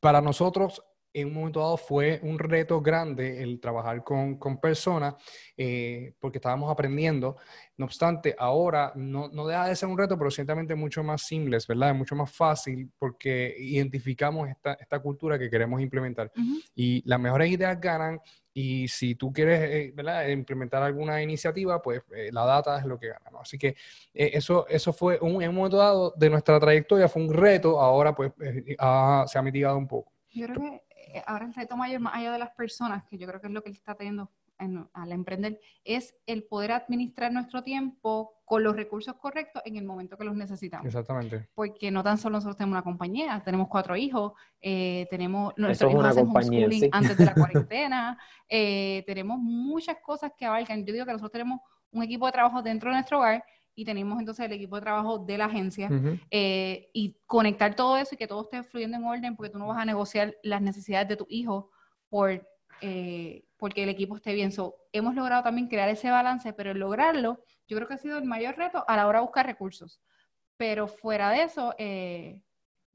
para 0.00 0.20
nosotros, 0.20 0.82
en 1.14 1.28
un 1.28 1.34
momento 1.34 1.60
dado 1.60 1.76
fue 1.76 2.18
un 2.22 2.38
reto 2.38 2.80
grande 2.80 3.40
el 3.40 3.60
trabajar 3.60 4.02
con, 4.02 4.36
con 4.36 4.60
personas 4.60 5.14
eh, 5.56 6.12
porque 6.18 6.38
estábamos 6.38 6.70
aprendiendo. 6.70 7.36
No 7.76 7.86
obstante, 7.86 8.34
ahora 8.36 8.92
no, 8.96 9.28
no, 9.28 9.46
deja 9.46 9.68
de 9.68 9.76
ser 9.76 9.88
un 9.88 9.96
reto, 9.96 10.18
pero 10.18 10.30
ciertamente 10.30 10.74
mucho 10.74 11.04
más 11.04 11.22
simple, 11.22 11.56
¿verdad? 11.68 11.90
Es 11.90 11.96
mucho 11.96 12.16
más 12.16 12.32
fácil 12.32 12.90
porque 12.98 13.54
identificamos 13.56 14.48
esta, 14.48 14.74
esta 14.74 14.98
cultura 14.98 15.38
que 15.38 15.48
queremos 15.48 15.80
implementar. 15.80 16.32
Y 16.74 17.08
las 17.08 17.20
mejores 17.20 17.48
ideas 17.50 17.80
ganan 17.80 18.20
y 18.54 18.88
si 18.88 19.16
tú 19.16 19.32
quieres 19.32 19.60
eh, 19.60 19.92
¿verdad? 19.94 20.28
implementar 20.28 20.82
alguna 20.82 21.20
iniciativa, 21.20 21.82
pues 21.82 22.02
eh, 22.14 22.30
la 22.32 22.46
data 22.46 22.78
es 22.78 22.86
lo 22.86 22.98
que 22.98 23.08
gana. 23.08 23.28
¿no? 23.30 23.40
Así 23.40 23.58
que 23.58 23.76
eso, 24.14 24.66
eso 24.68 24.92
fue 24.92 25.18
un, 25.20 25.42
en 25.42 25.50
un 25.50 25.56
momento 25.56 25.76
dado 25.76 26.14
de 26.16 26.30
nuestra 26.30 26.58
trayectoria, 26.58 27.08
fue 27.08 27.22
un 27.22 27.34
reto, 27.34 27.80
ahora 27.80 28.14
pues 28.14 28.32
se 28.38 28.76
ha 28.78 29.42
mitigado 29.42 29.76
un 29.76 29.88
poco. 29.88 30.12
Yo 30.30 30.46
creo 30.46 30.60
que 30.60 30.84
eh, 31.14 31.22
ahora 31.26 31.46
el 31.46 31.54
reto 31.54 31.76
mayor, 31.76 32.00
más 32.00 32.14
allá 32.16 32.32
de 32.32 32.38
las 32.40 32.50
personas, 32.50 33.04
que 33.04 33.16
yo 33.16 33.26
creo 33.28 33.40
que 33.40 33.46
es 33.46 33.52
lo 33.52 33.62
que 33.62 33.70
él 33.70 33.76
está 33.76 33.94
teniendo 33.94 34.30
al 34.58 35.12
emprender, 35.12 35.60
es 35.84 36.14
el 36.26 36.44
poder 36.44 36.72
administrar 36.72 37.32
nuestro 37.32 37.62
tiempo 37.62 38.34
con 38.44 38.62
los 38.62 38.76
recursos 38.76 39.14
correctos 39.16 39.62
en 39.64 39.76
el 39.76 39.84
momento 39.84 40.16
que 40.16 40.24
los 40.24 40.36
necesitamos. 40.36 40.86
Exactamente. 40.86 41.48
Porque 41.54 41.90
no 41.90 42.02
tan 42.02 42.18
solo 42.18 42.36
nosotros 42.36 42.56
tenemos 42.56 42.74
una 42.74 42.82
compañía, 42.82 43.42
tenemos 43.44 43.68
cuatro 43.68 43.96
hijos, 43.96 44.32
eh, 44.60 45.06
tenemos 45.10 45.54
nuestros 45.56 45.92
hijos 45.92 46.04
hacen 46.04 46.26
homeschooling 46.26 46.90
antes 46.92 47.16
de 47.16 47.24
la 47.24 47.34
cuarentena, 47.34 48.18
eh, 48.48 49.02
tenemos 49.06 49.38
muchas 49.38 49.96
cosas 50.02 50.32
que 50.36 50.44
abarcan. 50.44 50.84
Yo 50.84 50.92
digo 50.92 51.06
que 51.06 51.12
nosotros 51.12 51.32
tenemos 51.32 51.60
un 51.90 52.02
equipo 52.02 52.26
de 52.26 52.32
trabajo 52.32 52.62
dentro 52.62 52.90
de 52.90 52.96
nuestro 52.96 53.18
hogar 53.18 53.44
y 53.74 53.84
tenemos 53.84 54.18
entonces 54.18 54.46
el 54.46 54.52
equipo 54.52 54.76
de 54.76 54.82
trabajo 54.82 55.18
de 55.18 55.38
la 55.38 55.46
agencia 55.46 55.90
eh, 56.30 56.90
y 56.92 57.16
conectar 57.26 57.74
todo 57.74 57.96
eso 57.96 58.14
y 58.14 58.18
que 58.18 58.26
todo 58.26 58.42
esté 58.42 58.62
fluyendo 58.62 58.96
en 58.96 59.04
orden 59.04 59.36
porque 59.36 59.50
tú 59.50 59.58
no 59.58 59.66
vas 59.66 59.78
a 59.78 59.84
negociar 59.84 60.36
las 60.42 60.62
necesidades 60.62 61.08
de 61.08 61.16
tu 61.16 61.26
hijo 61.28 61.70
por, 62.08 62.46
eh, 62.80 63.44
porque 63.56 63.82
el 63.82 63.88
equipo 63.88 64.16
esté 64.16 64.34
bien. 64.34 64.52
So, 64.52 64.76
hemos 64.92 65.14
logrado 65.14 65.42
también 65.42 65.68
crear 65.68 65.88
ese 65.88 66.10
balance, 66.10 66.52
pero 66.52 66.74
lograrlo 66.74 67.44
yo 67.66 67.76
creo 67.76 67.88
que 67.88 67.94
ha 67.94 67.98
sido 67.98 68.18
el 68.18 68.24
mayor 68.24 68.56
reto 68.56 68.84
a 68.86 68.96
la 68.96 69.06
hora 69.06 69.20
de 69.20 69.24
buscar 69.24 69.46
recursos. 69.46 70.00
Pero 70.56 70.86
fuera 70.86 71.30
de 71.30 71.42
eso, 71.42 71.74
eh, 71.78 72.40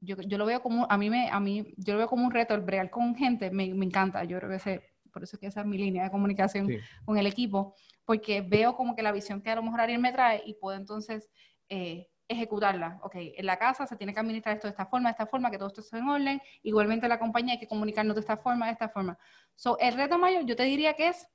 yo, 0.00 0.16
yo, 0.22 0.38
lo 0.38 0.46
veo 0.46 0.62
como, 0.62 0.86
a 0.88 0.96
mí, 0.96 1.10
me, 1.10 1.28
a 1.28 1.40
mí, 1.40 1.74
yo 1.76 1.94
lo 1.94 1.98
veo 1.98 2.08
como 2.08 2.24
un 2.24 2.32
reto, 2.32 2.54
el 2.54 2.62
bregar 2.62 2.90
con 2.90 3.14
gente, 3.14 3.50
me, 3.50 3.74
me 3.74 3.84
encanta. 3.84 4.24
Yo 4.24 4.38
creo 4.38 4.50
que 4.50 4.56
ese, 4.56 4.82
por 5.12 5.22
eso 5.22 5.36
es 5.36 5.40
que 5.40 5.46
esa 5.48 5.60
es 5.60 5.66
mi 5.66 5.76
línea 5.76 6.04
de 6.04 6.10
comunicación 6.10 6.68
con 7.04 7.18
el 7.18 7.26
equipo, 7.26 7.74
porque 8.04 8.40
veo 8.40 8.74
como 8.76 8.94
que 8.96 9.02
la 9.02 9.12
visión 9.12 9.42
que 9.42 9.50
a 9.50 9.56
lo 9.56 9.62
mejor 9.62 9.80
Ariel 9.80 10.00
me 10.00 10.12
trae 10.12 10.42
y 10.46 10.54
puedo 10.54 10.76
entonces 10.76 11.28
eh, 11.68 12.08
ejecutarla. 12.30 12.98
Ok, 13.02 13.14
en 13.16 13.46
la 13.46 13.58
casa 13.58 13.86
se 13.86 13.96
tiene 13.96 14.14
que 14.14 14.20
administrar 14.20 14.54
esto 14.54 14.68
de 14.68 14.70
esta 14.70 14.86
forma, 14.86 15.08
de 15.08 15.12
esta 15.12 15.26
forma, 15.26 15.50
que 15.50 15.58
todo 15.58 15.68
esto 15.68 15.80
esté 15.80 15.98
en 15.98 16.08
orden. 16.08 16.40
Igualmente 16.62 17.08
la 17.08 17.18
compañía 17.18 17.54
hay 17.54 17.60
que 17.60 17.68
comunicarnos 17.68 18.14
de 18.14 18.20
esta 18.20 18.36
forma, 18.36 18.66
de 18.66 18.72
esta 18.72 18.88
forma. 18.88 19.18
So, 19.56 19.78
el 19.78 19.94
reto 19.94 20.18
mayor 20.18 20.44
yo 20.46 20.56
te 20.56 20.62
diría 20.62 20.94
que 20.94 21.08
es 21.08 21.26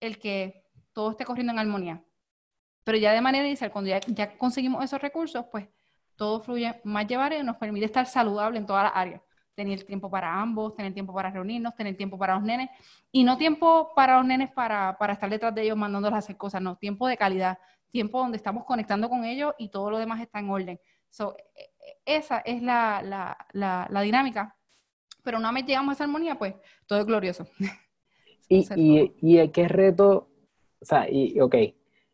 el 0.00 0.18
que 0.18 0.64
todo 0.92 1.10
esté 1.10 1.24
corriendo 1.24 1.52
en 1.52 1.58
armonía. 1.58 2.04
Pero 2.84 2.98
ya 2.98 3.12
de 3.12 3.20
manera 3.20 3.46
inicial, 3.46 3.72
cuando 3.72 3.90
ya, 3.90 4.00
ya 4.06 4.38
conseguimos 4.38 4.84
esos 4.84 5.00
recursos, 5.00 5.44
pues 5.50 5.68
todo 6.16 6.40
fluye 6.40 6.80
más 6.84 7.06
llevar 7.06 7.32
y 7.32 7.42
nos 7.42 7.56
permite 7.56 7.86
estar 7.86 8.06
saludable 8.06 8.58
en 8.58 8.66
todas 8.66 8.84
las 8.84 8.92
áreas 8.94 9.20
tener 9.54 9.84
tiempo 9.84 10.10
para 10.10 10.40
ambos, 10.40 10.74
tener 10.74 10.92
tiempo 10.92 11.14
para 11.14 11.30
reunirnos, 11.30 11.74
tener 11.74 11.96
tiempo 11.96 12.18
para 12.18 12.34
los 12.34 12.42
nenes, 12.42 12.70
y 13.12 13.24
no 13.24 13.38
tiempo 13.38 13.92
para 13.94 14.16
los 14.16 14.26
nenes 14.26 14.50
para, 14.50 14.96
para 14.98 15.12
estar 15.12 15.30
detrás 15.30 15.54
de 15.54 15.62
ellos 15.62 15.76
mandándolos 15.76 16.16
a 16.16 16.18
hacer 16.18 16.36
cosas, 16.36 16.60
no, 16.60 16.76
tiempo 16.76 17.06
de 17.06 17.16
calidad, 17.16 17.58
tiempo 17.94 18.18
donde 18.18 18.36
estamos 18.36 18.64
conectando 18.64 19.08
con 19.08 19.24
ellos 19.24 19.54
y 19.56 19.68
todo 19.68 19.88
lo 19.88 19.98
demás 19.98 20.20
está 20.20 20.40
en 20.40 20.50
orden. 20.50 20.80
So, 21.10 21.36
esa 22.04 22.38
es 22.40 22.60
la, 22.60 23.00
la, 23.04 23.38
la, 23.52 23.86
la 23.88 24.00
dinámica, 24.00 24.56
pero 25.22 25.38
una 25.38 25.52
vez 25.52 25.64
llegamos 25.64 25.92
a 25.92 25.94
esa 25.94 26.04
armonía, 26.04 26.36
pues 26.36 26.56
todo 26.88 26.98
es 26.98 27.06
glorioso. 27.06 27.46
y, 28.48 28.66
y, 28.74 29.14
y, 29.20 29.48
qué 29.50 29.68
reto, 29.68 30.28
o 30.80 30.84
sea, 30.84 31.08
y, 31.08 31.38
ok, 31.38 31.54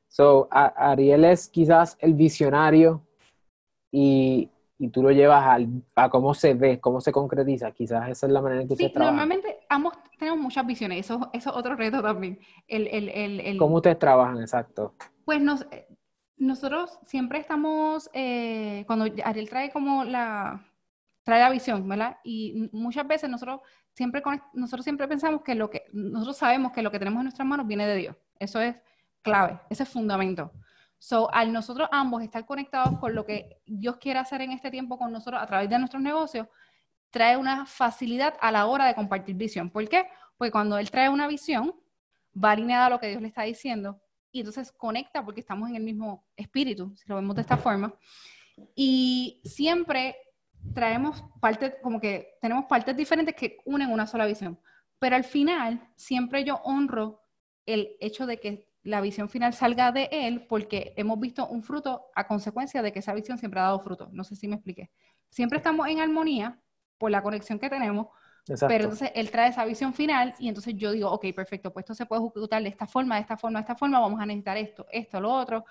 so, 0.06 0.48
Ariel 0.50 1.24
es 1.24 1.48
quizás 1.48 1.96
el 1.98 2.12
visionario 2.12 3.06
y 3.90 4.50
y 4.80 4.88
tú 4.88 5.02
lo 5.02 5.10
llevas 5.10 5.46
al, 5.46 5.68
a 5.94 6.08
cómo 6.08 6.32
se 6.32 6.54
ve, 6.54 6.80
cómo 6.80 7.02
se 7.02 7.12
concretiza. 7.12 7.70
Quizás 7.70 8.08
esa 8.08 8.26
es 8.26 8.32
la 8.32 8.40
manera 8.40 8.62
en 8.62 8.68
que 8.68 8.76
sí, 8.76 8.90
Normalmente 8.96 9.58
ambos 9.68 9.92
tenemos 10.18 10.40
muchas 10.40 10.66
visiones, 10.66 11.04
eso, 11.04 11.28
eso 11.34 11.50
es 11.50 11.56
otro 11.56 11.76
reto 11.76 12.00
también. 12.00 12.40
El, 12.66 12.86
el, 12.86 13.10
el, 13.40 13.58
¿Cómo 13.58 13.76
ustedes 13.76 13.98
trabajan, 13.98 14.40
exacto? 14.40 14.94
Pues 15.30 15.40
nos, 15.40 15.64
nosotros 16.38 16.98
siempre 17.06 17.38
estamos, 17.38 18.10
eh, 18.12 18.82
cuando 18.88 19.04
Ariel 19.22 19.48
trae 19.48 19.70
como 19.70 20.02
la, 20.02 20.60
trae 21.22 21.38
la 21.38 21.50
visión, 21.50 21.88
¿verdad? 21.88 22.18
Y 22.24 22.68
muchas 22.72 23.06
veces 23.06 23.30
nosotros 23.30 23.60
siempre, 23.92 24.24
nosotros 24.54 24.82
siempre 24.82 25.06
pensamos 25.06 25.42
que 25.42 25.54
lo 25.54 25.70
que, 25.70 25.84
nosotros 25.92 26.36
sabemos 26.36 26.72
que 26.72 26.82
lo 26.82 26.90
que 26.90 26.98
tenemos 26.98 27.20
en 27.20 27.26
nuestras 27.26 27.46
manos 27.46 27.68
viene 27.68 27.86
de 27.86 27.94
Dios. 27.94 28.16
Eso 28.40 28.60
es 28.60 28.82
clave, 29.22 29.60
ese 29.70 29.84
es 29.84 29.88
fundamento. 29.88 30.50
So, 30.98 31.32
al 31.32 31.52
nosotros 31.52 31.88
ambos 31.92 32.24
estar 32.24 32.44
conectados 32.44 32.98
con 32.98 33.14
lo 33.14 33.24
que 33.24 33.60
Dios 33.64 33.98
quiere 33.98 34.18
hacer 34.18 34.40
en 34.40 34.50
este 34.50 34.72
tiempo 34.72 34.98
con 34.98 35.12
nosotros 35.12 35.40
a 35.40 35.46
través 35.46 35.70
de 35.70 35.78
nuestros 35.78 36.02
negocios, 36.02 36.48
trae 37.10 37.36
una 37.36 37.66
facilidad 37.66 38.34
a 38.40 38.50
la 38.50 38.66
hora 38.66 38.84
de 38.84 38.96
compartir 38.96 39.36
visión. 39.36 39.70
¿Por 39.70 39.88
qué? 39.88 40.08
Porque 40.36 40.50
cuando 40.50 40.76
Él 40.76 40.90
trae 40.90 41.08
una 41.08 41.28
visión, 41.28 41.72
va 42.34 42.50
alineada 42.50 42.86
a 42.86 42.90
lo 42.90 42.98
que 42.98 43.10
Dios 43.10 43.22
le 43.22 43.28
está 43.28 43.42
diciendo 43.42 44.00
y 44.32 44.40
entonces 44.40 44.72
conecta 44.72 45.24
porque 45.24 45.40
estamos 45.40 45.68
en 45.68 45.76
el 45.76 45.82
mismo 45.82 46.26
espíritu, 46.36 46.94
si 46.96 47.08
lo 47.08 47.16
vemos 47.16 47.36
de 47.36 47.42
esta 47.42 47.56
forma. 47.56 47.94
Y 48.74 49.40
siempre 49.44 50.16
traemos 50.74 51.22
partes, 51.40 51.74
como 51.82 52.00
que 52.00 52.38
tenemos 52.40 52.66
partes 52.66 52.96
diferentes 52.96 53.34
que 53.34 53.58
unen 53.64 53.90
una 53.90 54.06
sola 54.06 54.26
visión. 54.26 54.58
Pero 54.98 55.16
al 55.16 55.24
final, 55.24 55.88
siempre 55.96 56.44
yo 56.44 56.56
honro 56.64 57.22
el 57.66 57.96
hecho 58.00 58.26
de 58.26 58.38
que 58.38 58.70
la 58.82 59.00
visión 59.00 59.28
final 59.28 59.52
salga 59.52 59.92
de 59.92 60.08
él 60.10 60.46
porque 60.46 60.94
hemos 60.96 61.18
visto 61.20 61.46
un 61.46 61.62
fruto 61.62 62.06
a 62.14 62.26
consecuencia 62.26 62.82
de 62.82 62.92
que 62.92 63.00
esa 63.00 63.14
visión 63.14 63.38
siempre 63.38 63.60
ha 63.60 63.64
dado 63.64 63.80
fruto. 63.80 64.08
No 64.12 64.24
sé 64.24 64.36
si 64.36 64.48
me 64.48 64.56
expliqué. 64.56 64.90
Siempre 65.28 65.58
estamos 65.58 65.86
en 65.88 66.00
armonía 66.00 66.60
por 66.98 67.10
la 67.10 67.22
conexión 67.22 67.58
que 67.58 67.70
tenemos, 67.70 68.08
pero 68.46 68.84
entonces 68.84 69.10
él 69.14 69.30
trae 69.30 69.50
esa 69.50 69.64
visión 69.64 69.94
final 69.94 70.34
y 70.38 70.48
entonces 70.48 70.74
yo 70.76 70.92
digo, 70.92 71.10
ok, 71.10 71.26
perfecto, 71.34 71.72
pues 71.72 71.84
esto 71.84 71.94
se 71.94 72.06
puede 72.06 72.22
ejecutar 72.22 72.62
de 72.62 72.68
esta 72.68 72.86
forma, 72.86 73.16
de 73.16 73.22
esta 73.22 73.36
forma, 73.36 73.58
de 73.58 73.62
esta 73.62 73.76
forma, 73.76 74.00
vamos 74.00 74.20
a 74.20 74.26
necesitar 74.26 74.56
esto, 74.56 74.86
esto, 74.90 75.20
lo 75.20 75.32
otro. 75.32 75.64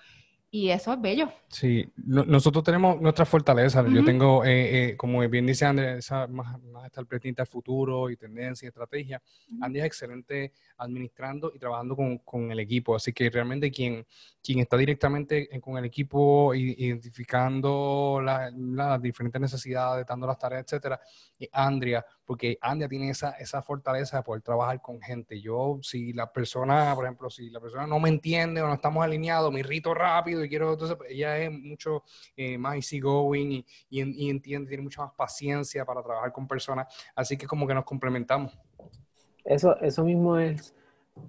Y 0.52 0.70
eso 0.70 0.92
es 0.92 1.00
bello. 1.00 1.32
Sí, 1.46 1.88
nosotros 1.96 2.64
tenemos 2.64 3.00
nuestra 3.00 3.24
fortaleza. 3.24 3.86
Yo 3.88 4.04
tengo, 4.04 4.44
eh, 4.44 4.90
eh, 4.90 4.96
como 4.96 5.20
bien 5.28 5.46
dice 5.46 5.64
Andrés, 5.64 6.10
más, 6.28 6.60
más 6.64 6.86
estar 6.86 7.06
al 7.38 7.46
futuro 7.46 8.10
y 8.10 8.16
tendencia 8.16 8.66
y 8.66 8.68
estrategia. 8.68 9.22
Andy 9.60 9.78
es 9.78 9.84
excelente 9.84 10.52
administrando 10.78 11.52
y 11.54 11.58
trabajando 11.60 11.94
con, 11.94 12.18
con, 12.18 12.50
el 12.50 12.58
equipo. 12.58 12.96
Así 12.96 13.12
que 13.12 13.30
realmente 13.30 13.70
quien, 13.70 14.04
quien 14.42 14.58
está 14.58 14.76
directamente 14.76 15.48
con 15.60 15.78
el 15.78 15.84
equipo, 15.84 16.52
identificando 16.52 18.20
las 18.20 19.00
diferentes 19.00 19.40
necesidades, 19.40 20.04
dando 20.04 20.26
las 20.26 20.38
tareas, 20.38 20.64
etcétera, 20.64 21.00
es 21.38 21.48
Andrea, 21.52 22.04
porque 22.24 22.58
Andrea 22.60 22.88
tiene 22.88 23.10
esa, 23.10 23.30
esa 23.32 23.62
fortaleza 23.62 24.16
de 24.16 24.22
poder 24.24 24.42
trabajar 24.42 24.80
con 24.82 25.00
gente. 25.00 25.40
Yo, 25.40 25.78
si 25.82 26.12
la 26.12 26.32
persona, 26.32 26.92
por 26.94 27.04
ejemplo, 27.04 27.30
si 27.30 27.50
la 27.50 27.60
persona 27.60 27.86
no 27.86 28.00
me 28.00 28.08
entiende 28.08 28.62
o 28.62 28.66
no 28.66 28.74
estamos 28.74 29.04
alineados, 29.04 29.52
me 29.52 29.60
irrito 29.60 29.94
rápido 29.94 30.39
y 30.44 30.48
quiero, 30.48 30.72
entonces 30.72 30.96
pues, 30.96 31.10
ella 31.10 31.38
es 31.38 31.50
mucho 31.50 32.02
eh, 32.36 32.58
más 32.58 32.76
easygoing 32.76 33.52
y, 33.52 33.66
y, 33.90 34.26
y 34.26 34.30
entiende, 34.30 34.68
tiene 34.68 34.82
mucha 34.82 35.02
más 35.02 35.14
paciencia 35.14 35.84
para 35.84 36.02
trabajar 36.02 36.32
con 36.32 36.46
personas. 36.48 36.86
Así 37.14 37.36
que 37.36 37.46
como 37.46 37.66
que 37.66 37.74
nos 37.74 37.84
complementamos. 37.84 38.58
Eso, 39.44 39.76
eso 39.80 40.04
mismo 40.04 40.38
es 40.38 40.74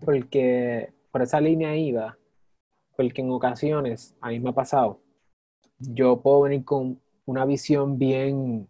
porque 0.03 0.93
por 1.11 1.21
esa 1.21 1.41
línea 1.41 1.75
iba, 1.75 2.17
porque 2.95 3.21
en 3.21 3.31
ocasiones, 3.31 4.15
a 4.21 4.29
mí 4.29 4.39
me 4.39 4.49
ha 4.49 4.53
pasado, 4.53 5.01
yo 5.79 6.21
puedo 6.21 6.41
venir 6.41 6.63
con 6.63 6.99
una 7.25 7.45
visión 7.45 7.97
bien, 7.97 8.67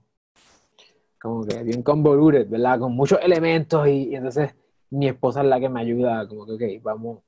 como 1.22 1.46
que 1.46 1.64
bien 1.64 1.84
convoluted, 1.84 2.48
¿verdad? 2.50 2.80
Con 2.80 2.94
muchos 2.94 3.20
elementos 3.22 3.88
y, 3.88 4.16
entonces 4.16 4.56
mi 4.89 5.08
esposa 5.08 5.42
es 5.42 5.48
la 5.48 5.60
que 5.60 5.70
me 5.70 5.82
ayuda, 5.82 6.28
como 6.28 6.46
que, 6.46 6.54
ok, 6.54 6.84
vamos, 6.84 7.20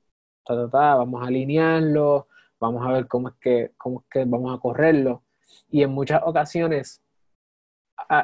vamos 0.46 1.22
a 1.22 1.26
alinearlo, 1.26 2.28
vamos 2.60 2.86
a 2.86 2.92
ver 2.92 3.06
cómo 3.06 3.28
es 3.28 3.34
que, 3.40 3.72
cómo 3.76 4.00
es 4.00 4.06
que 4.10 4.24
vamos 4.24 4.56
a 4.56 4.60
correrlo. 4.60 5.22
Y 5.70 5.82
en 5.82 5.90
muchas 5.90 6.22
ocasiones 6.24 7.02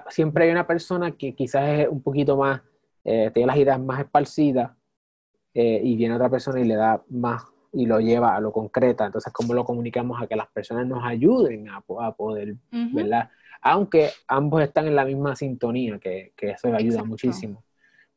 siempre 0.09 0.45
hay 0.45 0.51
una 0.51 0.67
persona 0.67 1.13
que 1.13 1.35
quizás 1.35 1.69
es 1.69 1.89
un 1.89 2.03
poquito 2.03 2.37
más, 2.37 2.61
eh, 3.05 3.31
tiene 3.33 3.47
las 3.47 3.57
ideas 3.57 3.81
más 3.81 4.01
esparcidas 4.01 4.73
eh, 5.55 5.81
y 5.83 5.97
viene 5.97 6.15
otra 6.15 6.29
persona 6.29 6.61
y 6.61 6.65
le 6.65 6.75
da 6.75 7.03
más 7.09 7.43
y 7.73 7.87
lo 7.87 8.01
lleva 8.01 8.35
a 8.35 8.41
lo 8.41 8.53
concreta. 8.53 9.07
Entonces, 9.07 9.33
¿cómo 9.33 9.55
lo 9.55 9.65
comunicamos 9.65 10.21
a 10.21 10.27
que 10.27 10.37
las 10.37 10.49
personas 10.49 10.87
nos 10.87 11.05
ayuden 11.05 11.69
a, 11.69 11.81
poder, 11.81 12.57
¿verdad? 12.71 13.31
Aunque 13.63 14.11
ambos 14.27 14.63
están 14.63 14.87
en 14.87 14.97
la 14.97 15.05
misma 15.05 15.37
sintonía, 15.37 15.99
que, 15.99 16.33
que 16.37 16.51
eso 16.51 16.75
ayuda 16.75 17.05
muchísimo. 17.05 17.63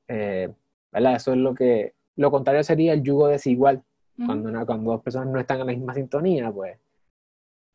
Eh, 0.08 0.50
¿Verdad? 0.92 1.16
Eso 1.16 1.34
es 1.34 1.38
lo 1.38 1.54
que, 1.54 1.94
lo 2.16 2.32
contrario 2.32 2.64
sería 2.64 2.94
el 2.94 3.04
yugo 3.04 3.28
desigual. 3.28 3.84
Cuando, 4.26 4.66
cuando 4.66 4.92
dos 4.92 5.02
personas 5.02 5.30
no 5.30 5.40
están 5.40 5.60
en 5.62 5.68
la 5.68 5.74
misma 5.74 5.94
sintonía, 5.94 6.52
pues 6.52 6.78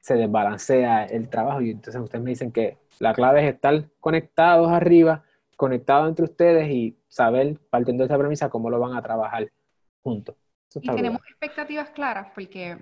se 0.01 0.14
desbalancea 0.14 1.05
el 1.05 1.28
trabajo. 1.28 1.61
Y 1.61 1.70
entonces 1.70 2.01
ustedes 2.01 2.24
me 2.24 2.30
dicen 2.30 2.53
que 2.53 2.78
la 2.99 3.14
clave 3.14 3.47
es 3.47 3.55
estar 3.55 3.84
conectados 4.01 4.70
arriba, 4.70 5.24
conectados 5.57 6.09
entre 6.09 6.24
ustedes 6.24 6.70
y 6.70 6.97
saber, 7.09 7.59
partiendo 7.70 8.03
de 8.03 8.07
esa 8.07 8.18
premisa, 8.18 8.49
cómo 8.49 8.70
lo 8.70 8.78
van 8.78 8.97
a 8.97 9.03
trabajar 9.03 9.51
juntos. 10.03 10.36
Y 10.80 10.86
tenemos 10.86 11.20
expectativas 11.28 11.91
claras, 11.91 12.28
porque 12.34 12.78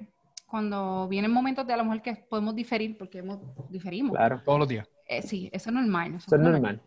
cuando 0.47 1.09
vienen 1.09 1.31
momentos 1.31 1.67
de 1.67 1.73
a 1.73 1.77
lo 1.77 1.85
mejor 1.85 2.03
que 2.03 2.15
podemos 2.15 2.55
diferir, 2.55 2.97
porque 2.99 3.19
hemos, 3.19 3.39
diferimos. 3.71 4.17
Claro, 4.17 4.41
todos 4.45 4.59
los 4.59 4.69
días. 4.69 4.89
Eh, 5.09 5.23
sí, 5.23 5.49
eso 5.53 5.71
es 5.71 5.75
normal. 5.75 6.15
Eso, 6.15 6.35
es 6.35 6.43
normal. 6.43 6.81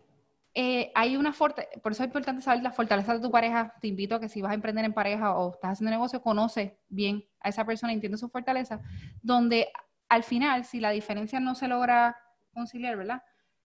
Eh, 0.62 0.92
hay 0.94 1.16
una 1.16 1.32
fuerte, 1.32 1.70
por 1.82 1.94
eso 1.94 2.04
es 2.04 2.08
importante 2.08 2.42
saber 2.42 2.62
la 2.62 2.74
fortaleza 2.74 3.14
de 3.14 3.22
tu 3.22 3.32
pareja. 3.32 3.74
Te 3.80 3.88
invito 3.88 4.16
a 4.16 4.20
que 4.20 4.28
si 4.28 4.42
vas 4.42 4.52
a 4.52 4.56
emprender 4.56 4.84
en 4.84 4.92
pareja 4.92 5.38
o 5.38 5.54
estás 5.54 5.72
haciendo 5.72 5.90
negocio, 5.90 6.22
conoce 6.22 6.78
bien 6.90 7.24
a 7.40 7.48
esa 7.48 7.64
persona, 7.64 7.94
entiende 7.94 8.18
su 8.18 8.28
fortaleza, 8.28 8.82
donde 9.22 9.70
al 10.10 10.24
final, 10.24 10.66
si 10.66 10.82
la 10.82 10.90
diferencia 10.90 11.40
no 11.40 11.56
se 11.56 11.70
logra 11.70 12.18
conciliar, 12.52 12.98
¿verdad? 12.98 13.24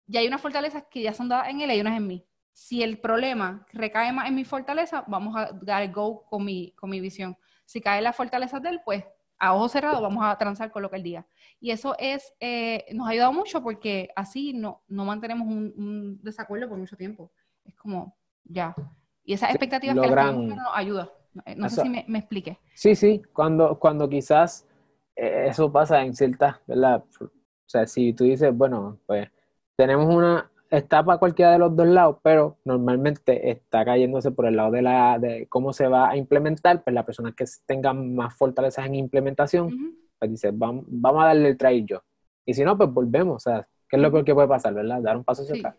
Ya 0.06 0.22
hay 0.22 0.28
unas 0.30 0.40
fortalezas 0.40 0.86
que 0.90 1.02
ya 1.02 1.14
son 1.14 1.28
dadas 1.28 1.50
en 1.50 1.60
él 1.60 1.72
y 1.72 1.74
hay 1.74 1.82
unas 1.82 1.98
en 1.98 2.08
mí. 2.08 2.26
Si 2.54 2.82
el 2.82 3.02
problema 3.02 3.66
recae 3.74 4.14
más 4.14 4.30
en 4.30 4.36
mi 4.36 4.46
fortaleza, 4.46 5.04
vamos 5.08 5.36
a 5.36 5.52
dar 5.62 5.92
go 5.92 6.24
con 6.24 6.46
mi, 6.46 6.72
con 6.72 6.90
mi 6.90 7.02
visión. 7.02 7.38
Si 7.66 7.82
cae 7.82 7.98
en 7.98 8.06
la 8.06 8.14
fortaleza 8.14 8.62
de 8.62 8.70
él, 8.70 8.82
pues 8.86 9.04
a 9.40 9.54
ojos 9.54 9.72
cerrados 9.72 10.02
vamos 10.02 10.24
a 10.26 10.38
transar 10.38 10.72
con 10.72 10.82
lo 10.82 10.90
que 10.90 10.98
él 10.98 11.04
diga. 11.04 11.28
Y 11.60 11.72
eso 11.72 11.96
es, 12.00 12.34
eh, 12.40 12.86
nos 12.94 13.08
ha 13.08 13.12
ayudado 13.12 13.34
mucho 13.34 13.62
porque 13.62 14.10
así 14.16 14.54
no, 14.54 14.84
no 14.88 15.06
mantenemos 15.06 15.48
un, 15.48 16.20
desacuerdo 16.22 16.70
por 16.70 16.78
mucho 16.78 16.98
tiempo. 16.98 17.32
Es 17.66 17.76
como, 17.76 18.16
ya. 18.44 18.76
Y 19.24 19.34
esas 19.34 19.50
expectativas 19.50 19.96
que 20.00 20.10
nos 20.10 20.68
ayuda. 20.74 21.12
No 21.56 21.70
sé 21.70 21.82
si 21.82 21.90
me, 21.90 22.06
me, 22.08 22.20
explique. 22.20 22.58
Sí, 22.74 22.96
sí, 22.96 23.22
cuando, 23.32 23.78
cuando 23.78 24.10
quizás 24.10 24.68
eh, 25.16 25.48
eso 25.50 25.72
pasa 25.72 26.02
en 26.02 26.16
ciertas, 26.16 26.58
¿verdad? 26.66 27.04
O 27.20 27.30
sea, 27.66 27.86
si 27.86 28.14
tú 28.14 28.24
dices, 28.24 28.56
bueno, 28.56 29.00
pues 29.06 29.30
tenemos 29.76 30.14
una, 30.14 30.50
está 30.70 31.04
para 31.04 31.18
cualquiera 31.18 31.52
de 31.52 31.60
los 31.60 31.76
dos 31.76 31.88
lados, 31.88 32.18
pero 32.24 32.58
normalmente 32.66 33.52
está 33.52 33.86
cayéndose 33.86 34.32
por 34.32 34.46
el 34.46 34.56
lado 34.56 34.72
de, 34.72 34.82
la, 34.82 35.18
de 35.20 35.48
cómo 35.48 35.74
se 35.74 35.88
va 35.88 36.10
a 36.10 36.18
implementar, 36.18 36.84
pues 36.84 36.94
las 36.94 37.06
personas 37.06 37.36
que 37.36 37.46
tengan 37.66 38.16
más 38.16 38.36
fortalezas 38.36 38.86
en 38.86 38.96
implementación, 38.96 39.98
pues 40.20 40.32
dice, 40.32 40.52
vamos, 40.54 40.86
vamos 40.88 41.24
a 41.24 41.28
darle 41.28 41.50
el 41.50 41.58
try 41.58 41.86
yo. 41.86 42.04
Y 42.46 42.54
si 42.54 42.64
no, 42.64 42.78
pues 42.78 42.92
volvemos, 42.92 43.36
o 43.36 43.40
sea, 43.40 43.68
¿qué 43.90 43.98
es 43.98 44.02
lo 44.02 44.24
que 44.24 44.34
puede 44.34 44.48
pasar, 44.48 44.74
verdad? 44.74 45.02
Dar 45.02 45.18
un 45.18 45.24
paso 45.24 45.44
hacia 45.44 45.56
atrás. 45.56 45.76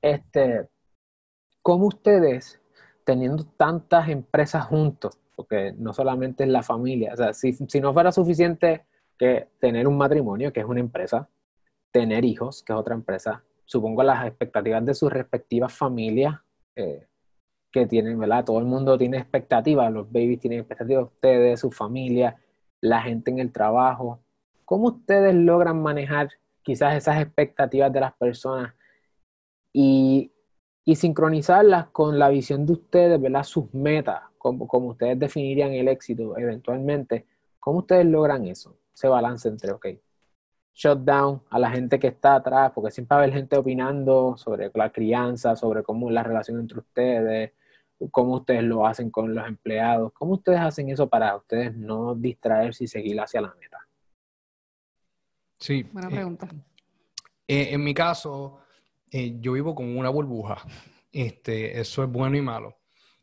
Este, 0.00 0.68
¿cómo 1.62 1.86
ustedes, 1.86 2.60
teniendo 3.04 3.44
tantas 3.44 4.08
empresas 4.08 4.66
juntos, 4.66 5.18
porque 5.36 5.74
no 5.76 5.92
solamente 5.92 6.44
es 6.44 6.50
la 6.50 6.62
familia, 6.62 7.12
o 7.14 7.16
sea, 7.16 7.32
si, 7.32 7.52
si 7.52 7.80
no 7.80 7.92
fuera 7.92 8.12
suficiente 8.12 8.84
que 9.18 9.48
tener 9.60 9.86
un 9.88 9.96
matrimonio, 9.96 10.52
que 10.52 10.60
es 10.60 10.66
una 10.66 10.80
empresa, 10.80 11.28
tener 11.90 12.24
hijos, 12.24 12.62
que 12.62 12.72
es 12.72 12.78
otra 12.78 12.94
empresa, 12.94 13.44
supongo 13.72 14.02
las 14.02 14.26
expectativas 14.26 14.84
de 14.84 14.92
sus 14.92 15.10
respectivas 15.10 15.72
familias 15.72 16.38
eh, 16.76 17.06
que 17.70 17.86
tienen, 17.86 18.18
¿verdad? 18.18 18.44
Todo 18.44 18.58
el 18.58 18.66
mundo 18.66 18.98
tiene 18.98 19.16
expectativas, 19.16 19.90
los 19.90 20.12
babies 20.12 20.40
tienen 20.40 20.60
expectativas, 20.60 21.04
ustedes, 21.04 21.60
su 21.60 21.70
familia, 21.70 22.36
la 22.82 23.00
gente 23.00 23.30
en 23.30 23.38
el 23.38 23.50
trabajo. 23.50 24.20
¿Cómo 24.66 24.88
ustedes 24.88 25.34
logran 25.34 25.82
manejar 25.82 26.28
quizás 26.62 26.94
esas 26.96 27.22
expectativas 27.22 27.90
de 27.90 28.00
las 28.00 28.12
personas 28.12 28.74
y, 29.72 30.30
y 30.84 30.94
sincronizarlas 30.94 31.86
con 31.86 32.18
la 32.18 32.28
visión 32.28 32.66
de 32.66 32.74
ustedes, 32.74 33.18
¿verdad? 33.18 33.42
Sus 33.42 33.72
metas, 33.72 34.20
como, 34.36 34.68
como 34.68 34.88
ustedes 34.88 35.18
definirían 35.18 35.72
el 35.72 35.88
éxito 35.88 36.36
eventualmente. 36.36 37.24
¿Cómo 37.58 37.78
ustedes 37.78 38.04
logran 38.04 38.46
eso? 38.46 38.76
Ese 38.94 39.08
balance 39.08 39.48
entre, 39.48 39.72
ok, 39.72 39.86
shutdown 40.74 41.42
a 41.50 41.58
la 41.58 41.70
gente 41.70 41.98
que 41.98 42.08
está 42.08 42.36
atrás, 42.36 42.72
porque 42.74 42.90
siempre 42.90 43.14
va 43.14 43.20
a 43.20 43.24
haber 43.24 43.34
gente 43.34 43.56
opinando 43.56 44.36
sobre 44.36 44.70
la 44.74 44.90
crianza, 44.90 45.54
sobre 45.56 45.82
cómo 45.82 46.08
es 46.08 46.14
la 46.14 46.22
relación 46.22 46.60
entre 46.60 46.78
ustedes, 46.78 47.52
cómo 48.10 48.36
ustedes 48.36 48.62
lo 48.64 48.86
hacen 48.86 49.10
con 49.10 49.34
los 49.34 49.46
empleados, 49.46 50.12
cómo 50.12 50.34
ustedes 50.34 50.60
hacen 50.60 50.88
eso 50.88 51.08
para 51.08 51.36
ustedes 51.36 51.74
no 51.74 52.14
distraerse 52.14 52.84
y 52.84 52.88
seguir 52.88 53.20
hacia 53.20 53.40
la 53.40 53.54
meta. 53.60 53.78
Sí. 55.58 55.84
Buena 55.92 56.08
pregunta. 56.08 56.48
Eh, 57.46 57.62
eh, 57.62 57.68
en 57.72 57.84
mi 57.84 57.94
caso, 57.94 58.60
eh, 59.10 59.36
yo 59.38 59.52
vivo 59.52 59.74
con 59.74 59.96
una 59.96 60.08
burbuja. 60.08 60.56
Este, 61.12 61.78
eso 61.78 62.02
es 62.02 62.10
bueno 62.10 62.36
y 62.36 62.40
malo. 62.40 62.78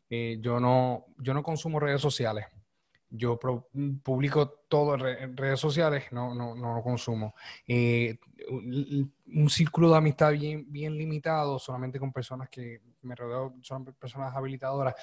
yo, 0.08 0.58
no, 0.58 1.06
yo 1.18 1.34
no 1.34 1.42
consumo 1.42 1.80
redes 1.80 2.00
sociales 2.00 2.46
yo 3.10 3.38
publico 4.02 4.48
todo 4.68 4.94
en, 5.06 5.36
redes 5.36 5.58
sociales, 5.58 6.04
no, 6.12 6.34
no, 6.34 6.54
no 6.54 6.76
lo 6.76 6.82
consumo. 6.82 7.34
Eh, 7.66 8.18
un, 8.48 9.50
círculo 9.50 9.90
de 9.90 9.96
amistad 9.96 10.32
bien, 10.32 10.64
bien 10.70 10.96
limitado, 10.96 11.58
solamente 11.58 11.98
con 11.98 12.12
personas 12.12 12.48
que 12.48 12.80
me 13.02 13.16
rodeo, 13.16 13.54
son 13.62 13.84
personas 13.84 14.34
habilitadoras. 14.34 14.94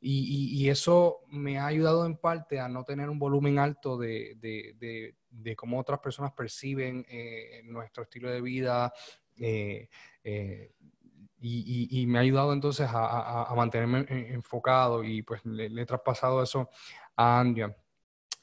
Y, 0.00 0.58
y, 0.58 0.68
eso 0.70 1.20
me 1.28 1.58
ha 1.58 1.66
ayudado 1.66 2.06
en 2.06 2.16
parte 2.16 2.58
a 2.58 2.68
no 2.68 2.84
tener 2.84 3.10
un 3.10 3.18
volumen 3.18 3.58
alto 3.58 3.98
de, 3.98 4.36
de, 4.40 5.14
de, 5.30 5.56
cómo 5.56 5.78
otras 5.78 6.00
personas 6.00 6.32
perciben 6.32 7.04
eh, 7.08 7.60
nuestro 7.64 8.04
estilo 8.04 8.30
de 8.30 8.40
vida. 8.40 8.92
Eh, 9.36 9.88
y, 11.40 11.88
y, 12.02 12.06
me 12.06 12.18
ha 12.18 12.22
ayudado 12.22 12.52
entonces 12.52 12.88
a, 12.90 13.44
a, 13.44 13.54
mantenerme 13.54 14.04
enfocado 14.08 15.02
y 15.02 15.22
pues 15.22 15.44
le, 15.46 15.70
le, 15.70 15.82
he 15.82 15.86
traspasado 15.86 16.42
eso 16.42 16.68
Andrea. 17.16 17.74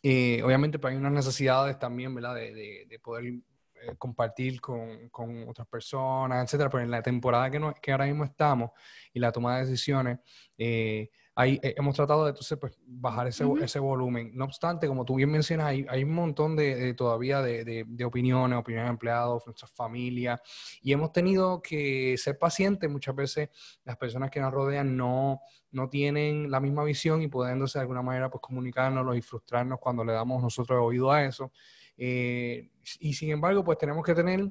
Eh, 0.03 0.41
obviamente 0.43 0.79
pues, 0.79 0.91
hay 0.91 0.97
unas 0.97 1.11
necesidades 1.11 1.77
también, 1.79 2.13
¿verdad? 2.13 2.35
De, 2.35 2.85
de, 2.87 2.99
poder 2.99 3.25
eh, 3.25 3.95
compartir 3.97 4.61
con, 4.61 5.09
con, 5.09 5.49
otras 5.49 5.67
personas, 5.67 6.43
etcétera. 6.43 6.69
Pero 6.69 6.83
en 6.83 6.91
la 6.91 7.01
temporada 7.01 7.49
que, 7.49 7.59
no, 7.59 7.73
que 7.73 7.91
ahora 7.91 8.05
mismo 8.05 8.23
estamos 8.23 8.71
y 9.13 9.19
la 9.19 9.31
toma 9.31 9.57
de 9.57 9.65
decisiones, 9.65 10.19
eh, 10.57 11.09
eh, 11.45 11.75
hemos 11.77 11.95
tratado 11.95 12.23
de 12.23 12.31
entonces 12.31 12.57
pues, 12.57 12.73
bajar 12.85 13.27
ese, 13.27 13.45
ese, 13.61 13.79
volumen. 13.79 14.31
No 14.33 14.45
obstante, 14.45 14.87
como 14.87 15.05
tú 15.05 15.15
bien 15.15 15.29
mencionas, 15.29 15.67
hay, 15.67 15.85
hay 15.87 16.03
un 16.03 16.13
montón 16.13 16.55
de, 16.55 16.93
todavía 16.95 17.41
de, 17.41 17.85
de, 17.87 18.05
opiniones, 18.05 18.57
opiniones 18.57 18.87
de 18.87 18.93
empleados, 18.93 19.45
nuestras 19.45 19.71
familias, 19.71 20.41
y 20.81 20.93
hemos 20.93 21.11
tenido 21.11 21.61
que 21.61 22.15
ser 22.17 22.39
pacientes. 22.39 22.89
Muchas 22.89 23.15
veces 23.15 23.49
las 23.83 23.97
personas 23.97 24.31
que 24.31 24.39
nos 24.39 24.51
rodean 24.51 24.97
no, 24.97 25.41
no 25.71 25.89
tienen 25.89 26.49
la 26.49 26.59
misma 26.59 26.83
visión 26.83 27.21
y 27.21 27.27
pueden 27.27 27.63
de 27.63 27.79
alguna 27.79 28.01
manera 28.01 28.29
pues, 28.29 28.41
comunicárnoslo 28.41 29.13
y 29.13 29.21
frustrarnos 29.21 29.79
cuando 29.79 30.03
le 30.03 30.13
damos 30.13 30.41
nosotros 30.41 30.79
oído 30.81 31.11
a 31.11 31.23
eso. 31.23 31.51
Eh, 31.97 32.69
y 32.99 33.13
sin 33.13 33.31
embargo, 33.31 33.63
pues 33.63 33.77
tenemos 33.77 34.03
que 34.03 34.13
tener 34.13 34.49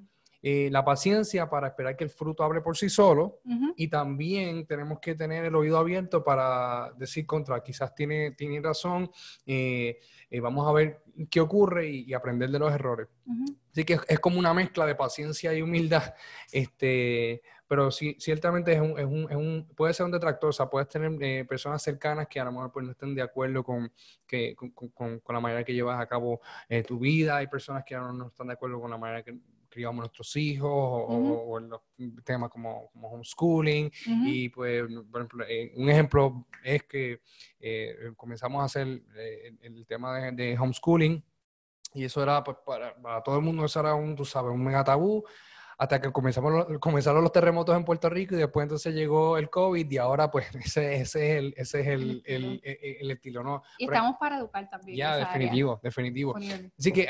eh, 0.48 0.70
la 0.70 0.84
paciencia 0.84 1.50
para 1.50 1.66
esperar 1.66 1.96
que 1.96 2.04
el 2.04 2.10
fruto 2.10 2.44
hable 2.44 2.60
por 2.60 2.76
sí 2.76 2.88
solo. 2.88 3.40
Y 3.74 3.88
también 3.88 4.64
tenemos 4.64 5.00
que 5.00 5.16
tener 5.16 5.44
el 5.44 5.56
oído 5.56 5.76
abierto 5.76 6.22
para 6.22 6.92
decir 6.96 7.26
contra, 7.26 7.60
quizás 7.64 7.92
tiene, 7.96 8.30
tiene 8.30 8.60
razón, 8.60 9.10
eh, 9.44 9.98
eh, 10.30 10.38
vamos 10.38 10.68
a 10.68 10.72
ver 10.72 11.02
qué 11.28 11.40
ocurre 11.40 11.88
y, 11.88 12.14
aprender 12.14 12.48
de 12.50 12.60
los 12.60 12.72
errores. 12.72 13.08
Así 13.72 13.82
que 13.82 13.98
es, 14.06 14.20
como 14.20 14.38
una 14.38 14.54
mezcla 14.54 14.86
de 14.86 14.94
paciencia 14.94 15.52
y 15.52 15.62
humildad, 15.62 16.14
este, 16.52 17.42
pero 17.66 17.90
sí, 17.90 18.16
ciertamente 18.20 18.72
es 18.72 18.80
un, 18.80 18.96
es 19.00 19.04
un, 19.04 19.26
es 19.28 19.36
un 19.36 19.68
puede 19.74 19.94
ser 19.94 20.06
un 20.06 20.12
detractor, 20.12 20.50
o 20.50 20.52
sea, 20.52 20.70
puedes 20.70 20.88
tener 20.88 21.44
personas 21.48 21.82
cercanas 21.82 22.28
que 22.28 22.38
a 22.38 22.44
lo 22.44 22.52
mejor 22.52 22.70
pues, 22.70 22.86
no 22.86 22.92
estén 22.92 23.16
de 23.16 23.22
acuerdo 23.22 23.64
con, 23.64 23.92
que, 24.24 24.54
con, 24.54 24.70
con, 24.70 25.18
con 25.18 25.34
la 25.34 25.40
manera 25.40 25.64
que 25.64 25.74
llevas 25.74 26.00
a 26.00 26.06
cabo 26.06 26.40
tu 26.86 27.00
vida, 27.00 27.38
hay 27.38 27.48
personas 27.48 27.82
que 27.84 27.96
no, 27.96 28.12
no 28.12 28.28
están 28.28 28.46
de 28.46 28.52
acuerdo 28.52 28.80
con 28.80 28.92
la 28.92 28.96
manera 28.96 29.24
que 29.24 29.36
criamos 29.76 30.00
nuestros 30.00 30.34
hijos 30.36 30.70
o, 30.72 31.58
en 31.58 31.68
los 31.68 31.82
temas 32.24 32.48
como, 32.48 32.88
como 32.92 33.08
homeschooling. 33.08 33.92
Y 34.24 34.48
pues, 34.48 34.84
por 35.12 35.20
ejemplo, 35.20 35.44
eh, 35.46 35.72
un 35.76 35.90
ejemplo 35.90 36.46
es 36.64 36.82
que 36.84 37.20
eh, 37.60 38.12
comenzamos 38.16 38.62
a 38.62 38.64
hacer 38.64 39.02
eh, 39.18 39.54
el, 39.60 39.86
tema 39.86 40.18
de, 40.30 40.58
homeschooling. 40.58 41.22
Y 41.92 42.04
eso 42.04 42.22
era, 42.22 42.42
pues, 42.42 42.56
para, 42.64 42.94
para, 43.02 43.22
todo 43.22 43.36
el 43.36 43.42
mundo, 43.42 43.66
eso 43.66 43.80
era 43.80 43.94
un, 43.94 44.16
tú 44.16 44.24
sabes, 44.24 44.50
un 44.50 44.64
mega 44.64 44.82
tabú 44.82 45.22
hasta 45.78 46.00
que 46.00 46.10
comenzamos, 46.10 46.66
comenzaron 46.80 47.22
los 47.22 47.32
terremotos 47.32 47.76
en 47.76 47.84
Puerto 47.84 48.08
Rico 48.08 48.34
y 48.34 48.38
después 48.38 48.64
entonces 48.64 48.94
llegó 48.94 49.36
el 49.36 49.50
COVID 49.50 49.90
y 49.90 49.98
ahora 49.98 50.30
pues 50.30 50.46
ese, 50.54 50.96
ese 50.96 51.32
es, 51.32 51.38
el, 51.38 51.54
ese 51.56 51.80
es 51.80 51.86
el, 51.86 52.22
el, 52.24 52.60
el, 52.64 53.10
estilo, 53.10 53.42
¿no? 53.42 53.62
Y 53.78 53.84
estamos 53.84 54.16
para 54.18 54.38
educar 54.38 54.68
también. 54.70 54.96
Ya, 54.96 55.16
definitivo, 55.16 55.78
definitivo. 55.82 56.36
Así 56.78 56.92
que 56.92 57.02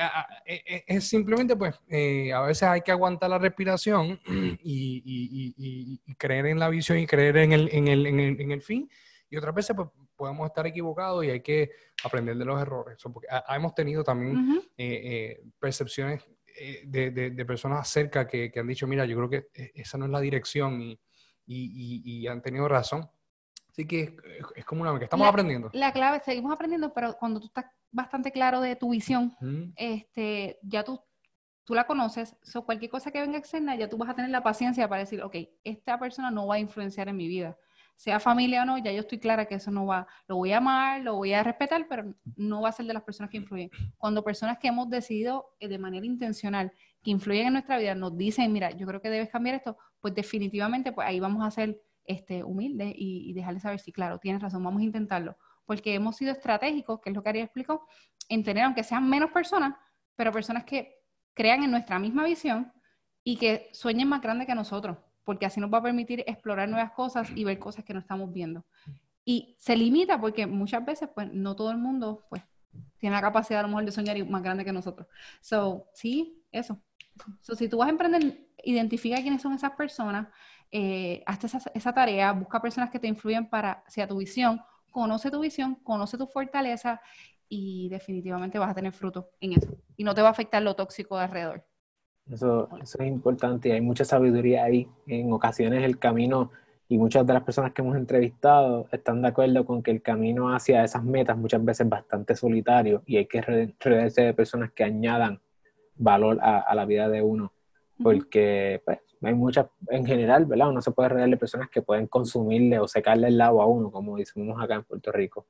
e, 0.45 0.63
e, 0.67 0.85
es 0.87 1.09
simplemente 1.09 1.55
pues 1.55 1.79
eh, 1.89 2.33
a 2.33 2.41
veces 2.41 2.65
hay 2.65 2.81
que 2.81 2.91
aguantar 2.91 3.31
la 3.31 3.39
respiración 3.39 4.21
y, 4.27 5.03
y, 5.05 6.01
y, 6.05 6.15
creer 6.17 6.47
en 6.47 6.59
la 6.59 6.69
visión 6.69 6.99
y 6.99 7.07
creer 7.07 7.37
en 7.37 7.53
el, 7.53 7.69
en 7.73 7.89
el, 7.89 8.07
en 8.07 8.21
el, 8.21 8.41
en 8.41 8.51
el 8.51 8.63
fin. 8.63 8.91
Y 9.29 9.37
otras 9.37 9.55
veces 9.55 9.77
pues 9.77 9.89
podemos 10.17 10.47
estar 10.47 10.67
equivocados 10.67 11.25
y 11.25 11.31
hay 11.31 11.41
que 11.41 11.71
aprender 12.03 12.37
de 12.37 12.45
los 12.45 12.61
errores. 12.61 12.99
porque 13.03 13.29
hemos 13.49 13.75
tenido 13.75 14.03
también 14.03 14.61
eh, 14.77 15.01
eh, 15.05 15.45
percepciones 15.59 16.25
eh, 16.59 16.83
de, 16.87 17.11
de, 17.11 17.45
personas 17.45 17.89
cerca 17.89 18.27
que, 18.27 18.51
que, 18.51 18.61
han 18.61 18.67
dicho, 18.67 18.87
mira, 18.87 19.05
yo 19.05 19.17
creo 19.17 19.31
que 19.31 19.49
e, 19.55 19.73
esa 19.75 19.99
no 19.99 20.07
es 20.07 20.11
la 20.11 20.21
dirección 20.21 20.81
y, 20.81 20.99
y, 21.47 22.03
y, 22.05 22.27
han 22.27 22.43
tenido 22.43 22.69
razón. 22.69 23.09
Así 23.69 23.87
que 23.87 24.17
es, 24.55 24.65
como 24.65 24.83
una 24.83 24.99
que 24.99 25.05
estamos 25.05 25.29
aprendiendo. 25.29 25.71
La 25.75 25.93
clave, 25.93 26.21
seguimos 26.25 26.53
aprendiendo, 26.53 26.93
pero 26.95 27.17
cuando 27.19 27.41
tú 27.41 27.47
estás 27.47 27.67
bastante 27.91 28.33
claro 28.33 28.61
de 28.61 28.75
tu 28.75 28.91
visión, 28.91 29.37
este, 29.77 30.59
ya 30.63 30.83
tú, 30.83 31.01
tú 31.65 31.75
la 31.75 31.87
conoces, 31.87 32.37
so 32.43 32.65
cualquier 32.65 32.91
cosa 32.91 33.11
que 33.11 33.21
venga 33.21 33.39
externa, 33.39 33.77
ya 33.77 33.89
tú 33.89 33.99
vas 33.99 34.09
a 34.09 34.15
tener 34.15 34.31
la 34.31 34.43
paciencia 34.43 34.89
para 34.89 35.01
decir, 35.01 35.23
ok, 35.23 35.37
esta 35.63 35.99
persona 35.99 36.31
no 36.31 36.47
va 36.47 36.55
a 36.55 36.59
influenciar 36.59 37.09
en 37.09 37.17
mi 37.17 37.29
vida 37.29 37.57
sea 37.97 38.21
familia 38.21 38.63
o 38.63 38.67
no, 38.67 38.79
ya 38.79 38.93
yo 38.93 39.01
estoy 39.01 39.19
clara 39.19 39.47
que 39.47 39.55
eso 39.55 39.71
no 39.71 39.87
va, 39.87 40.07
lo 40.29 40.37
voy 40.37 40.53
a 40.53 40.59
amar, 40.59 41.01
lo 41.03 41.15
voy 41.17 41.33
a 41.33 41.43
respetar, 41.43 41.87
pero 41.89 42.15
no 42.37 42.61
va 42.61 42.69
a 42.69 42.73
ser 42.73 42.87
de 42.87 42.93
las 42.93 43.03
personas 43.03 43.31
que 43.31 43.39
influyen. 43.39 43.71
Cuando 43.97 44.23
personas 44.23 44.59
que 44.59 44.69
hemos 44.69 44.89
decidido 44.91 45.57
eh, 45.59 45.69
de 45.69 45.79
manera 45.79 46.05
intencional 46.05 46.73
que 47.03 47.11
influyen 47.11 47.47
en 47.47 47.53
nuestra 47.55 47.79
vida 47.79 47.95
nos 47.95 48.17
dicen, 48.17 48.53
mira, 48.53 48.71
yo 48.71 48.87
creo 48.87 49.01
que 49.01 49.09
debes 49.09 49.31
cambiar 49.31 49.57
esto, 49.57 49.79
pues 50.01 50.15
definitivamente 50.15 50.93
pues 50.93 51.09
ahí 51.09 51.21
vamos 51.21 51.45
a 51.45 51.51
ser 51.51 51.81
este, 52.05 52.45
humildes 52.45 52.93
y, 52.97 53.33
dejarles 53.33 53.63
saber 53.63 53.81
si, 53.81 53.93
claro, 53.93 54.19
tienes 54.19 54.43
razón, 54.43 54.63
vamos 54.63 54.81
a 54.81 54.85
intentarlo. 54.85 55.37
Porque 55.65 55.95
hemos 55.95 56.17
sido 56.17 56.33
estratégicos, 56.33 57.01
que 57.01 57.11
es 57.11 57.17
lo 57.17 57.23
que 57.23 57.31
Ariel 57.31 57.45
explicó, 57.47 57.87
en 58.29 58.45
tener, 58.45 58.65
aunque 58.65 58.85
sean 58.85 59.09
menos 59.09 59.31
personas, 59.31 59.75
pero 60.15 60.33
personas 60.33 60.65
que 60.65 60.99
crean 61.35 61.65
en 61.65 61.71
nuestra 61.71 61.99
misma 61.99 62.25
visión 62.25 62.73
y 63.25 63.37
que 63.37 63.69
sueñen 63.73 64.09
más 64.09 64.21
grande 64.21 64.47
que 64.47 64.55
nosotros 64.55 64.99
porque 65.27 65.45
así 65.45 65.61
nos 65.61 65.71
va 65.71 65.79
a 65.79 65.83
permitir 65.83 66.25
explorar 66.27 66.69
nuevas 66.69 66.93
cosas 66.93 67.29
y 67.35 67.45
ver 67.45 67.59
cosas 67.59 67.85
que 67.85 67.93
no 67.93 67.99
estamos 67.99 68.33
viendo. 68.33 68.65
Y 69.25 69.57
se 69.59 69.77
limita 69.77 70.21
porque 70.21 70.47
muchas 70.47 70.87
veces, 70.87 71.09
pues, 71.13 71.31
no 71.33 71.57
todo 71.57 71.73
el 71.73 71.79
mundo, 71.79 72.25
pues, 72.31 72.43
tiene 72.99 73.17
la 73.17 73.21
capacidad 73.21 73.61
a 73.61 73.63
lo 73.65 73.69
mejor 73.69 73.85
de 73.85 73.91
soñar 73.91 74.25
más 74.29 74.43
grande 74.43 74.65
que 74.65 74.73
nosotros. 74.73 75.09
So, 75.41 75.89
sí, 75.93 76.45
eso. 76.53 76.81
So, 77.41 77.57
si 77.57 77.69
tú 77.69 77.79
vas 77.79 77.89
a 77.89 77.91
emprender, 77.91 78.47
identifica 78.63 79.21
quiénes 79.21 79.43
son 79.43 79.55
esas 79.55 79.73
personas, 79.73 80.29
eh, 80.71 81.25
hazte 81.27 81.49
esa, 81.75 81.93
tarea, 81.93 82.33
busca 82.33 82.63
personas 82.63 82.91
que 82.91 83.01
te 83.01 83.09
influyen 83.09 83.51
para, 83.51 83.83
sea 83.89 84.07
tu 84.07 84.19
visión, 84.19 84.61
conoce 84.93 85.31
tu 85.31 85.41
visión, 85.41 85.75
conoce 85.77 86.17
tu 86.17 86.29
fortaleza 86.29 87.01
y 87.49 87.89
definitivamente 87.89 88.59
vas 88.61 88.71
a 88.71 88.75
tener 88.75 88.93
fruto 88.93 89.31
en 89.41 89.55
eso. 89.55 89.77
Y 89.97 90.05
no 90.05 90.15
te 90.15 90.23
va 90.23 90.29
a 90.29 90.31
afectar 90.31 90.63
lo 90.63 90.77
tóxico 90.77 91.19
de 91.19 91.25
alrededor. 91.25 91.67
Eso, 92.31 92.69
eso 92.83 92.99
es 92.99 93.07
importante 93.07 93.69
y 93.69 93.73
hay 93.73 93.81
mucha 93.81 94.05
sabiduría 94.05 94.65
ahí. 94.65 94.89
En 95.07 95.33
ocasiones 95.33 95.85
el 95.85 95.99
camino, 95.99 96.51
y 96.89 96.99
muchas 96.99 97.27
de 97.27 97.33
las 97.33 97.43
personas 97.43 97.73
que 97.73 97.83
hemos 97.83 97.97
entrevistado 97.97 98.87
están 98.93 99.21
de 99.23 99.29
acuerdo 99.29 99.65
con 99.65 99.83
que 99.83 99.91
el 99.91 100.03
camino 100.03 100.55
hacia 100.55 100.85
esas 100.85 101.03
metas 101.03 101.37
muchas 101.37 101.65
veces 101.65 101.85
es 101.85 101.91
bastante 101.91 102.37
solitario 102.37 103.03
y 103.07 103.17
hay 103.17 103.27
que 103.27 103.41
rodearse 103.41 104.23
de 104.23 104.35
personas 104.35 104.71
que 104.73 104.85
añadan 104.85 105.41
valor 105.97 106.39
a, 106.41 106.73
la 106.75 106.85
vida 106.85 107.09
de 107.09 107.23
uno. 107.23 107.53
Porque 108.01 108.83
pues, 108.85 108.99
hay 109.23 109.35
muchas, 109.35 109.67
en 109.89 110.07
general, 110.07 110.45
¿verdad? 110.45 110.69
Uno 110.69 110.83
se 110.83 110.93
puede 110.93 111.09
rodear 111.09 111.29
de 111.29 111.37
personas 111.37 111.71
que 111.71 111.83
pueden 111.83 112.07
consumirle 112.07 112.79
o 112.79 112.87
secarle 112.87 113.29
el 113.29 113.39
lado 113.39 113.61
a 113.61 113.67
uno, 113.67 113.91
como 113.91 114.17
decimos 114.17 114.63
acá 114.63 114.75
en 114.75 114.85
Puerto 114.85 115.11
Rico. 115.11 115.47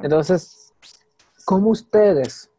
Entonces, 0.00 0.72
¿cómo 1.44 1.70
ustedes 1.70 2.50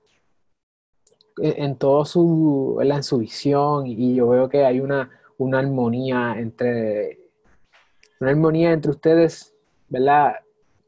en 1.38 1.76
todo 1.78 2.06
su, 2.06 2.80
en 2.82 3.04
su 3.04 3.20
visión 3.20 3.88
y 3.88 4.16
yo 4.16 4.30
veo 4.30 4.50
que 4.50 4.66
hay 4.66 4.80
una, 4.80 5.10
una 5.38 5.60
armonía 5.60 6.36
entre, 6.38 7.20
una 8.20 8.32
armonía 8.32 8.72
entre 8.72 8.92
ustedes, 8.92 9.56
¿verdad? 9.90 10.36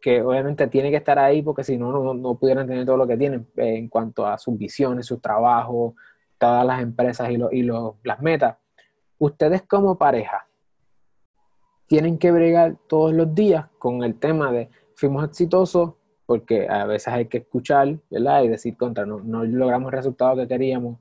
Que 0.01 0.21
obviamente 0.21 0.67
tiene 0.67 0.91
que 0.91 0.97
estar 0.97 1.17
ahí 1.17 1.41
porque 1.41 1.63
si 1.63 1.77
no, 1.77 2.13
no, 2.13 2.35
pudieran 2.35 2.67
tener 2.67 2.85
todo 2.85 2.97
lo 2.97 3.07
que 3.07 3.17
tienen 3.17 3.47
en 3.55 3.87
cuanto 3.87 4.25
a 4.27 4.37
sus 4.37 4.57
visiones, 4.57 5.05
su 5.05 5.19
trabajo, 5.19 5.95
todas 6.37 6.65
las 6.65 6.81
empresas 6.81 7.29
y, 7.29 7.59
y 7.59 7.63
las 8.03 8.21
metas. 8.21 8.57
Ustedes 9.17 9.63
como 9.63 9.97
pareja 9.97 10.47
tienen 11.87 12.17
que 12.17 12.31
bregar 12.31 12.75
todos 12.87 13.13
los 13.13 13.33
días 13.33 13.67
con 13.77 14.03
el 14.03 14.19
tema 14.19 14.51
de 14.51 14.69
fuimos 14.95 15.23
exitosos, 15.25 15.93
porque 16.25 16.67
a 16.69 16.85
veces 16.85 17.07
hay 17.09 17.25
que 17.25 17.39
escuchar, 17.39 17.97
¿verdad? 18.09 18.43
Y 18.43 18.47
decir 18.47 18.77
contra, 18.77 19.05
no, 19.05 19.19
no 19.19 19.43
logramos 19.43 19.91
el 19.91 19.97
resultado 19.97 20.35
que 20.35 20.47
queríamos. 20.47 20.97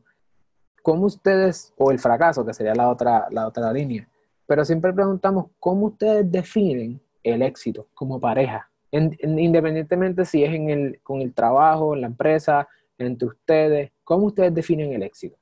¿Cómo 0.82 1.06
ustedes, 1.06 1.72
o 1.78 1.90
el 1.90 1.98
fracaso, 1.98 2.44
que 2.44 2.54
sería 2.54 2.74
la 2.74 2.88
otra, 2.90 3.28
la 3.30 3.46
otra 3.46 3.72
línea, 3.72 4.08
pero 4.46 4.64
siempre 4.64 4.92
preguntamos, 4.92 5.46
¿cómo 5.60 5.86
ustedes 5.86 6.30
definen 6.30 7.00
el 7.22 7.42
éxito 7.42 7.88
como 7.94 8.20
pareja? 8.20 8.68
independientemente 8.94 10.26
si 10.26 10.44
es 10.44 10.52
en 10.52 10.68
el, 10.68 11.00
con 11.02 11.22
el 11.22 11.32
trabajo, 11.32 11.94
en 11.94 12.02
la 12.02 12.08
empresa, 12.08 12.68
entre 12.98 13.26
ustedes, 13.26 13.90
¿cómo 14.04 14.26
ustedes 14.26 14.52
definen 14.52 14.92
el 14.92 15.02
éxito? 15.02 15.38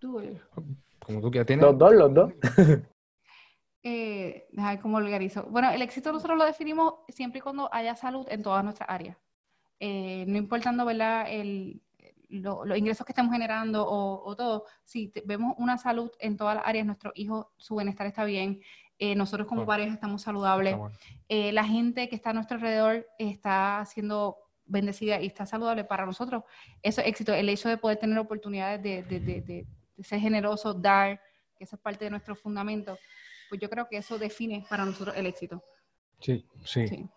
Tú, 0.00 0.20
como 0.98 1.20
tú 1.20 1.30
que 1.30 1.44
tienes. 1.44 1.64
Los 1.64 1.78
dos, 1.78 1.94
los 1.94 2.12
dos. 2.12 2.32
eh, 3.84 4.48
cómo 4.80 4.96
organizo. 4.96 5.44
Bueno, 5.44 5.70
el 5.70 5.82
éxito 5.82 6.10
nosotros 6.10 6.38
lo 6.38 6.44
definimos 6.44 6.94
siempre 7.08 7.38
y 7.38 7.42
cuando 7.42 7.72
haya 7.72 7.94
salud 7.94 8.26
en 8.30 8.42
todas 8.42 8.64
nuestras 8.64 8.88
áreas. 8.88 9.16
Eh, 9.78 10.24
no 10.26 10.38
importando, 10.38 10.84
¿verdad? 10.86 11.26
El, 11.28 11.82
los 12.30 12.76
ingresos 12.76 13.06
que 13.06 13.12
estemos 13.12 13.32
generando 13.32 13.86
o, 13.86 14.34
todo, 14.34 14.64
si 14.82 15.12
vemos 15.24 15.54
una 15.58 15.78
salud 15.78 16.10
en 16.18 16.36
todas 16.36 16.56
las 16.56 16.66
áreas, 16.66 16.86
nuestros 16.86 17.12
hijos, 17.16 17.46
su 17.58 17.76
bienestar 17.76 18.06
está 18.06 18.24
bien, 18.24 18.60
eh, 18.98 19.14
nosotros 19.14 19.46
como 19.46 19.66
pareja 19.66 19.94
estamos 19.94 20.22
saludables, 20.22 20.76
eh, 21.28 21.52
la 21.52 21.64
gente 21.64 22.08
que 22.08 22.16
está 22.16 22.30
a 22.30 22.32
nuestro 22.32 22.56
alrededor 22.56 23.06
está 23.18 23.84
siendo 23.86 24.38
bendecida 24.64 25.20
y 25.20 25.26
está 25.26 25.46
saludable 25.46 25.84
para 25.84 26.06
nosotros, 26.06 26.42
eso 26.82 27.02
es 27.02 27.08
éxito, 27.08 27.34
el 27.34 27.48
hecho 27.48 27.68
de 27.68 27.76
poder 27.76 27.98
tener 27.98 28.18
oportunidades 28.18 28.82
de, 28.82 29.02
de, 29.02 29.20
de, 29.20 29.66
de 29.96 30.04
ser 30.04 30.18
generoso, 30.18 30.74
dar, 30.74 31.20
que 31.56 31.64
eso 31.64 31.76
es 31.76 31.82
parte 31.82 32.06
de 32.06 32.10
nuestro 32.10 32.34
fundamento 32.34 32.98
pues 33.48 33.60
yo 33.60 33.68
creo 33.70 33.86
que 33.88 33.98
eso 33.98 34.18
define 34.18 34.64
para 34.68 34.84
nosotros 34.84 35.16
el 35.16 35.26
éxito. 35.26 35.62
Sí, 36.20 36.46
sí. 36.64 37.08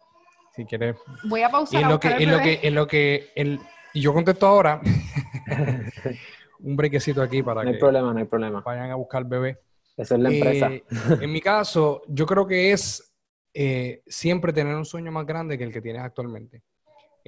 Si 0.56 0.66
quieres. 0.66 0.96
Voy 1.26 1.44
a 1.44 1.50
pausar. 1.50 1.80
Y 1.80 1.84
en 1.84 1.90
lo 1.90 2.00
que, 2.00 2.08
en 2.10 2.32
lo 2.32 2.40
que, 2.40 2.60
en 2.64 2.76
lo 2.76 2.88
que, 2.88 3.32
el, 3.36 3.60
y 3.94 4.02
yo 4.02 4.14
contesto 4.14 4.48
ahora. 4.48 4.82
un 6.60 6.76
brequecito 6.76 7.22
aquí 7.22 7.44
para 7.44 7.62
que. 7.62 7.68
No 7.68 7.74
hay 7.74 7.80
problema, 7.80 8.14
no 8.14 8.20
hay 8.20 8.26
problema. 8.26 8.62
Vayan 8.62 8.92
a 8.92 8.96
buscar 8.96 9.26
bebé. 9.26 9.60
Esa 9.96 10.16
es 10.16 10.22
la 10.22 10.30
empresa. 10.30 10.72
Eh, 10.72 10.84
en 11.22 11.32
mi 11.32 11.42
caso, 11.42 12.04
yo 12.08 12.26
creo 12.26 12.46
que 12.46 12.72
es 12.72 13.14
eh, 13.54 14.04
siempre 14.06 14.54
tener 14.54 14.76
un 14.76 14.86
sueño 14.86 15.12
más 15.12 15.26
grande 15.26 15.58
que 15.58 15.64
el 15.64 15.74
que 15.74 15.82
tienes 15.82 16.04
actualmente. 16.04 16.64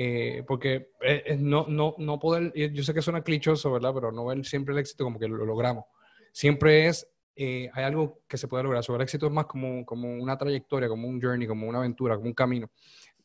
Eh, 0.02 0.44
porque 0.48 0.92
no, 1.40 1.66
no, 1.68 1.96
no 1.98 2.20
poder, 2.20 2.54
yo 2.54 2.84
sé 2.84 2.94
que 2.94 3.02
suena 3.02 3.22
clichoso, 3.22 3.72
¿verdad? 3.72 3.92
Pero 3.94 4.12
no 4.14 4.26
ver 4.26 4.46
siempre 4.46 4.74
el 4.74 4.80
éxito 4.80 5.04
como 5.04 5.20
que 5.20 5.28
lo 5.28 5.46
logramos. 5.46 5.86
Siempre 6.32 6.88
es 6.88 7.10
eh, 7.42 7.70
hay 7.74 7.86
algo 7.86 8.24
que 8.28 8.38
se 8.38 8.50
puede 8.50 8.64
lograr. 8.64 8.84
Sobre 8.84 8.98
el 8.98 9.04
éxito 9.04 9.28
es 9.28 9.32
más 9.32 9.46
como, 9.46 9.86
como 9.86 10.14
una 10.14 10.38
trayectoria, 10.38 10.90
como 10.90 11.08
un 11.08 11.22
journey, 11.22 11.48
como 11.48 11.70
una 11.70 11.78
aventura, 11.78 12.18
como 12.18 12.28
un 12.28 12.34
camino. 12.34 12.70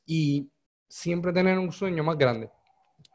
Y 0.06 0.48
siempre 0.86 1.32
tener 1.32 1.58
un 1.58 1.72
sueño 1.72 2.04
más 2.04 2.16
grande. 2.16 2.48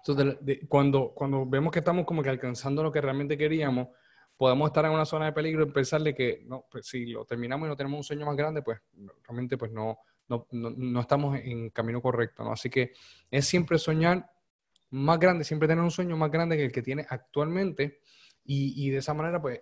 Entonces, 0.06 0.60
cuando, 0.68 1.14
cuando 1.16 1.46
vemos 1.46 1.72
que 1.72 1.80
estamos 1.80 2.06
como 2.06 2.22
que 2.22 2.28
alcanzando 2.28 2.84
lo 2.84 2.92
que 2.92 3.00
realmente 3.00 3.38
queríamos, 3.38 3.88
podemos 4.36 4.68
estar 4.68 4.84
en 4.84 4.92
una 4.92 5.06
zona 5.06 5.28
de 5.28 5.32
peligro 5.32 5.64
y 5.64 5.72
pensarle 5.72 6.14
que 6.14 6.44
no, 6.46 6.66
pues, 6.70 6.88
si 6.88 7.06
lo 7.06 7.24
terminamos 7.24 7.68
y 7.68 7.70
no 7.70 7.78
tenemos 7.78 7.98
un 8.00 8.04
sueño 8.04 8.26
más 8.26 8.36
grande, 8.36 8.62
pues 8.62 8.82
realmente 9.24 9.58
pues 9.58 9.72
no, 9.72 10.00
no, 10.28 10.48
no, 10.52 10.70
no 10.72 11.00
estamos 11.00 11.40
en 11.42 11.70
camino 11.70 12.02
correcto. 12.02 12.44
¿no? 12.44 12.52
Así 12.52 12.70
que 12.70 12.92
es 13.32 13.46
siempre 13.48 13.78
soñar 13.78 14.30
más 14.90 15.18
grande, 15.18 15.46
siempre 15.46 15.70
tener 15.70 15.82
un 15.82 15.92
sueño 15.92 16.18
más 16.18 16.30
grande 16.30 16.58
que 16.58 16.66
el 16.66 16.72
que 16.74 16.82
tiene 16.82 17.06
actualmente 17.10 18.02
y, 18.52 18.90
de 18.90 18.98
esa 18.98 19.14
manera, 19.14 19.40
pues, 19.40 19.62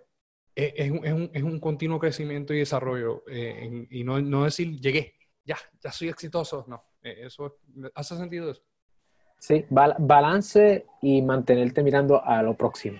e, 0.58 0.74
es, 0.76 0.90
un, 0.90 1.30
es, 1.32 1.42
un, 1.44 1.60
continuo 1.60 2.00
crecimiento 2.00 2.52
y 2.52 2.58
desarrollo 2.58 3.22
eh, 3.30 3.86
y 3.90 4.02
no, 4.02 4.20
no, 4.20 4.42
decir, 4.42 4.80
llegué, 4.80 5.14
ya, 5.44 5.56
ya 5.80 5.92
soy 5.92 6.08
exitoso, 6.08 6.64
no, 6.66 6.82
eh, 7.00 7.26
eso, 7.26 7.60
¿hace 7.94 8.16
sentido 8.16 8.50
eso? 8.50 8.62
Sí, 9.38 9.64
balance 9.70 10.84
y 11.00 11.22
mantenerte 11.22 11.84
mirando 11.84 12.24
a 12.24 12.42
lo 12.42 12.54
próximo. 12.56 12.98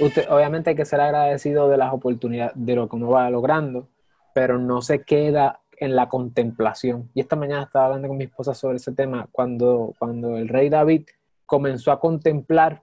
usted, 0.00 0.26
obviamente 0.28 0.70
hay 0.70 0.76
que 0.76 0.84
ser 0.84 1.00
agradecido 1.00 1.68
de 1.68 1.76
las 1.76 1.92
oportunidades, 1.92 2.52
de 2.56 2.74
lo 2.74 2.88
que 2.88 2.96
uno 2.96 3.10
va 3.10 3.30
logrando, 3.30 3.88
pero 4.34 4.58
no 4.58 4.82
se 4.82 5.04
queda 5.04 5.62
en 5.76 5.94
la 5.94 6.08
contemplación. 6.08 7.12
Y 7.14 7.20
esta 7.20 7.36
mañana 7.36 7.62
estaba 7.62 7.84
hablando 7.84 8.08
con 8.08 8.16
mi 8.16 8.24
esposa 8.24 8.54
sobre 8.54 8.78
ese 8.78 8.90
tema. 8.90 9.28
Cuando, 9.30 9.94
cuando 10.00 10.36
el 10.36 10.48
rey 10.48 10.68
David 10.68 11.06
comenzó 11.46 11.92
a 11.92 12.00
contemplar, 12.00 12.82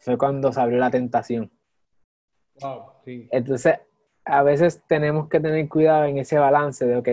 fue 0.00 0.16
cuando 0.16 0.50
se 0.50 0.62
abrió 0.62 0.78
la 0.78 0.90
tentación. 0.90 1.52
Entonces, 3.04 3.80
a 4.24 4.42
veces 4.42 4.82
tenemos 4.86 5.28
que 5.28 5.40
tener 5.40 5.68
cuidado 5.68 6.04
en 6.04 6.18
ese 6.18 6.38
balance 6.38 6.86
de, 6.86 6.96
ok, 6.96 7.08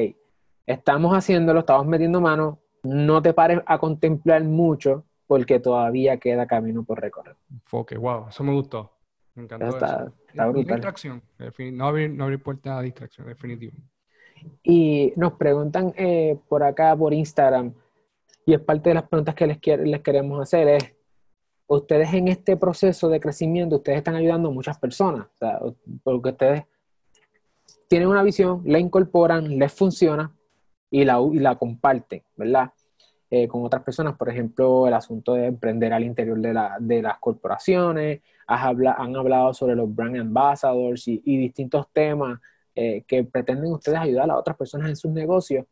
estamos 0.66 1.16
haciéndolo, 1.16 1.62
estamos 1.62 1.86
metiendo 1.88 2.22
mano, 2.22 2.60
no 2.84 3.22
te 3.22 3.34
pares 3.34 3.62
a 3.66 3.78
contemplar 3.78 4.44
mucho 4.44 5.06
porque 5.28 5.60
todavía 5.60 6.18
queda 6.18 6.48
camino 6.48 6.84
por 6.84 7.00
recorrer. 7.00 7.36
Enfoque, 7.52 7.98
wow, 7.98 8.28
eso 8.30 8.44
me 8.44 8.54
gustó. 8.54 8.92
Me 9.36 9.44
encantó. 9.44 9.68
Está, 9.68 10.12
está 10.28 10.48
brutal. 10.48 10.76
Distracción, 10.76 11.22
no 11.74 11.86
abrir, 11.86 12.12
no 12.12 12.24
abrir 12.24 12.42
puerta 12.42 12.78
a 12.78 12.82
distracción, 12.82 13.28
definitivo. 13.28 13.74
Y 14.64 15.14
nos 15.18 15.34
preguntan 15.34 15.94
eh, 15.98 16.40
por 16.48 16.64
acá, 16.64 16.96
por 16.96 17.14
Instagram, 17.14 17.74
y 18.46 18.54
es 18.54 18.60
parte 18.62 18.90
de 18.90 18.96
las 18.96 19.04
preguntas 19.04 19.36
que 19.36 19.48
les, 19.48 19.60
les 19.66 20.02
queremos 20.02 20.42
hacer, 20.42 20.68
es, 20.68 20.96
ustedes 21.78 22.14
en 22.14 22.28
este 22.28 22.58
proceso 22.58 23.10
de 23.10 23.20
crecimiento, 23.20 23.78
ustedes 23.78 24.00
están 24.00 24.16
ayudando 24.16 24.50
a 24.50 24.52
muchas 24.52 24.78
personas, 24.78 25.28
o 25.28 25.38
sea, 25.38 25.60
porque 26.04 26.30
ustedes 26.30 26.64
tienen 27.88 28.08
una 28.08 28.24
visión, 28.24 28.62
la 28.66 28.80
incorporan, 28.80 29.58
les 29.58 29.72
funciona, 29.72 30.34
y 30.92 31.06
la, 31.06 31.20
y 31.22 31.40
la 31.40 31.56
comparten, 31.56 32.24
¿verdad? 32.36 32.72
Eh, 33.30 33.48
con 33.48 33.64
otras 33.64 33.84
personas, 33.84 34.18
por 34.18 34.30
ejemplo, 34.30 34.88
el 34.88 34.94
asunto 34.94 35.36
de 35.36 35.46
emprender 35.46 35.94
al 35.94 36.04
interior 36.04 36.40
de, 36.40 36.54
la, 36.54 36.78
de 36.80 37.02
las 37.02 37.20
corporaciones, 37.20 38.22
han 38.48 39.16
hablado 39.16 39.54
sobre 39.54 39.76
los 39.76 39.94
brand 39.94 40.18
ambassadors 40.18 41.08
y, 41.08 41.22
y 41.24 41.38
distintos 41.38 41.88
temas 41.94 42.40
eh, 42.74 43.04
que 43.08 43.24
pretenden 43.24 43.72
ustedes 43.72 44.00
ayudar 44.00 44.32
a 44.32 44.38
otras 44.38 44.58
personas 44.58 44.90
en 44.90 44.96
sus 44.96 45.12
negocios. 45.12 45.66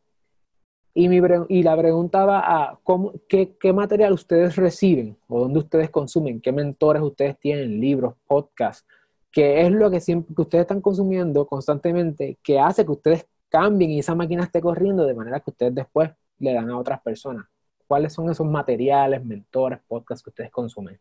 Y, 1.00 1.62
la 1.62 1.78
preguntaba 1.78 2.40
a 2.40 2.80
cómo, 2.84 3.14
qué, 3.30 3.56
qué, 3.60 3.72
material 3.72 4.14
ustedes 4.14 4.56
reciben 4.56 5.16
o 5.28 5.42
dónde 5.42 5.60
ustedes 5.60 5.92
consumen, 5.92 6.42
qué 6.42 6.52
mentores 6.52 7.04
ustedes 7.04 7.38
tienen, 7.38 7.80
libros, 7.80 8.16
podcasts, 8.26 8.84
qué 9.32 9.62
es 9.62 9.72
lo 9.72 9.92
que 9.92 10.00
siempre 10.00 10.34
que 10.34 10.42
ustedes 10.42 10.64
están 10.64 10.82
consumiendo 10.82 11.46
constantemente 11.46 12.40
que 12.42 12.60
hace 12.60 12.84
que 12.84 12.92
ustedes 12.94 13.28
cambien 13.48 13.92
y 13.92 14.00
esa 14.00 14.16
máquina 14.16 14.44
esté 14.44 14.60
corriendo 14.60 15.06
de 15.06 15.14
manera 15.14 15.40
que 15.40 15.52
ustedes 15.52 15.76
después 15.76 16.10
le 16.40 16.54
dan 16.54 16.72
a 16.72 16.80
otras 16.80 17.00
personas. 17.02 17.46
¿Cuáles 17.86 18.12
son 18.12 18.32
esos 18.32 18.48
materiales, 18.48 19.24
mentores, 19.24 19.80
podcasts 19.88 20.24
que 20.24 20.32
ustedes 20.32 20.50
consumen? 20.50 21.00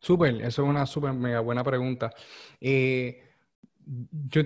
Súper, 0.00 0.34
eso 0.42 0.64
es 0.64 0.68
una 0.68 0.86
súper 0.86 1.12
mega 1.12 1.38
buena 1.38 1.62
pregunta. 1.62 2.12
Eh, 2.60 3.29
yo, 4.28 4.42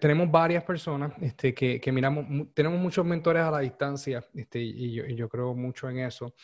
tenemos 0.00 0.30
varias 0.30 0.62
personas 0.62 1.12
este, 1.20 1.54
que, 1.54 1.80
que, 1.80 1.92
miramos, 1.92 2.26
tenemos 2.54 2.78
muchos 2.80 3.04
mentores 3.04 3.42
a 3.42 3.50
la 3.50 3.60
distancia 3.60 4.24
este, 4.34 4.60
y, 4.60 4.92
yo, 4.92 5.04
y 5.06 5.14
yo 5.16 5.28
creo 5.28 5.54
mucho 5.54 5.88
en 5.88 5.98
eso. 6.00 6.34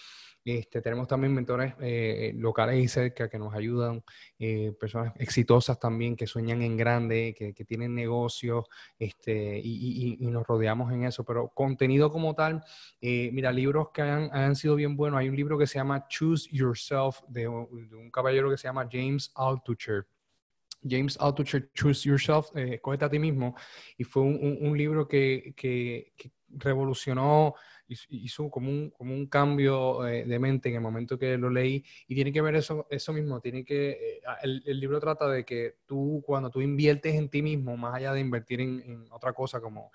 Este, 0.45 0.82
tenemos 0.82 1.07
también 1.07 1.32
mentores 1.32 1.74
eh, 1.80 2.32
locales 2.34 2.82
y 2.82 2.88
cerca 2.88 3.28
que 3.28 3.38
nos 3.38 3.55
ayudan, 3.55 4.03
eh, 4.40 4.72
personas 4.78 5.12
exitosas 5.16 5.78
también 5.78 6.16
que 6.16 6.26
sueñan 6.26 6.62
en 6.62 6.76
grande, 6.76 7.34
que, 7.36 7.53
tienen 7.64 7.95
negocios 7.95 8.66
este, 8.99 9.61
y, 9.62 10.16
nos 10.20 10.45
rodeamos 10.47 10.93
en 10.93 11.05
eso. 11.05 11.24
Pero 11.24 11.49
contenido 11.49 12.11
como 12.11 12.34
tal, 12.34 12.64
eh, 13.01 13.30
mira, 13.32 13.53
libros 13.53 13.90
que 13.95 14.03
han, 14.03 14.57
sido 14.57 14.74
bien 14.74 14.97
buenos. 14.97 15.20
Hay 15.20 15.28
un 15.28 15.36
libro 15.36 15.57
que 15.57 15.66
se 15.66 15.78
llama 15.78 16.07
Choose 16.09 16.49
Yourself 16.51 17.20
de, 17.28 17.47
un 17.47 18.11
caballero 18.12 18.51
que 18.51 18.57
se 18.57 18.64
llama 18.64 18.88
James 18.90 19.30
Altucher. 19.36 20.07
James 20.86 21.16
Altucher, 21.20 21.70
Choose 21.74 22.08
Yourself, 22.08 22.48
eh, 22.56 22.80
a 22.84 23.08
ti 23.08 23.18
mismo, 23.18 23.54
y 23.96 24.04
fue 24.04 24.22
un, 24.22 24.76
libro 24.76 25.06
que, 25.06 25.54
que, 25.56 26.12
que 26.16 26.32
revolucionó 26.48 27.54
hizo 28.08 28.50
como 28.50 28.70
un, 28.70 28.90
como 28.90 29.14
un 29.14 29.26
cambio 29.26 30.06
eh, 30.06 30.24
de 30.24 30.38
mente 30.38 30.68
en 30.68 30.76
el 30.76 30.80
momento 30.80 31.18
que 31.18 31.36
lo 31.36 31.50
leí 31.50 31.84
y 32.06 32.14
tiene 32.14 32.32
que 32.32 32.40
ver 32.40 32.56
eso, 32.56 32.86
eso 32.90 33.12
mismo, 33.12 33.40
tiene 33.40 33.64
que, 33.64 33.90
eh, 33.90 34.20
el, 34.42 34.62
el, 34.66 34.80
libro 34.80 35.00
trata 35.00 35.28
de 35.28 35.44
que 35.44 35.76
tú 35.86 36.22
cuando 36.24 36.50
tú 36.50 36.60
inviertes 36.60 37.14
en 37.14 37.28
ti 37.28 37.42
mismo, 37.42 37.76
más 37.76 37.94
allá 37.94 38.12
de 38.12 38.20
invertir 38.20 38.60
en, 38.60 39.06
otra 39.10 39.32
cosa 39.32 39.60
como 39.60 39.90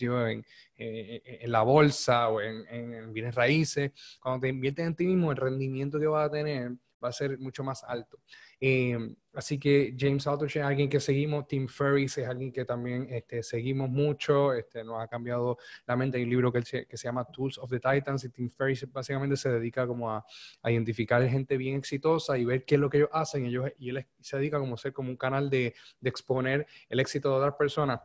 en, 0.00 0.44
eh, 0.76 1.40
en, 1.42 1.50
la 1.50 1.62
bolsa 1.62 2.28
o 2.28 2.40
en, 2.40 2.66
en, 2.68 3.12
bienes 3.12 3.34
raíces, 3.34 3.92
cuando 4.20 4.40
te 4.40 4.48
inviertes 4.48 4.86
en 4.86 4.94
ti 4.94 5.06
mismo, 5.06 5.30
el 5.30 5.36
rendimiento 5.36 5.98
que 5.98 6.06
vas 6.06 6.28
a 6.28 6.30
tener 6.30 6.72
va 7.02 7.08
a 7.08 7.12
ser 7.12 7.38
mucho 7.38 7.64
más 7.64 7.82
alto. 7.84 8.20
Eh, 8.60 9.14
así 9.32 9.58
que 9.58 9.94
James 9.98 10.26
Altucher 10.26 10.62
es 10.62 10.68
alguien 10.68 10.88
que 10.88 11.00
seguimos, 11.00 11.46
Tim 11.46 11.66
Ferriss 11.66 12.18
es 12.18 12.28
alguien 12.28 12.52
que 12.52 12.64
también 12.64 13.06
este, 13.10 13.42
seguimos 13.42 13.88
mucho, 13.88 14.52
este, 14.52 14.84
nos 14.84 15.02
ha 15.02 15.08
cambiado 15.08 15.56
la 15.86 15.96
mente. 15.96 16.18
Hay 16.18 16.24
un 16.24 16.30
libro 16.30 16.52
que, 16.52 16.62
se, 16.62 16.86
que 16.86 16.96
se 16.96 17.08
llama 17.08 17.24
Tools 17.24 17.58
of 17.58 17.70
the 17.70 17.80
Titans 17.80 18.24
y 18.24 18.28
Tim 18.28 18.50
Ferriss 18.50 18.86
básicamente 18.92 19.36
se 19.36 19.48
dedica 19.48 19.86
como 19.86 20.10
a, 20.10 20.24
a, 20.62 20.70
identificar 20.70 21.26
gente 21.26 21.56
bien 21.56 21.76
exitosa 21.76 22.36
y 22.36 22.44
ver 22.44 22.64
qué 22.64 22.74
es 22.74 22.80
lo 22.80 22.90
que 22.90 22.98
ellos 22.98 23.10
hacen. 23.12 23.46
Ellos, 23.46 23.70
y 23.78 23.90
él 23.90 24.06
se 24.20 24.36
dedica 24.36 24.58
como 24.58 24.74
a 24.74 24.78
ser 24.78 24.92
como 24.92 25.10
un 25.10 25.16
canal 25.16 25.48
de, 25.48 25.74
de 26.00 26.10
exponer 26.10 26.66
el 26.88 27.00
éxito 27.00 27.30
de 27.30 27.36
otras 27.36 27.54
personas 27.54 28.00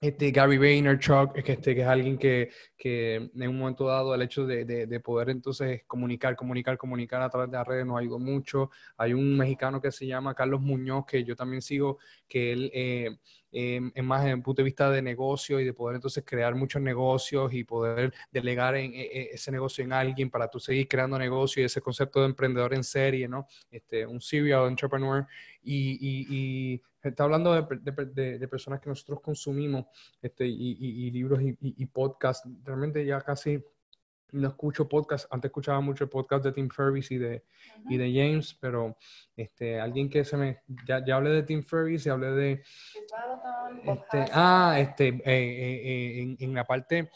este 0.00 0.30
Gary 0.30 0.58
Vaynerchuk, 0.58 1.32
que, 1.42 1.52
este, 1.52 1.74
que 1.74 1.80
es 1.80 1.86
alguien 1.86 2.18
que, 2.18 2.50
que, 2.76 3.14
en 3.14 3.48
un 3.48 3.58
momento 3.58 3.86
dado 3.86 4.14
el 4.14 4.22
hecho 4.22 4.46
de, 4.46 4.64
de, 4.64 5.00
poder 5.00 5.30
entonces 5.30 5.84
comunicar, 5.86 6.36
comunicar, 6.36 6.76
comunicar 6.76 7.22
a 7.22 7.30
través 7.30 7.50
de 7.50 7.56
las 7.56 7.66
redes 7.66 7.86
nos 7.86 7.98
ayudó 7.98 8.18
mucho. 8.18 8.70
Hay 8.98 9.14
un 9.14 9.36
mexicano 9.36 9.80
que 9.80 9.90
se 9.90 10.06
llama 10.06 10.34
Carlos 10.34 10.60
Muñoz, 10.60 11.06
que 11.06 11.24
yo 11.24 11.34
también 11.34 11.62
sigo, 11.62 11.98
que 12.28 12.52
él 12.52 12.70
eh, 12.74 13.16
em, 13.52 13.90
es 13.94 14.04
más 14.04 14.22
en 14.24 14.32
el 14.32 14.42
punto 14.42 14.60
de 14.60 14.64
vista 14.64 14.90
de 14.90 15.00
negocio 15.00 15.58
y 15.60 15.64
de 15.64 15.72
poder 15.72 15.96
entonces 15.96 16.22
crear 16.26 16.54
muchos 16.54 16.82
negocios 16.82 17.52
y 17.54 17.64
poder 17.64 18.12
delegar 18.30 18.76
en, 18.76 18.92
e, 18.92 19.00
e, 19.00 19.30
ese 19.32 19.50
negocio 19.50 19.82
en 19.82 19.94
alguien 19.94 20.30
para 20.30 20.48
tú 20.48 20.60
seguir 20.60 20.88
creando 20.88 21.18
negocio 21.18 21.62
y 21.62 21.66
ese 21.66 21.80
concepto 21.80 22.20
de 22.20 22.26
emprendedor 22.26 22.74
en 22.74 22.84
serie, 22.84 23.28
¿no? 23.28 23.46
Este, 23.70 24.06
un 24.06 24.20
serial 24.20 24.68
entrepreneur 24.68 25.26
y, 25.62 25.98
y 26.00 26.82
está 27.08 27.24
hablando 27.24 27.52
de, 27.54 28.38
de, 28.38 28.48
personas 28.48 28.80
que 28.80 28.88
nosotros 28.88 29.20
consumimos 29.20 29.86
este, 30.20 30.46
y, 30.46 30.76
y 30.80 31.10
libros 31.10 31.40
y, 31.42 31.86
podcasts. 31.86 32.48
Realmente 32.64 33.04
ya 33.04 33.20
casi 33.20 33.62
no 34.32 34.48
escucho 34.48 34.88
podcast. 34.88 35.26
Antes 35.30 35.50
escuchaba 35.50 35.80
mucho 35.80 36.04
el 36.04 36.10
podcast 36.10 36.44
de 36.44 36.52
Tim 36.52 36.68
Ferriss 36.68 37.10
y 37.10 37.18
de, 37.18 37.44
y 37.88 37.96
de 37.96 38.12
James, 38.12 38.56
pero 38.60 38.96
este, 39.36 39.80
alguien 39.80 40.08
que 40.08 40.24
se 40.24 40.36
me... 40.36 40.60
Ya, 40.86 41.04
ya 41.04 41.16
hablé 41.16 41.30
de 41.30 41.42
Tim 41.42 41.62
Ferriss 41.62 42.06
y 42.06 42.10
hablé 42.10 42.30
de... 42.32 42.52
Este, 43.84 44.24
ah, 44.32 44.76
este, 44.78 45.08
eh, 45.08 45.22
eh, 45.24 45.80
eh, 45.84 46.22
en, 46.22 46.36
en, 46.40 46.54
la 46.54 46.64
parte... 46.64 47.10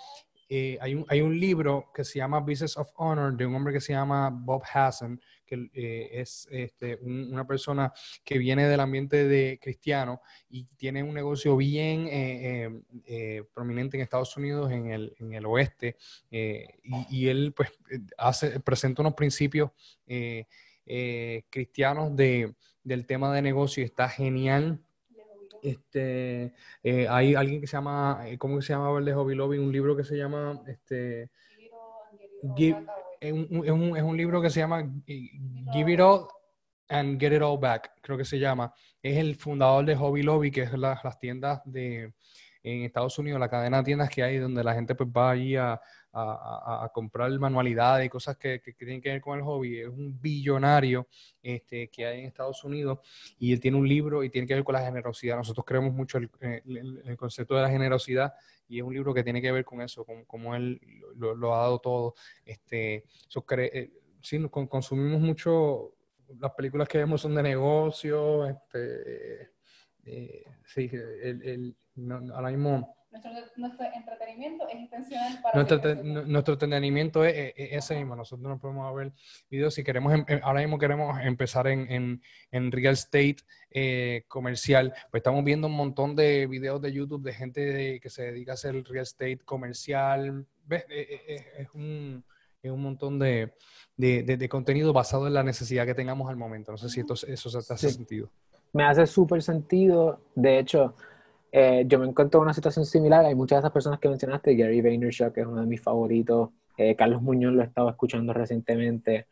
hay, 0.48 0.94
un, 0.94 1.04
hay 1.08 1.20
un 1.20 1.38
libro 1.38 1.90
que 1.94 2.04
se 2.04 2.18
llama 2.18 2.40
Business 2.40 2.76
of 2.76 2.90
Honor 2.96 3.36
de 3.36 3.46
un 3.46 3.54
hombre 3.54 3.72
que 3.72 3.80
se 3.80 3.92
llama 3.92 4.30
Bob 4.30 4.62
Hassan, 4.72 5.20
que 5.50 5.68
eh, 5.74 6.10
es 6.12 6.46
este, 6.50 6.96
una 7.02 7.44
persona 7.44 7.92
que 8.24 8.38
viene 8.38 8.68
del 8.68 8.78
ambiente 8.78 9.26
de 9.26 9.58
cristiano 9.60 10.22
y 10.48 10.64
tiene 10.76 11.02
un 11.02 11.12
negocio 11.12 11.56
bien 11.56 12.06
eh, 12.08 12.70
eh, 13.04 13.42
prominente 13.52 13.96
en 13.96 14.04
Estados 14.04 14.36
Unidos, 14.36 14.70
en 14.70 14.92
el, 14.92 15.12
en 15.18 15.32
el 15.32 15.44
oeste, 15.46 15.96
y, 16.30 17.28
él 17.28 17.52
pues 17.54 17.70
hace, 18.16 18.60
presenta 18.60 19.02
unos 19.02 19.14
principios 19.14 19.70
cristianos 21.50 22.14
de, 22.14 22.54
del 22.84 23.06
tema 23.06 23.34
de 23.34 23.42
negocio 23.42 23.82
y 23.82 23.86
está 23.86 24.08
genial. 24.08 24.80
Este, 25.62 26.54
hay 27.08 27.34
alguien 27.34 27.60
que 27.60 27.66
se 27.66 27.76
llama, 27.76 28.24
¿cómo 28.38 28.62
se 28.62 28.72
llama 28.72 28.96
el 28.98 29.04
de 29.04 29.14
Hobby 29.14 29.34
Lobby? 29.34 29.58
Un 29.58 29.72
libro 29.72 29.96
que 29.96 30.04
se 30.04 30.16
llama, 30.16 30.62
este, 30.66 31.30
es 33.20 33.32
un, 33.32 33.96
es 33.96 34.02
un, 34.02 34.16
libro 34.16 34.40
que 34.40 34.50
se 34.50 34.60
llama 34.60 34.90
Give 35.06 35.92
It 35.92 36.00
All 36.00 36.26
and 36.88 37.20
Get 37.20 37.32
It 37.32 37.42
All 37.42 37.58
Back, 37.58 37.92
creo 38.00 38.16
que 38.16 38.24
se 38.24 38.38
llama. 38.38 38.72
Es 39.02 39.18
el 39.18 39.36
fundador 39.36 39.84
de 39.84 39.94
Hobby 39.94 40.22
Lobby, 40.22 40.50
que 40.50 40.62
es 40.62 40.72
las 40.72 41.18
tiendas 41.18 41.60
de 41.64 42.14
en 42.62 42.82
Estados 42.84 43.18
Unidos, 43.18 43.40
la 43.40 43.48
cadena 43.48 43.78
de 43.78 43.84
tiendas 43.84 44.10
que 44.10 44.22
hay 44.22 44.38
donde 44.38 44.62
la 44.62 44.74
gente 44.74 44.94
pues 44.94 45.08
va 45.08 45.30
allí 45.30 45.56
a, 45.56 45.80
a, 46.12 46.90
comprar 46.92 47.30
manualidades 47.38 48.06
y 48.06 48.08
cosas 48.08 48.36
que, 48.36 48.60
que, 48.60 48.72
tienen 48.72 49.00
que 49.00 49.10
ver 49.10 49.20
con 49.20 49.38
el 49.38 49.44
hobby. 49.44 49.80
Es 49.80 49.88
un 49.88 50.20
billonario 50.20 51.06
este, 51.42 51.88
que 51.88 52.06
hay 52.06 52.20
en 52.20 52.26
Estados 52.26 52.62
Unidos 52.64 52.98
y 53.38 53.52
él 53.52 53.60
tiene 53.60 53.76
un 53.76 53.88
libro 53.88 54.22
y 54.24 54.30
tiene 54.30 54.46
que 54.46 54.54
ver 54.54 54.64
con 54.64 54.74
la 54.74 54.82
generosidad. 54.82 55.36
Nosotros 55.36 55.64
creemos 55.64 55.92
mucho 55.94 56.18
el, 56.18 56.30
el, 56.40 57.16
concepto 57.16 57.54
de 57.54 57.62
la 57.62 57.70
generosidad 57.70 58.34
y 58.68 58.78
es 58.78 58.84
un 58.84 58.92
libro 58.92 59.14
que 59.14 59.24
tiene 59.24 59.40
que 59.40 59.52
ver 59.52 59.64
con 59.64 59.80
eso, 59.80 60.04
con 60.04 60.24
cómo 60.24 60.54
él 60.54 60.80
lo, 61.16 61.54
ha 61.54 61.58
dado 61.58 61.78
todo. 61.78 62.14
Este, 62.44 63.04
eso 63.28 63.44
eh, 63.56 63.90
sí, 64.20 64.48
consumimos 64.48 65.20
mucho, 65.20 65.94
las 66.38 66.52
películas 66.52 66.88
que 66.88 66.98
vemos 66.98 67.20
son 67.20 67.34
de 67.34 67.42
negocio, 67.42 68.46
este, 68.46 69.50
eh, 70.10 70.44
sí, 70.64 70.90
el, 70.92 71.42
el, 71.42 71.76
ahora 72.32 72.50
mismo 72.50 72.94
nuestro, 73.56 73.86
entretenimiento 73.92 74.68
es 74.68 74.78
intencional 74.78 75.40
para... 75.42 75.54
Nuestro, 75.56 76.04
nuestro 76.26 76.54
entretenimiento 76.54 77.24
es, 77.24 77.52
ese 77.56 77.96
mismo. 77.96 78.14
Nosotros 78.14 78.48
no 78.48 78.58
podemos 78.58 78.94
ver 78.94 79.12
videos. 79.50 79.74
Si 79.74 79.82
queremos, 79.82 80.14
em, 80.14 80.24
em, 80.28 80.40
ahora 80.42 80.60
mismo 80.60 80.78
queremos 80.78 81.20
empezar 81.22 81.66
en, 81.66 81.90
en, 81.90 82.22
en 82.52 82.70
real 82.70 82.94
estate 82.94 83.38
eh, 83.70 84.24
comercial, 84.28 84.94
pues 85.10 85.20
estamos 85.20 85.44
viendo 85.44 85.66
un 85.66 85.74
montón 85.74 86.14
de 86.14 86.46
videos 86.46 86.80
de 86.80 86.92
YouTube 86.92 87.24
de 87.24 87.34
gente 87.34 88.00
que 88.00 88.10
se 88.10 88.30
dedica 88.30 88.52
a 88.52 88.54
hacer 88.54 88.74
real 88.84 89.02
estate 89.02 89.38
comercial. 89.38 90.46
¿Ves? 90.64 90.84
Eh, 90.88 91.20
eh, 91.26 91.46
es, 91.58 91.68
un, 91.74 92.24
es 92.62 92.70
un 92.70 92.82
montón 92.82 93.18
de, 93.18 93.54
de, 93.96 94.22
de, 94.22 94.48
contenido 94.48 94.92
basado 94.92 95.26
en 95.26 95.34
la 95.34 95.42
necesidad 95.42 95.84
que 95.84 95.94
tengamos 95.94 96.30
al 96.30 96.36
momento. 96.36 96.70
No 96.70 96.78
sé 96.78 96.88
si 96.88 97.00
esto, 97.00 97.14
eso 97.14 97.50
se 97.50 97.58
hace 97.58 97.90
sentido. 97.90 98.30
Me 98.72 98.84
hace 98.84 99.06
súper 99.06 99.42
sentido. 99.42 100.20
De 100.34 100.58
hecho, 100.58 100.94
eh, 101.52 101.84
yo 101.86 101.98
me 101.98 102.06
encuentro 102.06 102.38
en 102.40 102.44
una 102.44 102.54
situación 102.54 102.86
similar. 102.86 103.24
Hay 103.24 103.34
muchas 103.34 103.56
de 103.56 103.60
esas 103.60 103.72
personas 103.72 103.98
que 103.98 104.08
mencionaste, 104.08 104.54
Gary 104.54 104.80
Vaynerchuk 104.80 105.36
es 105.36 105.46
uno 105.46 105.60
de 105.60 105.66
mis 105.66 105.82
favoritos, 105.82 106.50
eh, 106.76 106.94
Carlos 106.94 107.22
Muñoz 107.22 107.52
lo 107.52 107.62
he 107.62 107.66
estado 107.66 107.88
escuchando 107.88 108.32
recientemente. 108.32 109.26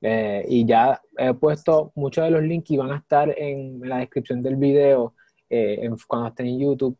Eh, 0.00 0.44
y 0.48 0.64
ya 0.64 1.00
he 1.16 1.34
puesto 1.34 1.92
muchos 1.96 2.24
de 2.24 2.30
los 2.30 2.42
links 2.42 2.70
y 2.70 2.76
van 2.76 2.92
a 2.92 2.98
estar 2.98 3.34
en 3.36 3.80
la 3.80 3.98
descripción 3.98 4.42
del 4.42 4.56
video 4.56 5.14
cuando 6.06 6.28
esté 6.28 6.42
en 6.42 6.58
YouTube 6.58 6.98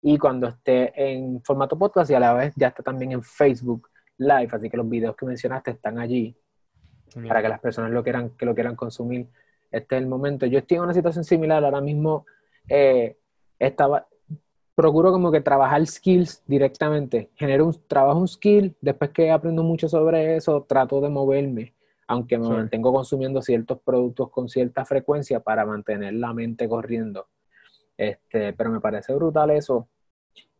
y 0.00 0.18
cuando 0.18 0.48
esté 0.48 0.92
en 0.96 1.42
formato 1.42 1.78
podcast 1.78 2.10
y 2.10 2.14
a 2.14 2.20
la 2.20 2.32
vez 2.32 2.54
ya 2.56 2.68
está 2.68 2.82
también 2.82 3.12
en 3.12 3.22
Facebook 3.22 3.88
Live, 4.16 4.48
así 4.52 4.70
que 4.70 4.76
los 4.76 4.88
videos 4.88 5.16
que 5.16 5.26
mencionaste 5.26 5.72
están 5.72 5.98
allí 5.98 6.36
para 7.28 7.42
que 7.42 7.48
las 7.48 7.60
personas 7.60 7.90
lo 7.90 8.02
quieran, 8.02 8.30
que 8.30 8.46
lo 8.46 8.54
quieran 8.54 8.74
consumir. 8.74 9.28
Este 9.74 9.96
es 9.96 10.02
el 10.02 10.08
momento. 10.08 10.46
Yo 10.46 10.58
estoy 10.58 10.76
en 10.76 10.84
una 10.84 10.94
situación 10.94 11.24
similar 11.24 11.64
ahora 11.64 11.80
mismo. 11.80 12.24
Eh, 12.68 13.16
estaba, 13.58 14.06
procuro 14.74 15.10
como 15.12 15.32
que 15.32 15.40
trabajar 15.40 15.84
skills 15.86 16.42
directamente. 16.46 17.30
Genero 17.34 17.66
un 17.66 17.76
trabajo, 17.86 18.20
un 18.20 18.28
skill, 18.28 18.76
después 18.80 19.10
que 19.10 19.30
aprendo 19.30 19.62
mucho 19.62 19.88
sobre 19.88 20.36
eso, 20.36 20.64
trato 20.68 21.00
de 21.00 21.08
moverme, 21.08 21.74
aunque 22.06 22.38
me 22.38 22.48
mantengo 22.48 22.92
consumiendo 22.92 23.42
ciertos 23.42 23.80
productos 23.80 24.30
con 24.30 24.48
cierta 24.48 24.84
frecuencia 24.84 25.40
para 25.40 25.66
mantener 25.66 26.14
la 26.14 26.32
mente 26.32 26.68
corriendo. 26.68 27.26
Este, 27.96 28.52
pero 28.52 28.70
me 28.70 28.80
parece 28.80 29.14
brutal 29.14 29.50
eso, 29.50 29.88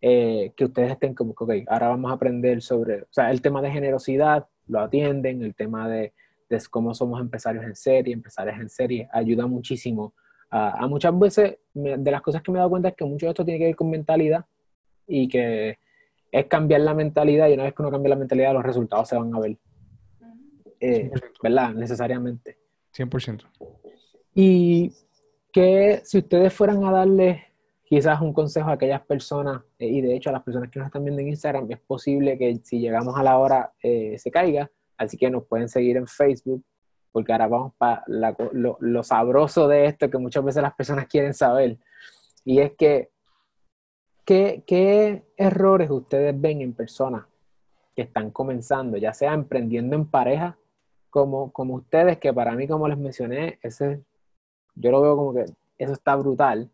eh, 0.00 0.52
que 0.56 0.64
ustedes 0.66 0.92
estén 0.92 1.14
como 1.14 1.34
que, 1.34 1.44
ok, 1.44 1.52
ahora 1.68 1.88
vamos 1.88 2.10
a 2.10 2.14
aprender 2.14 2.62
sobre, 2.62 3.02
o 3.02 3.08
sea, 3.10 3.30
el 3.30 3.42
tema 3.42 3.62
de 3.62 3.70
generosidad, 3.70 4.46
lo 4.66 4.80
atienden, 4.80 5.42
el 5.42 5.54
tema 5.54 5.88
de, 5.88 6.12
de 6.54 6.68
cómo 6.68 6.94
somos 6.94 7.20
empresarios 7.20 7.64
en 7.64 7.74
serie, 7.74 8.14
empresarios 8.14 8.58
en 8.58 8.68
serie, 8.68 9.08
ayuda 9.12 9.46
muchísimo 9.46 10.14
a, 10.50 10.86
muchas 10.86 11.18
veces, 11.18 11.58
de 11.72 12.10
las 12.10 12.22
cosas 12.22 12.40
que 12.40 12.52
me 12.52 12.58
he 12.58 12.60
dado 12.60 12.70
cuenta 12.70 12.88
es 12.88 12.94
que 12.94 13.04
mucho 13.04 13.26
de 13.26 13.30
esto 13.30 13.44
tiene 13.44 13.58
que 13.58 13.66
ver 13.66 13.76
con 13.76 13.90
mentalidad 13.90 14.44
y 15.06 15.26
que 15.26 15.78
es 16.30 16.46
cambiar 16.46 16.82
la 16.82 16.94
mentalidad 16.94 17.48
y 17.48 17.54
una 17.54 17.64
vez 17.64 17.74
que 17.74 17.82
uno 17.82 17.90
cambia 17.90 18.10
la 18.10 18.16
mentalidad 18.16 18.52
los 18.52 18.62
resultados 18.62 19.08
se 19.08 19.16
van 19.16 19.34
a 19.34 19.40
ver. 19.40 19.56
Eh, 20.78 21.10
¿Verdad? 21.42 21.74
Necesariamente. 21.74 22.58
100%. 22.96 23.44
Y 24.34 24.92
que 25.52 26.02
si 26.04 26.18
ustedes 26.18 26.52
fueran 26.52 26.84
a 26.84 26.92
darle 26.92 27.44
quizás 27.84 28.20
un 28.20 28.32
consejo 28.32 28.70
a 28.70 28.74
aquellas 28.74 29.02
personas, 29.02 29.62
eh, 29.78 29.86
y 29.86 30.00
de 30.00 30.14
hecho 30.14 30.30
a 30.30 30.32
las 30.32 30.42
personas 30.42 30.70
que 30.70 30.78
nos 30.78 30.86
están 30.86 31.04
viendo 31.04 31.20
en 31.20 31.28
Instagram, 31.28 31.66
es 31.70 31.80
posible 31.80 32.38
que 32.38 32.60
si 32.62 32.78
llegamos 32.78 33.16
a 33.16 33.22
la 33.22 33.38
hora 33.38 33.72
eh, 33.82 34.16
se 34.18 34.30
caiga, 34.30 34.70
así 34.96 35.16
que 35.16 35.30
nos 35.30 35.44
pueden 35.44 35.68
seguir 35.68 35.96
en 35.96 36.06
Facebook, 36.06 36.64
porque 37.12 37.32
ahora 37.32 37.48
vamos 37.48 37.72
para 37.78 38.04
lo, 38.08 39.02
sabroso 39.02 39.68
de 39.68 39.86
esto 39.86 40.10
que 40.10 40.18
muchas 40.18 40.44
veces 40.44 40.62
las 40.62 40.74
personas 40.74 41.06
quieren 41.06 41.34
saber. 41.34 41.78
Y 42.44 42.60
es 42.60 42.72
que, 42.72 43.10
¿qué, 44.24 45.24
errores 45.36 45.90
ustedes 45.90 46.38
ven 46.38 46.60
en 46.60 46.72
personas 46.72 47.24
que 47.94 48.02
están 48.02 48.30
comenzando, 48.30 48.96
ya 48.96 49.14
sea 49.14 49.32
emprendiendo 49.32 49.94
en 49.94 50.06
pareja, 50.06 50.58
como, 51.10 51.52
como 51.52 51.74
ustedes, 51.74 52.18
que 52.18 52.32
para 52.32 52.52
mí, 52.52 52.66
como 52.66 52.88
les 52.88 52.98
mencioné, 52.98 53.58
ese, 53.62 54.02
yo 54.74 54.90
lo 54.90 55.00
veo 55.00 55.16
como 55.16 55.34
que 55.34 55.44
eso 55.78 55.92
está 55.92 56.16
brutal. 56.16 56.70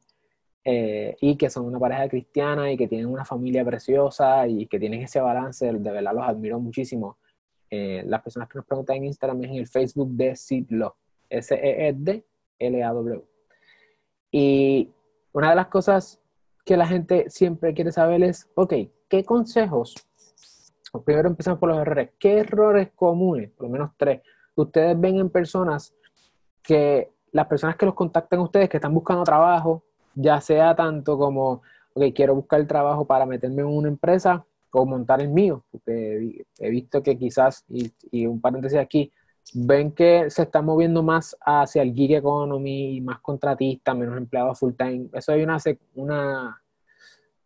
Eh, 0.63 1.17
y 1.23 1.37
que 1.37 1.49
son 1.49 1.65
una 1.65 1.79
pareja 1.79 2.07
cristiana 2.09 2.71
y 2.71 2.77
que 2.77 2.87
tienen 2.87 3.07
una 3.07 3.25
familia 3.25 3.65
preciosa 3.65 4.47
y 4.47 4.67
que 4.67 4.79
tienen 4.79 5.01
ese 5.01 5.19
balance, 5.19 5.73
de 5.73 5.91
verdad 5.91 6.15
los 6.15 6.25
admiro 6.25 6.61
muchísimo. 6.61 7.17
Eh, 7.71 8.03
las 8.07 8.21
personas 8.23 8.49
que 8.49 8.59
nos 8.59 8.67
preguntan 8.67 8.97
en 8.97 9.05
Instagram 9.05 9.45
es 9.45 9.51
en 9.51 9.57
el 9.57 9.67
Facebook 9.69 10.11
de 10.11 10.35
Sidlo, 10.35 10.97
S-E-E-D-L-A-W. 11.29 13.25
Y 14.33 14.91
una 15.33 15.51
de 15.51 15.57
las 15.57 15.69
cosas 15.69 16.21
que 16.65 16.77
la 16.77 16.87
gente 16.87 17.31
siempre 17.31 17.73
quiere 17.75 17.93
saber 17.93 18.23
es, 18.23 18.49
ok, 18.55 18.75
¿qué 19.09 19.25
consejos? 19.25 19.95
Primero 21.05 21.29
empezamos 21.29 21.61
por 21.61 21.69
los 21.69 21.79
errores. 21.79 22.11
¿Qué 22.19 22.39
errores 22.39 22.91
comunes, 22.95 23.51
por 23.51 23.67
lo 23.67 23.73
menos 23.73 23.91
tres, 23.97 24.23
ustedes 24.57 24.99
ven 24.99 25.19
en 25.19 25.31
personas 25.31 25.95
que 26.63 27.13
las 27.33 27.47
personas 27.47 27.77
que 27.77 27.87
los 27.87 27.95
contactan 27.95 28.41
a 28.41 28.43
ustedes, 28.43 28.69
que 28.69 28.77
están 28.79 28.93
buscando 28.95 29.23
trabajo, 29.23 29.85
ya 30.15 30.41
sea 30.41 30.75
tanto 30.75 31.17
como, 31.17 31.63
ok, 31.95 32.05
quiero 32.15 32.35
buscar 32.35 32.67
trabajo 32.67 33.07
para 33.07 33.25
meterme 33.25 33.63
en 33.63 33.69
una 33.69 33.89
empresa, 33.89 34.45
o 34.73 34.87
montar 34.87 35.21
el 35.21 35.29
mío, 35.29 35.65
porque 35.71 36.45
he 36.59 36.71
visto 36.71 37.03
que 37.03 37.19
quizás, 37.19 37.65
y, 37.69 38.27
un 38.27 38.41
paréntesis 38.41 38.79
aquí, 38.79 39.13
ven 39.55 39.93
que 39.93 40.31
se 40.31 40.43
está 40.43 40.63
moviendo 40.63 41.03
más 41.03 41.37
hacia 41.41 41.83
el 41.83 41.95
gig 41.95 42.15
economy, 42.15 43.01
más 43.01 43.21
contratista, 43.21 43.95
menos 43.95 44.17
empleados 44.17 44.59
full 44.59 44.75
time. 44.75 45.09
Eso 45.13 45.33
hay 45.33 45.43
una, 45.43 45.59
una 45.95 46.63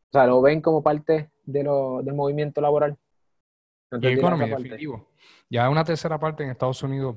o 0.08 0.12
sea, 0.12 0.26
lo 0.26 0.42
ven 0.42 0.60
como 0.60 0.82
parte 0.82 1.30
de 1.44 1.62
lo, 1.62 2.02
del 2.02 2.14
movimiento 2.14 2.60
laboral. 2.60 2.96
gig 3.90 4.18
economy, 4.18 4.48
definitivo. 4.48 5.08
Ya 5.48 5.68
una 5.70 5.84
tercera 5.84 6.18
parte 6.18 6.44
en 6.44 6.50
Estados 6.50 6.82
Unidos 6.82 7.16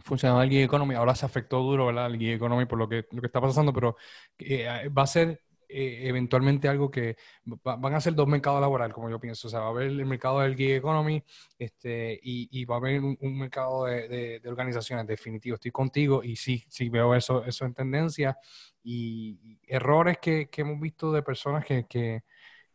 funcionaba 0.00 0.44
el 0.44 0.50
gig 0.50 0.64
economy, 0.64 0.94
ahora 0.94 1.14
se 1.14 1.26
afectó 1.26 1.60
duro, 1.60 1.86
¿verdad? 1.86 2.06
El 2.06 2.18
gig 2.18 2.34
economy 2.34 2.66
por 2.66 2.78
lo 2.78 2.88
que, 2.88 3.06
lo 3.10 3.20
que 3.20 3.26
está 3.26 3.40
pasando, 3.40 3.72
pero 3.72 3.96
eh, 4.38 4.88
va 4.88 5.02
a 5.02 5.06
ser 5.06 5.43
eh, 5.76 6.06
eventualmente 6.08 6.68
algo 6.68 6.88
que 6.88 7.16
van 7.44 7.94
a 7.94 8.00
ser 8.00 8.14
dos 8.14 8.28
mercados 8.28 8.60
laborales, 8.60 8.94
como 8.94 9.10
yo 9.10 9.18
pienso. 9.18 9.48
O 9.48 9.50
sea, 9.50 9.60
va 9.60 9.66
a 9.66 9.68
haber 9.70 9.88
el 9.88 10.06
mercado 10.06 10.40
del 10.40 10.56
gig 10.56 10.72
economy 10.76 11.22
este, 11.58 12.18
y, 12.22 12.64
va 12.64 12.76
a 12.76 12.78
haber 12.78 13.00
un, 13.02 13.38
mercado 13.38 13.86
de, 13.86 14.40
organizaciones. 14.46 15.06
Definitivo, 15.06 15.56
estoy 15.56 15.72
contigo 15.72 16.22
y 16.22 16.36
sí, 16.36 16.64
sí 16.68 16.88
veo 16.88 17.14
eso, 17.14 17.44
eso 17.44 17.64
en 17.64 17.74
tendencia. 17.74 18.38
Y, 18.84 19.58
errores 19.66 20.18
que, 20.18 20.48
hemos 20.56 20.80
visto 20.80 21.12
de 21.12 21.22
personas 21.22 21.64
que, 21.64 21.86
que, 21.86 22.22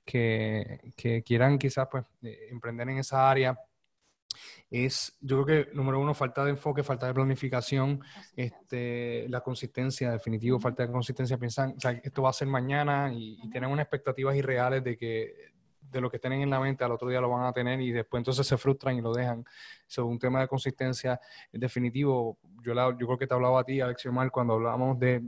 que 0.06 1.24
quieran 1.24 1.58
quizás 1.58 1.88
pues, 1.89 2.04
eh, 2.24 2.47
emprender 2.52 2.89
en 2.89 2.97
esa 2.97 3.30
área 3.30 3.58
es, 4.69 5.17
yo 5.21 5.43
creo 5.43 5.65
que, 5.65 5.75
número 5.75 5.99
uno, 5.99 6.13
falta 6.13 6.43
de 6.43 6.51
enfoque, 6.51 6.84
falta 6.84 7.07
de 7.07 7.13
planificación, 7.13 8.01
este, 8.36 9.27
la 9.30 9.41
consistencia, 9.41 10.11
definitivo, 10.11 10.59
falta 10.59 10.86
de 10.86 10.91
consistencia. 10.91 11.38
Piensan, 11.38 11.73
o 11.77 11.80
sea, 11.80 11.91
esto 11.91 12.21
va 12.21 12.30
a 12.30 12.34
ser 12.34 12.47
mañana 12.47 13.11
y, 13.13 13.39
y 13.41 13.49
tienen 13.49 13.69
unas 13.71 13.84
expectativas 13.84 14.36
irreales 14.36 14.84
de 14.84 14.97
que 14.97 15.59
de 15.92 16.02
lo 16.02 16.10
que 16.10 16.20
tienen 16.20 16.42
en 16.42 16.50
la 16.50 16.60
mente 16.60 16.84
al 16.84 16.92
otro 16.92 17.10
día 17.10 17.22
lo 17.22 17.30
van 17.30 17.46
a 17.46 17.54
tener 17.54 17.82
y 17.82 17.92
después 17.92 18.20
entonces 18.22 18.46
se 18.46 18.58
frustran 18.58 18.98
y 18.98 19.02
lo 19.02 19.14
dejan. 19.14 19.46
Es 19.88 19.98
un 19.98 20.20
tema 20.20 20.42
de 20.42 20.48
consistencia 20.48 21.20
definitivo. 21.52 22.38
Yo, 22.62 22.74
yo 22.74 23.08
creo 23.08 23.18
que 23.18 23.28
te 23.28 23.34
hablaba 23.34 23.62
a 23.62 23.64
ti, 23.64 23.80
Mal, 24.12 24.32
cuando 24.32 24.54
hablábamos 24.54 25.00
de, 25.00 25.22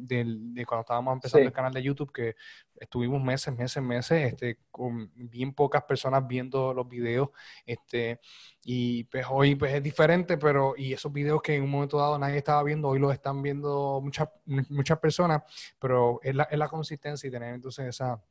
cuando 0.67 0.81
estábamos 0.81 1.13
empezando 1.13 1.47
el 1.47 1.53
canal 1.53 1.73
de 1.73 1.81
YouTube, 1.81 2.11
que 2.11 2.35
estuvimos 2.75 3.23
meses, 3.23 3.55
meses, 3.55 3.81
meses, 3.81 4.33
este, 4.33 4.57
con 4.69 5.11
bien 5.15 5.53
pocas 5.53 5.83
personas 5.83 6.27
viendo 6.27 6.73
los 6.73 6.87
videos, 6.87 7.29
este, 7.65 8.19
y 8.63 9.05
pues 9.05 9.25
hoy 9.29 9.55
pues 9.55 9.73
es 9.73 9.83
diferente, 9.83 10.37
pero 10.37 10.73
y 10.75 10.93
esos 10.93 11.11
videos 11.11 11.41
que 11.41 11.55
en 11.55 11.63
un 11.63 11.69
momento 11.69 11.97
dado 11.97 12.17
nadie 12.19 12.37
estaba 12.37 12.63
viendo, 12.63 12.89
hoy 12.89 12.99
los 12.99 13.13
están 13.13 13.41
viendo 13.41 13.99
muchas, 14.01 14.29
muchas 14.45 14.99
personas, 14.99 15.43
pero 15.79 16.19
es 16.23 16.35
la, 16.35 16.43
es 16.43 16.57
la 16.57 16.67
consistencia 16.67 17.27
y 17.27 17.31
tener 17.31 17.53
entonces 17.53 17.87
esa 17.87 18.21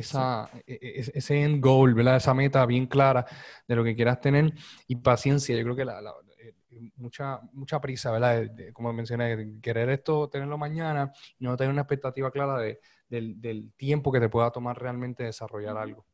esa, 0.00 0.50
e, 0.66 0.74
e, 0.74 1.10
ese 1.14 1.42
end 1.42 1.62
goal, 1.62 1.94
¿verdad? 1.94 2.16
Esa 2.16 2.34
meta 2.34 2.64
bien 2.66 2.86
clara 2.86 3.26
de 3.66 3.76
lo 3.76 3.84
que 3.84 3.94
quieras 3.94 4.20
tener 4.20 4.52
y 4.86 4.96
paciencia. 4.96 5.56
Yo 5.56 5.64
creo 5.64 5.76
que 5.76 5.84
la, 5.84 6.00
eh, 6.38 6.54
mucha, 6.96 7.40
mucha 7.52 7.80
prisa, 7.80 8.10
¿verdad? 8.10 8.50
como 8.72 8.92
mencioné, 8.92 9.60
querer 9.60 9.90
esto, 9.90 10.28
tenerlo 10.28 10.58
mañana 10.58 11.12
y 11.38 11.44
no 11.44 11.56
tener 11.56 11.72
una 11.72 11.82
expectativa 11.82 12.30
clara 12.30 12.58
de, 12.58 12.80
del, 13.08 13.40
del, 13.40 13.72
tiempo 13.72 14.12
que 14.12 14.20
te 14.20 14.28
pueda 14.28 14.50
tomar 14.50 14.80
realmente 14.80 15.24
desarrollar 15.24 15.76
algo. 15.76 16.04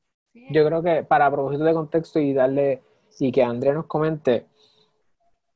Yo 0.50 0.66
creo 0.66 0.82
que 0.82 1.04
para 1.04 1.30
propósito 1.30 1.64
de 1.64 1.74
contexto 1.74 2.18
y 2.18 2.32
darle, 2.32 2.82
y 3.20 3.30
que 3.30 3.42
Andrea 3.42 3.72
nos 3.72 3.86
comente, 3.86 4.46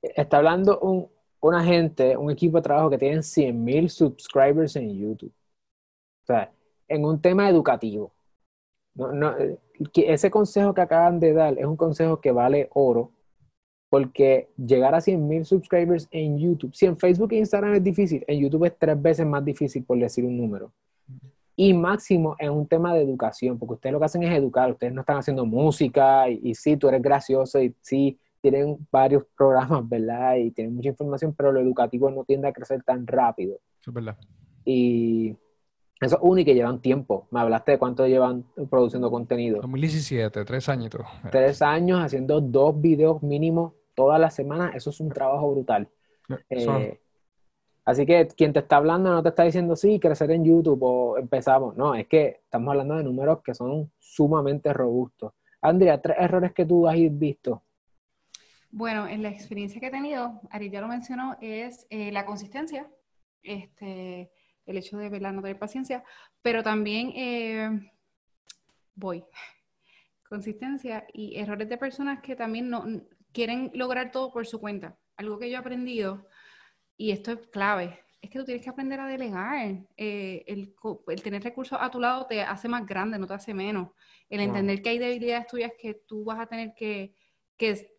está 0.01 0.37
hablando 0.37 0.79
un, 0.81 1.11
una 1.41 1.65
gente, 1.65 2.17
un 2.17 2.31
equipo 2.31 2.59
de 2.59 2.63
trabajo 2.63 2.91
que 2.91 2.99
tienen 2.99 3.21
100.000 3.21 3.89
subscribers 3.89 4.77
en 4.77 4.97
YouTube. 4.97 5.33
O 6.23 6.27
sea, 6.27 6.53
en 6.89 7.05
un 7.05 7.21
tema 7.21 7.49
educativo. 7.49 8.13
No, 8.99 9.13
no, 9.13 9.35
ese 9.95 10.31
consejo 10.31 10.75
que 10.75 10.81
acaban 10.81 11.21
de 11.21 11.33
dar 11.33 11.59
es 11.59 11.65
un 11.65 11.77
consejo 11.77 12.21
que 12.21 12.33
vale 12.33 12.69
oro 12.75 13.13
porque 13.91 14.51
llegar 14.57 14.95
a 14.95 14.99
100.000 14.99 15.45
subscribers 15.45 16.09
en 16.11 16.39
YouTube, 16.39 16.75
si 16.75 16.85
en 16.85 16.97
Facebook 16.97 17.33
e 17.33 17.37
Instagram 17.37 17.75
es 17.75 17.83
difícil, 17.83 18.23
en 18.27 18.41
YouTube 18.41 18.67
es 18.67 18.77
tres 18.79 19.01
veces 19.01 19.25
más 19.25 19.43
difícil 19.45 19.83
por 19.85 19.99
decir 19.99 20.25
un 20.25 20.37
número. 20.37 20.73
Y 21.57 21.73
máximo 21.73 22.37
es 22.39 22.51
un 22.51 22.67
tema 22.67 22.95
de 22.95 23.03
educación, 23.03 23.59
porque 23.59 23.75
ustedes 23.75 23.93
lo 23.93 23.99
que 23.99 24.05
hacen 24.05 24.23
es 24.23 24.37
educar, 24.37 24.71
ustedes 24.71 24.93
no 24.93 25.01
están 25.01 25.17
haciendo 25.17 25.47
música 25.47 26.29
y, 26.29 26.41
y 26.43 26.55
sí, 26.55 26.77
tú 26.77 26.89
eres 26.89 27.01
gracioso 27.01 27.61
y 27.61 27.75
sí, 27.81 28.19
tienen 28.41 28.87
varios 28.93 29.25
programas, 29.37 29.89
¿verdad? 29.89 30.37
Y 30.37 30.51
tienen 30.51 30.75
mucha 30.75 30.91
información, 30.91 31.35
pero 31.35 31.51
lo 31.51 31.61
educativo 31.61 32.11
no 32.11 32.25
tiende 32.25 32.49
a 32.49 32.53
crecer 32.53 32.83
tan 32.83 33.07
rápido. 33.07 33.59
es 33.85 33.93
verdad. 33.93 34.17
Y 34.65 35.35
eso 36.01 36.17
es 36.17 36.23
único 36.23 36.47
que 36.47 36.55
llevan 36.55 36.81
tiempo. 36.81 37.27
Me 37.31 37.41
hablaste 37.41 37.73
de 37.73 37.79
cuánto 37.79 38.07
llevan 38.07 38.45
produciendo 38.71 39.11
contenido. 39.11 39.61
2017, 39.61 40.45
tres 40.45 40.69
años. 40.69 40.91
Tres 41.31 41.61
años 41.61 42.01
haciendo 42.01 42.41
dos 42.41 42.81
videos 42.81 43.23
mínimos 43.23 43.73
todas 43.95 44.21
las 44.21 44.35
semanas. 44.35 44.75
Eso 44.77 44.91
es 44.91 45.01
un 45.01 45.09
trabajo 45.09 45.51
brutal. 45.51 45.89
Eh, 46.51 47.01
así 47.85 48.07
que 48.07 48.29
quien 48.29 48.53
te 48.53 48.61
está 48.61 48.77
hablando 48.77 49.11
no 49.11 49.23
te 49.23 49.31
está 49.31 49.43
diciendo, 49.43 49.75
sí, 49.75 49.99
crecer 49.99 50.31
en 50.31 50.45
YouTube 50.45 50.83
o 50.83 51.19
empezamos. 51.19 51.77
No, 51.77 51.95
es 51.95 52.07
que 52.07 52.41
estamos 52.45 52.71
hablando 52.71 52.97
de 52.97 53.03
números 53.03 53.41
que 53.43 53.55
son 53.55 53.91
sumamente 53.99 54.73
robustos. 54.73 55.33
Andrea, 55.61 56.01
tres 56.01 56.17
errores 56.21 56.53
que 56.53 56.65
tú 56.65 56.87
has 56.87 56.97
visto. 57.11 57.63
Bueno, 58.71 59.09
en 59.09 59.23
la 59.23 59.31
experiencia 59.31 59.81
que 59.81 59.87
he 59.87 59.91
tenido, 59.91 60.41
Ari 60.51 60.71
ya 60.71 60.81
lo 60.81 60.89
mencionó, 60.89 61.37
es 61.41 61.87
eh, 61.91 62.13
la 62.13 62.25
consistencia. 62.25 62.87
Este, 63.43 64.31
el 64.69 64.77
hecho 64.77 64.99
de 64.99 65.09
¿verdad? 65.09 65.33
no 65.33 65.43
tener 65.43 65.59
paciencia, 65.59 66.05
pero 66.43 66.63
también 66.63 67.13
eh, 67.17 67.93
voy, 68.95 69.25
consistencia 70.29 71.07
y 71.13 71.37
errores 71.37 71.69
de 71.69 71.79
personas 71.79 72.21
que 72.21 72.37
también 72.37 72.69
no 72.69 72.85
quieren 73.33 73.71
lograr 73.75 74.13
todo 74.13 74.33
por 74.33 74.47
su 74.47 74.61
cuenta. 74.61 74.97
Algo 75.17 75.39
que 75.39 75.51
yo 75.51 75.57
he 75.57 75.61
aprendido, 75.61 76.29
y 76.97 77.11
esto 77.11 77.33
es 77.33 77.47
clave, 77.49 77.99
es 78.21 78.31
que 78.31 78.39
tú 78.39 78.45
tienes 78.45 78.63
que 78.63 78.71
aprender 78.71 79.01
a 79.01 79.07
delegar. 79.07 79.87
Eh, 79.97 80.45
el, 80.47 80.75
tener 81.23 81.43
recursos 81.43 81.79
a 81.81 81.91
tu 81.91 82.01
lado 82.01 82.27
te 82.27 82.43
hace 82.43 82.69
más 82.69 82.87
grande, 82.87 83.19
no 83.19 83.27
te 83.27 83.35
hace 83.35 83.55
menos. 83.55 83.91
El 84.29 84.41
entender 84.41 84.83
que 84.83 84.91
hay 84.91 84.99
debilidades 84.99 85.47
tuyas 85.47 85.73
que 85.79 85.95
tú 85.95 86.25
vas 86.25 86.41
a 86.41 86.47
tener 86.47 86.75
que, 86.75 87.15
que 87.57 87.99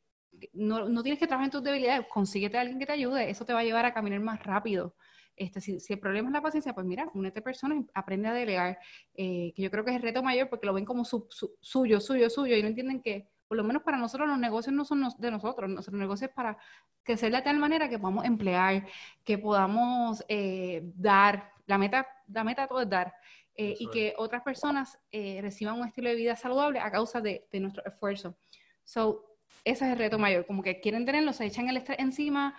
no, 0.54 0.88
no, 0.88 1.02
tienes 1.02 1.20
que 1.20 1.28
trabajar 1.28 1.48
en 1.48 1.52
tus 1.52 1.64
debilidades, 1.64 2.08
consíguete 2.08 2.58
a 2.58 2.62
alguien 2.62 2.80
que 2.80 2.86
te 2.86 2.92
ayude, 2.92 3.30
eso 3.30 3.46
te 3.46 3.54
va 3.54 3.60
a 3.60 3.64
llevar 3.64 3.86
a 3.86 3.94
caminar 3.94 4.20
más 4.20 4.44
rápido. 4.44 4.96
Este, 5.40 5.62
si, 5.62 5.94
el 5.94 6.00
problema 6.00 6.28
es 6.28 6.34
la 6.34 6.42
paciencia, 6.42 6.74
pues 6.74 6.86
mira, 6.86 7.10
únete 7.14 7.42
personas, 7.42 7.86
aprende 7.94 8.28
a 8.28 8.34
delegar, 8.34 8.78
eh, 9.16 9.54
que 9.56 9.62
yo 9.62 9.72
creo 9.72 9.86
que 9.86 9.92
es 9.92 9.96
el 9.96 10.02
reto 10.02 10.22
mayor 10.22 10.50
porque 10.50 10.68
lo 10.68 10.74
ven 10.74 10.84
como 10.84 11.06
su, 11.06 11.30
suyo, 11.62 12.02
suyo, 12.02 12.30
suyo, 12.30 12.58
y 12.58 12.62
no 12.62 12.68
entienden 12.68 13.02
que, 13.02 13.30
por 13.48 13.56
lo 13.56 13.64
menos 13.64 13.82
para 13.82 13.98
nosotros, 13.98 14.28
los 14.28 14.38
negocios 14.38 14.76
no 14.76 14.84
son 14.84 15.08
de 15.18 15.32
nosotros, 15.32 15.70
nuestros 15.70 15.98
negocios 15.98 16.30
es 16.30 16.36
para 16.36 16.58
crecer 17.04 17.32
de 17.32 17.42
tal 17.42 17.58
manera 17.58 17.88
que 17.88 17.98
podamos 17.98 18.26
emplear, 18.26 18.86
que 19.24 19.38
podamos 19.38 20.26
eh, 20.28 20.82
dar, 20.96 21.54
la 21.68 21.78
meta, 21.78 22.06
la 22.28 22.44
meta 22.44 22.68
todo 22.68 22.82
es 22.82 22.90
dar, 22.90 23.14
eh, 23.56 23.76
y 23.80 23.90
que 23.92 24.14
otras 24.18 24.44
personas 24.44 25.00
reciban 25.10 25.80
un 25.80 25.88
estilo 25.88 26.10
de 26.10 26.16
vida 26.16 26.36
saludable 26.36 26.80
a 26.80 26.92
causa 26.92 27.22
de, 27.22 27.48
de 27.50 27.60
nuestro 27.62 27.82
esfuerzo. 27.86 28.38
So, 28.84 29.38
ese 29.64 29.86
es 29.86 29.92
el 29.94 29.98
reto 29.98 30.20
mayor, 30.20 30.46
como 30.46 30.64
que 30.64 30.82
quieren 30.82 31.06
tenerlo, 31.06 31.32
se 31.32 31.46
echan 31.46 31.70
el 31.70 31.78
estrés 31.78 32.00
encima 32.00 32.56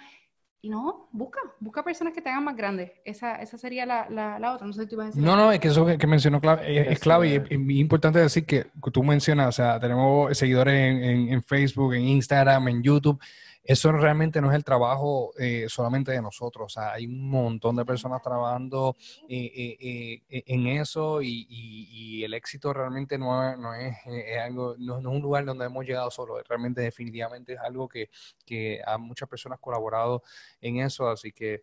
y 0.62 0.68
no, 0.68 1.08
busca, 1.12 1.40
busca 1.58 1.82
personas 1.82 2.12
que 2.12 2.20
te 2.20 2.28
hagan 2.28 2.44
más 2.44 2.56
grandes. 2.56 2.92
Esa, 3.04 3.36
esa 3.36 3.56
sería 3.56 3.86
la, 3.86 4.08
la, 4.10 4.54
otra. 4.54 4.66
No 4.66 4.72
sé 4.72 4.82
si 4.82 4.88
tú 4.88 4.96
ibas 4.96 5.04
a 5.04 5.08
decir. 5.08 5.22
No, 5.22 5.36
no, 5.36 5.52
es 5.52 5.60
que 5.60 5.68
eso 5.68 5.86
que, 5.86 6.06
mencionó 6.06 6.40
clave, 6.40 6.92
es, 6.92 6.98
clave 6.98 7.28
y 7.28 7.34
es, 7.36 7.50
importante 7.50 8.18
decir 8.18 8.44
que 8.44 8.66
tú 8.92 9.02
mencionas, 9.02 9.48
o 9.48 9.52
sea, 9.52 9.80
tenemos 9.80 10.36
seguidores 10.36 10.74
en, 10.74 11.32
en 11.32 11.42
Facebook, 11.42 11.94
en 11.94 12.02
Instagram, 12.02 12.68
en 12.68 12.82
YouTube 12.82 13.20
eso 13.62 13.92
realmente 13.92 14.40
no 14.40 14.50
es 14.50 14.56
el 14.56 14.64
trabajo 14.64 15.32
eh, 15.38 15.66
solamente 15.68 16.12
de 16.12 16.22
nosotros, 16.22 16.66
o 16.66 16.68
sea, 16.68 16.92
hay 16.92 17.06
un 17.06 17.28
montón 17.28 17.76
de 17.76 17.84
personas 17.84 18.22
trabajando 18.22 18.96
eh, 19.28 19.76
eh, 19.80 20.42
en 20.46 20.66
eso 20.66 21.20
y, 21.22 22.22
el 22.24 22.34
éxito 22.34 22.72
realmente 22.74 23.16
no, 23.16 23.56
no 23.56 23.74
es, 23.74 23.96
algo, 24.44 24.74
no, 24.78 24.98
es 24.98 25.06
un 25.06 25.22
lugar 25.22 25.44
donde 25.44 25.64
hemos 25.64 25.86
llegado 25.86 26.10
solo, 26.10 26.42
realmente 26.42 26.82
definitivamente 26.82 27.54
es 27.54 27.58
algo 27.60 27.88
que, 27.88 28.10
que 28.44 28.80
a 28.86 28.98
muchas 28.98 29.28
personas 29.28 29.58
colaborado 29.58 30.22
en 30.60 30.78
eso, 30.78 31.08
así 31.08 31.32
que 31.32 31.62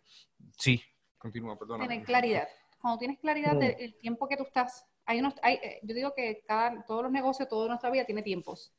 sí, 0.57 0.81
continúa, 1.17 1.57
perdona. 1.57 1.87
Tener 1.87 2.03
claridad, 2.03 2.47
cuando 2.81 2.97
tienes 2.97 3.19
claridad 3.19 3.55
del 3.55 3.95
tiempo 3.99 4.27
que 4.27 4.37
tú 4.37 4.43
estás 4.43 4.85
hay 5.07 5.19
unos, 5.19 5.35
hay, 5.41 5.59
yo 5.83 5.95
digo 5.95 6.13
que 6.13 6.43
cada, 6.45 6.83
todos 6.83 7.03
los 7.03 7.11
negocios, 7.11 7.47
toda 7.47 7.69
nuestra 7.69 7.89
vida 7.89 8.03
tiene 8.03 8.21
tiempos. 8.21 8.73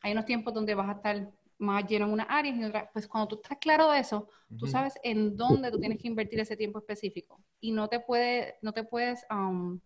Hay 0.00 0.12
unos 0.12 0.24
tiempos 0.24 0.54
donde 0.54 0.74
vas 0.74 0.88
a 0.88 0.92
estar 0.92 1.30
más 1.58 1.86
lleno 1.86 2.06
en 2.06 2.12
una 2.12 2.24
área 2.24 2.52
y 2.52 2.58
en 2.58 2.64
otra. 2.64 2.90
Pues 2.92 3.06
cuando 3.06 3.28
tú 3.28 3.36
estás 3.36 3.58
claro 3.58 3.90
de 3.90 4.00
eso, 4.00 4.28
tú 4.58 4.66
sabes 4.66 4.94
en 5.02 5.36
dónde 5.36 5.70
tú 5.70 5.78
tienes 5.78 5.98
que 5.98 6.08
invertir 6.08 6.40
ese 6.40 6.56
tiempo 6.56 6.78
específico. 6.78 7.40
Y 7.60 7.72
no 7.72 7.88
te, 7.88 8.00
puede, 8.00 8.56
no 8.62 8.72
te 8.72 8.84
puedes 8.84 9.24
um, 9.30 9.80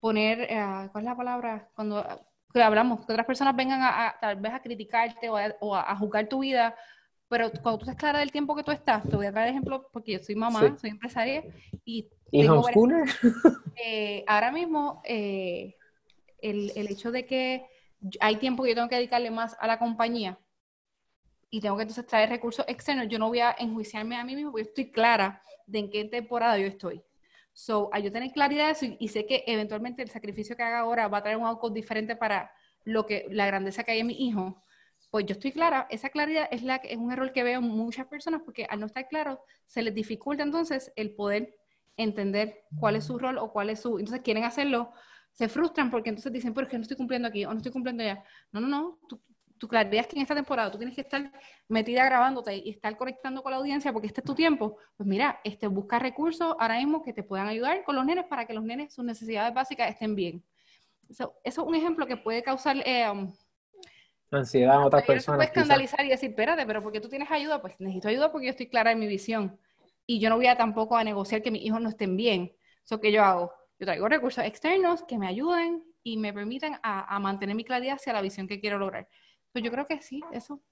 poner, 0.00 0.42
eh, 0.42 0.88
¿cuál 0.92 1.04
es 1.04 1.10
la 1.10 1.16
palabra? 1.16 1.68
Cuando 1.74 2.04
hablamos, 2.54 3.06
que 3.06 3.12
otras 3.12 3.26
personas 3.26 3.56
vengan 3.56 3.80
a, 3.82 4.14
tal 4.20 4.36
vez 4.36 4.52
a 4.52 4.60
criticarte 4.60 5.28
o, 5.28 5.36
a, 5.36 5.54
o 5.60 5.74
a, 5.74 5.96
juzgar 5.96 6.28
tu 6.28 6.40
vida, 6.40 6.74
pero 7.28 7.50
cuando 7.62 7.78
tú 7.78 7.84
estás 7.84 7.96
clara 7.96 8.18
del 8.18 8.30
tiempo 8.30 8.54
que 8.54 8.62
tú 8.62 8.72
estás, 8.72 9.08
te 9.08 9.16
voy 9.16 9.26
a 9.26 9.32
traer 9.32 9.48
ejemplo 9.48 9.88
porque 9.92 10.12
yo 10.12 10.18
soy 10.18 10.34
mamá, 10.34 10.76
soy 10.78 10.90
empresaria 10.90 11.44
y... 11.84 12.08
¿Y 12.30 12.46
eh, 13.76 14.24
ahora 14.26 14.50
mismo, 14.50 15.02
eh, 15.04 15.76
el, 16.38 16.72
el 16.74 16.88
hecho 16.88 17.10
de 17.10 17.26
que 17.26 17.66
hay 18.20 18.36
tiempo 18.36 18.62
que 18.62 18.70
yo 18.70 18.74
tengo 18.74 18.88
que 18.88 18.96
dedicarle 18.96 19.30
más 19.30 19.56
a 19.60 19.66
la 19.66 19.78
compañía, 19.78 20.38
y 21.54 21.60
tengo 21.60 21.76
que 21.76 21.82
entonces 21.82 22.06
traer 22.06 22.30
recursos 22.30 22.64
externos, 22.66 23.08
yo 23.08 23.18
no 23.18 23.28
voy 23.28 23.40
a 23.40 23.54
enjuiciarme 23.58 24.16
a 24.16 24.24
mí 24.24 24.34
mismo 24.34 24.52
porque 24.52 24.68
estoy 24.68 24.90
clara 24.90 25.42
de 25.66 25.80
en 25.80 25.90
qué 25.90 26.02
temporada 26.06 26.56
yo 26.56 26.66
estoy. 26.66 27.02
So, 27.52 27.90
a 27.92 27.98
yo 27.98 28.10
tener 28.10 28.32
claridad 28.32 28.66
de 28.66 28.72
eso 28.72 28.86
y, 28.98 29.08
sé 29.08 29.26
que 29.26 29.44
eventualmente 29.46 30.02
el 30.02 30.08
sacrificio 30.08 30.56
que 30.56 30.62
haga 30.62 30.78
ahora 30.78 31.08
va 31.08 31.18
a 31.18 31.22
traer 31.22 31.36
un 31.36 31.44
outcome 31.44 31.74
diferente 31.74 32.16
para 32.16 32.50
lo 32.84 33.04
que 33.04 33.26
la 33.30 33.44
grandeza 33.44 33.84
que 33.84 33.92
hay 33.92 34.00
en 34.00 34.06
mi 34.06 34.14
hijo, 34.26 34.64
pues 35.10 35.26
yo 35.26 35.34
estoy 35.34 35.52
clara, 35.52 35.86
esa 35.90 36.08
claridad 36.08 36.48
es, 36.50 36.62
la, 36.62 36.76
es 36.76 36.96
un 36.96 37.12
error 37.12 37.34
que 37.34 37.42
veo 37.42 37.60
muchas 37.60 38.06
personas 38.06 38.40
porque 38.46 38.64
al 38.70 38.80
no 38.80 38.86
estar 38.86 39.06
claro 39.08 39.44
se 39.66 39.82
les 39.82 39.94
dificulta 39.94 40.42
entonces 40.42 40.90
el 40.96 41.14
poder 41.14 41.54
entender 41.98 42.64
cuál 42.80 42.96
es 42.96 43.04
su 43.04 43.18
rol 43.18 43.36
o 43.36 43.52
cuál 43.52 43.68
es 43.68 43.82
su... 43.82 43.98
Entonces 43.98 44.22
quieren 44.22 44.44
hacerlo, 44.44 44.90
se 45.32 45.50
frustran 45.50 45.90
porque 45.90 46.08
entonces 46.08 46.32
dicen, 46.32 46.54
pero 46.54 46.66
es 46.66 46.72
no 46.72 46.80
estoy 46.80 46.96
cumpliendo 46.96 47.28
aquí 47.28 47.44
o 47.44 47.50
no 47.50 47.58
estoy 47.58 47.72
cumpliendo 47.72 48.02
allá. 48.02 48.24
No, 48.52 48.60
no, 48.62 48.68
no, 48.68 48.98
tu 49.62 49.68
claridad 49.68 50.00
es 50.00 50.08
que 50.08 50.16
en 50.16 50.22
esta 50.22 50.34
temporada 50.34 50.72
tú 50.72 50.76
tienes 50.76 50.92
que 50.92 51.02
estar 51.02 51.30
metida 51.68 52.04
grabándote 52.04 52.56
y 52.56 52.70
estar 52.70 52.96
conectando 52.96 53.44
con 53.44 53.52
la 53.52 53.58
audiencia 53.58 53.92
porque 53.92 54.08
este 54.08 54.20
es 54.20 54.24
tu 54.24 54.34
tiempo, 54.34 54.76
pues 54.96 55.08
mira, 55.08 55.38
este, 55.44 55.68
busca 55.68 56.00
recursos 56.00 56.56
ahora 56.58 56.78
mismo 56.78 57.00
que 57.00 57.12
te 57.12 57.22
puedan 57.22 57.46
ayudar 57.46 57.84
con 57.84 57.94
los 57.94 58.04
nenes 58.04 58.24
para 58.24 58.44
que 58.44 58.54
los 58.54 58.64
nenes, 58.64 58.92
sus 58.92 59.04
necesidades 59.04 59.54
básicas 59.54 59.88
estén 59.88 60.16
bien. 60.16 60.42
eso 61.08 61.36
es 61.44 61.58
un 61.58 61.76
ejemplo 61.76 62.08
que 62.08 62.16
puede 62.16 62.42
causar... 62.42 62.76
Eh, 62.84 63.08
um, 63.08 63.32
Ansiedad 64.32 64.82
a 64.82 64.86
otras 64.86 65.04
personas. 65.04 65.38
Puede 65.38 65.50
escandalizar 65.50 66.04
y 66.04 66.08
decir, 66.08 66.30
espérate, 66.30 66.66
pero 66.66 66.82
porque 66.82 67.00
tú 67.00 67.08
tienes 67.08 67.30
ayuda? 67.30 67.62
Pues 67.62 67.78
necesito 67.78 68.08
ayuda 68.08 68.32
porque 68.32 68.46
yo 68.46 68.50
estoy 68.50 68.66
clara 68.66 68.90
en 68.90 68.98
mi 68.98 69.06
visión. 69.06 69.60
Y 70.06 70.18
yo 70.18 70.28
no 70.28 70.38
voy 70.38 70.48
a 70.48 70.56
tampoco 70.56 70.96
a 70.96 71.04
negociar 71.04 71.40
que 71.40 71.52
mis 71.52 71.62
hijos 71.62 71.80
no 71.80 71.88
estén 71.88 72.16
bien. 72.16 72.52
Eso 72.84 72.98
que 72.98 73.12
yo 73.12 73.22
hago. 73.22 73.52
Yo 73.78 73.86
traigo 73.86 74.08
recursos 74.08 74.42
externos 74.44 75.04
que 75.04 75.18
me 75.18 75.28
ayuden 75.28 75.84
y 76.02 76.16
me 76.16 76.32
permitan 76.32 76.80
a, 76.82 77.14
a 77.14 77.20
mantener 77.20 77.54
mi 77.54 77.62
claridad 77.62 77.94
hacia 77.94 78.12
la 78.12 78.22
visión 78.22 78.48
que 78.48 78.58
quiero 78.58 78.80
lograr. 78.80 79.06
Pues 79.52 79.64
yo 79.64 79.70
creo 79.70 79.86
que 79.86 80.00
sí, 80.00 80.20
eso. 80.32 80.62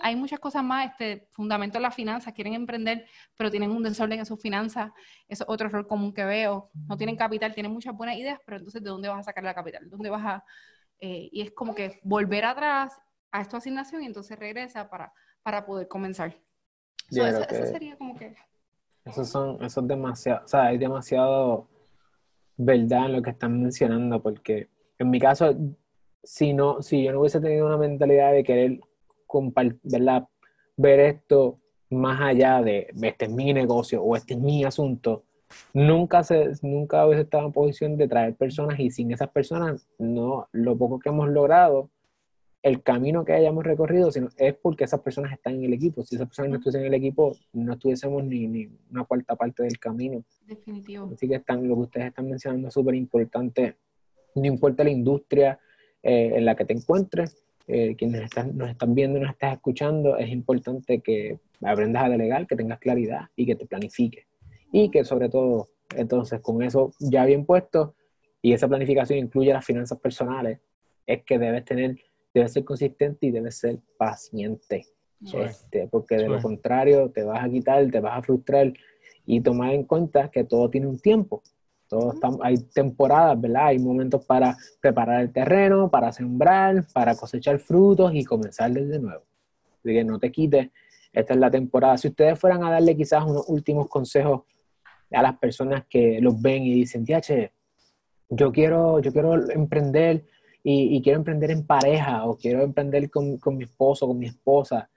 Hay 0.00 0.16
muchas 0.16 0.40
cosas 0.40 0.64
más, 0.64 0.90
este 0.90 1.28
fundamento 1.30 1.78
de 1.78 1.82
las 1.82 1.94
finanzas, 1.94 2.32
quieren 2.32 2.54
emprender, 2.54 3.06
pero 3.36 3.50
tienen 3.50 3.70
un 3.70 3.82
desorden 3.82 4.18
en 4.18 4.26
sus 4.26 4.40
finanzas, 4.40 4.90
eso 5.28 5.44
es 5.44 5.50
otro 5.50 5.68
error 5.68 5.86
común 5.86 6.12
que 6.12 6.24
veo, 6.24 6.70
no 6.88 6.96
tienen 6.96 7.16
capital, 7.16 7.54
tienen 7.54 7.72
muchas 7.72 7.94
buenas 7.94 8.16
ideas, 8.16 8.38
pero 8.44 8.58
entonces 8.58 8.82
¿de 8.82 8.90
dónde 8.90 9.08
vas 9.08 9.20
a 9.20 9.22
sacar 9.22 9.44
la 9.44 9.54
capital? 9.54 9.88
¿Dónde 9.88 10.10
vas 10.10 10.24
a...? 10.24 10.44
Eh, 11.00 11.28
y 11.32 11.42
es 11.42 11.52
como 11.52 11.74
que 11.74 12.00
volver 12.02 12.44
atrás 12.44 12.98
a 13.30 13.40
esta 13.40 13.56
asignación 13.56 14.02
y 14.02 14.06
entonces 14.06 14.38
regresa 14.38 14.88
para, 14.88 15.12
para 15.42 15.64
poder 15.66 15.88
comenzar. 15.88 16.34
eso, 17.10 17.44
sería 17.48 17.96
como 17.96 18.16
que... 18.16 18.34
Eso 19.04 19.24
son, 19.24 19.62
eso 19.62 19.80
es 19.80 19.88
demasiado, 19.88 20.44
o 20.44 20.48
sea, 20.48 20.66
hay 20.66 20.78
demasiado 20.78 21.68
verdad 22.56 23.06
en 23.06 23.12
lo 23.12 23.22
que 23.22 23.30
están 23.30 23.60
mencionando, 23.60 24.22
porque 24.22 24.70
en 24.98 25.10
mi 25.10 25.20
caso, 25.20 25.54
si, 26.24 26.52
no, 26.52 26.82
si 26.82 27.04
yo 27.04 27.12
no 27.12 27.20
hubiese 27.20 27.40
tenido 27.40 27.66
una 27.66 27.76
mentalidad 27.76 28.32
de 28.32 28.44
querer 28.44 28.80
¿verdad? 29.82 30.28
ver 30.76 31.00
esto 31.00 31.58
más 31.90 32.20
allá 32.20 32.62
de 32.62 32.88
este 33.02 33.26
es 33.26 33.30
mi 33.30 33.52
negocio 33.52 34.02
o 34.02 34.16
este 34.16 34.34
es 34.34 34.40
mi 34.40 34.64
asunto, 34.64 35.24
nunca, 35.72 36.22
se, 36.22 36.50
nunca 36.62 37.06
hubiese 37.06 37.22
estado 37.22 37.46
en 37.46 37.52
posición 37.52 37.96
de 37.96 38.08
traer 38.08 38.34
personas 38.34 38.78
y 38.80 38.90
sin 38.90 39.12
esas 39.12 39.30
personas, 39.30 39.88
no, 39.98 40.48
lo 40.52 40.76
poco 40.76 40.98
que 40.98 41.10
hemos 41.10 41.28
logrado, 41.28 41.90
el 42.62 42.82
camino 42.82 43.26
que 43.26 43.34
hayamos 43.34 43.62
recorrido, 43.62 44.10
sino 44.10 44.28
es 44.38 44.54
porque 44.54 44.84
esas 44.84 45.00
personas 45.00 45.32
están 45.32 45.56
en 45.56 45.64
el 45.64 45.74
equipo. 45.74 46.02
Si 46.02 46.16
esas 46.16 46.26
personas 46.26 46.50
no 46.50 46.56
estuviesen 46.56 46.80
en 46.80 46.86
el 46.86 46.94
equipo, 46.94 47.36
no 47.52 47.74
estuviésemos 47.74 48.24
ni, 48.24 48.48
ni 48.48 48.70
una 48.90 49.04
cuarta 49.04 49.36
parte 49.36 49.64
del 49.64 49.78
camino. 49.78 50.24
Definitivo. 50.46 51.10
Así 51.12 51.28
que 51.28 51.34
están, 51.34 51.68
lo 51.68 51.74
que 51.74 51.80
ustedes 51.82 52.06
están 52.06 52.26
mencionando 52.26 52.68
es 52.68 52.74
súper 52.74 52.94
importante. 52.94 53.76
No 54.34 54.46
importa 54.46 54.82
la 54.82 54.88
industria, 54.88 55.60
eh, 56.04 56.32
en 56.36 56.44
la 56.44 56.54
que 56.54 56.66
te 56.66 56.74
encuentres, 56.74 57.42
eh, 57.66 57.96
quienes 57.96 58.28
nos 58.52 58.68
están 58.68 58.94
viendo 58.94 59.18
y 59.18 59.22
nos 59.22 59.32
estás 59.32 59.54
escuchando, 59.54 60.18
es 60.18 60.28
importante 60.28 61.00
que 61.00 61.38
aprendas 61.62 62.04
a 62.04 62.08
delegar, 62.10 62.46
que 62.46 62.56
tengas 62.56 62.78
claridad 62.78 63.30
y 63.34 63.46
que 63.46 63.56
te 63.56 63.64
planifiques. 63.64 64.26
Y 64.70 64.90
que 64.90 65.02
sobre 65.04 65.30
todo, 65.30 65.70
entonces, 65.96 66.40
con 66.40 66.62
eso 66.62 66.92
ya 67.00 67.24
bien 67.24 67.46
puesto, 67.46 67.94
y 68.42 68.52
esa 68.52 68.68
planificación 68.68 69.18
incluye 69.18 69.50
las 69.54 69.64
finanzas 69.64 69.98
personales, 69.98 70.60
es 71.06 71.22
que 71.24 71.38
debes 71.38 71.64
tener, 71.64 71.96
debes 72.34 72.52
ser 72.52 72.64
consistente 72.64 73.26
y 73.26 73.30
debes 73.30 73.56
ser 73.56 73.78
paciente. 73.96 74.84
Este, 75.32 75.88
porque 75.88 76.16
de 76.16 76.28
lo 76.28 76.42
contrario 76.42 77.08
te 77.08 77.22
vas 77.22 77.42
a 77.42 77.48
quitar, 77.48 77.90
te 77.90 78.00
vas 78.00 78.18
a 78.18 78.22
frustrar 78.22 78.74
y 79.24 79.40
tomar 79.40 79.72
en 79.72 79.84
cuenta 79.84 80.30
que 80.30 80.44
todo 80.44 80.68
tiene 80.68 80.86
un 80.86 80.98
tiempo. 80.98 81.42
Todo 81.94 82.40
hay 82.42 82.56
temporadas, 82.74 83.40
¿verdad? 83.40 83.66
Hay 83.66 83.78
momentos 83.78 84.24
para 84.24 84.56
preparar 84.80 85.20
el 85.20 85.32
terreno, 85.32 85.88
para 85.88 86.10
sembrar, 86.10 86.84
para 86.92 87.14
cosechar 87.14 87.60
frutos 87.60 88.12
y 88.14 88.24
comenzar 88.24 88.72
desde 88.72 88.98
nuevo. 88.98 89.22
Así 89.78 89.92
que 89.92 90.02
no 90.02 90.18
te 90.18 90.32
quites, 90.32 90.70
esta 91.12 91.34
es 91.34 91.38
la 91.38 91.52
temporada. 91.52 91.96
Si 91.96 92.08
ustedes 92.08 92.36
fueran 92.36 92.64
a 92.64 92.70
darle 92.72 92.96
quizás 92.96 93.22
unos 93.24 93.44
últimos 93.48 93.88
consejos 93.88 94.42
a 95.12 95.22
las 95.22 95.38
personas 95.38 95.84
que 95.88 96.18
los 96.20 96.42
ven 96.42 96.64
y 96.64 96.74
dicen, 96.74 97.06
che, 97.06 97.52
yo 98.28 98.50
quiero, 98.50 98.98
yo 98.98 99.12
quiero 99.12 99.48
emprender 99.52 100.24
y, 100.64 101.00
quiero 101.00 101.20
emprender 101.20 101.52
en 101.52 101.64
pareja 101.64 102.24
o 102.24 102.36
quiero 102.36 102.62
emprender 102.62 103.08
con, 103.08 103.38
mi 103.56 103.64
esposo, 103.64 104.08
con 104.08 104.18
mi 104.18 104.26
esposa, 104.26 104.90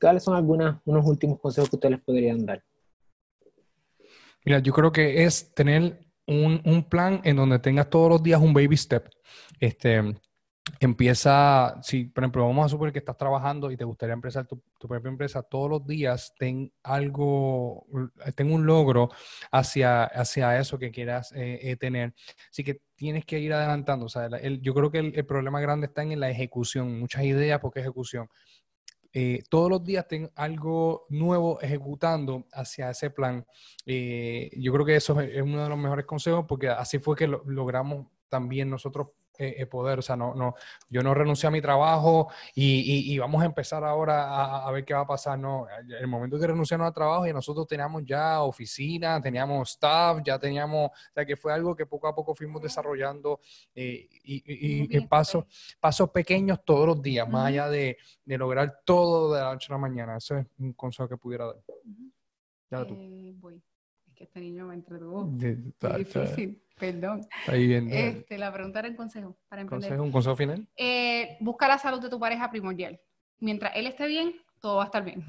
¿cuáles 0.00 0.22
son 0.22 0.36
algunos 0.36 0.76
unos 0.84 1.04
últimos 1.06 1.40
consejos 1.40 1.70
que 1.70 1.76
ustedes 1.76 1.98
podrían 2.02 2.46
dar? 2.46 2.62
Mira, 4.44 4.60
yo 4.60 4.72
creo 4.72 4.92
que 4.92 5.24
es 5.24 5.52
tener 5.54 6.05
un, 6.26 6.60
un, 6.64 6.84
plan 6.84 7.20
en 7.24 7.36
donde 7.36 7.58
tengas 7.58 7.88
todos 7.90 8.10
los 8.10 8.22
días 8.22 8.40
un 8.40 8.52
baby 8.52 8.76
step. 8.76 9.08
Este, 9.60 10.02
empieza, 10.80 11.78
si 11.82 12.04
por 12.04 12.24
ejemplo 12.24 12.46
vamos 12.46 12.66
a 12.66 12.68
suponer 12.68 12.92
que 12.92 12.98
estás 12.98 13.16
trabajando 13.16 13.70
y 13.70 13.76
te 13.76 13.84
gustaría 13.84 14.14
empezar 14.14 14.46
tu, 14.46 14.62
tu 14.78 14.88
propia 14.88 15.08
empresa, 15.08 15.42
todos 15.42 15.70
los 15.70 15.86
días 15.86 16.34
ten 16.38 16.72
algo, 16.82 17.86
ten 18.34 18.52
un 18.52 18.66
logro 18.66 19.10
hacia, 19.52 20.04
hacia 20.04 20.58
eso 20.58 20.78
que 20.78 20.90
quieras 20.90 21.32
eh, 21.32 21.60
eh, 21.62 21.76
tener. 21.76 22.14
Así 22.50 22.64
que 22.64 22.80
tienes 22.96 23.24
que 23.24 23.38
ir 23.38 23.52
adelantando. 23.52 24.06
O 24.06 24.08
sea, 24.08 24.26
el, 24.26 24.60
yo 24.60 24.74
creo 24.74 24.90
que 24.90 24.98
el, 24.98 25.26
problema 25.26 25.60
grande 25.60 25.86
está 25.86 26.02
en 26.02 26.18
la 26.18 26.30
ejecución. 26.30 26.98
Muchas 26.98 27.22
ideas 27.24 27.60
porque 27.60 27.80
ejecución. 27.80 28.28
Eh, 29.18 29.42
todos 29.48 29.70
los 29.70 29.82
días 29.82 30.06
ten 30.06 30.30
algo 30.34 31.06
nuevo 31.08 31.58
ejecutando 31.62 32.44
hacia 32.52 32.90
ese 32.90 33.08
plan. 33.08 33.46
Eh, 33.86 34.50
yo 34.58 34.74
creo 34.74 34.84
que 34.84 34.96
eso 34.96 35.18
es, 35.22 35.40
uno 35.40 35.62
de 35.62 35.70
los 35.70 35.78
mejores 35.78 36.04
consejos 36.04 36.44
porque 36.46 36.68
así 36.68 36.98
fue 36.98 37.16
que 37.16 37.26
lo, 37.26 37.42
logramos 37.46 38.08
también 38.28 38.68
nosotros 38.68 39.06
eh, 39.38 39.66
poder. 39.66 39.98
O 39.98 40.02
sea, 40.02 40.16
no, 40.16 40.34
no, 40.34 40.54
yo 40.88 41.02
no 41.02 41.14
renuncié 41.14 41.48
a 41.48 41.50
mi 41.50 41.60
trabajo 41.60 42.28
y, 42.54 43.12
y, 43.12 43.18
vamos 43.18 43.42
a 43.42 43.46
empezar 43.46 43.84
ahora 43.84 44.66
a, 44.66 44.70
ver 44.70 44.84
qué 44.84 44.94
va 44.94 45.00
a 45.00 45.06
pasar. 45.06 45.38
No, 45.38 45.66
el 46.00 46.06
momento 46.06 46.38
que 46.38 46.46
renunciamos 46.46 46.86
al 46.86 46.94
trabajo 46.94 47.26
y 47.26 47.32
nosotros 47.32 47.66
teníamos 47.66 48.04
ya 48.04 48.42
oficina, 48.42 49.20
teníamos 49.20 49.70
staff, 49.70 50.18
ya 50.24 50.38
teníamos, 50.38 50.90
o 50.90 51.12
sea, 51.14 51.24
que 51.24 51.36
fue 51.36 51.52
algo 51.52 51.74
que 51.74 51.86
poco 51.86 52.08
a 52.08 52.14
poco 52.14 52.34
fuimos 52.34 52.62
desarrollando 52.62 53.40
eh, 53.74 54.08
y, 54.24 54.96
y, 54.96 55.00
pasos, 55.06 55.44
pasos 55.80 56.10
pequeños 56.10 56.64
todos 56.64 56.86
los 56.86 57.02
días, 57.02 57.28
más 57.28 57.46
allá 57.46 57.68
de, 57.68 57.98
de, 58.24 58.38
lograr 58.38 58.80
todo 58.84 59.34
de 59.34 59.40
la 59.40 59.52
noche 59.52 59.66
a 59.70 59.74
la 59.74 59.78
mañana. 59.78 60.16
Ese 60.16 60.40
es 60.40 60.46
un 60.58 60.72
consejo 60.72 61.08
que 61.08 61.16
pudiera 61.16 61.46
dar. 61.46 61.56
Ya 62.70 62.84
tú. 62.84 62.94
Eh, 62.94 63.34
voy. 63.36 63.62
Que 64.16 64.24
este 64.24 64.40
niño 64.40 64.66
me 64.66 64.74
entretuvo. 64.74 65.30
difícil. 65.98 66.62
Perdón. 66.78 67.26
Este, 67.46 68.38
la 68.38 68.52
pregunta 68.52 68.80
era 68.80 68.88
el 68.88 68.96
consejo 68.96 69.36
para 69.48 69.62
emprender. 69.62 70.00
¿Un 70.00 70.10
consejo 70.10 70.36
final? 70.36 70.66
Eh, 70.76 71.36
busca 71.40 71.68
la 71.68 71.78
salud 71.78 72.00
de 72.00 72.08
tu 72.08 72.18
pareja 72.18 72.50
primordial. 72.50 72.98
Mientras 73.38 73.72
él 73.76 73.86
esté 73.86 74.06
bien, 74.06 74.34
todo 74.60 74.76
va 74.76 74.82
a 74.82 74.86
estar 74.86 75.04
bien. 75.04 75.24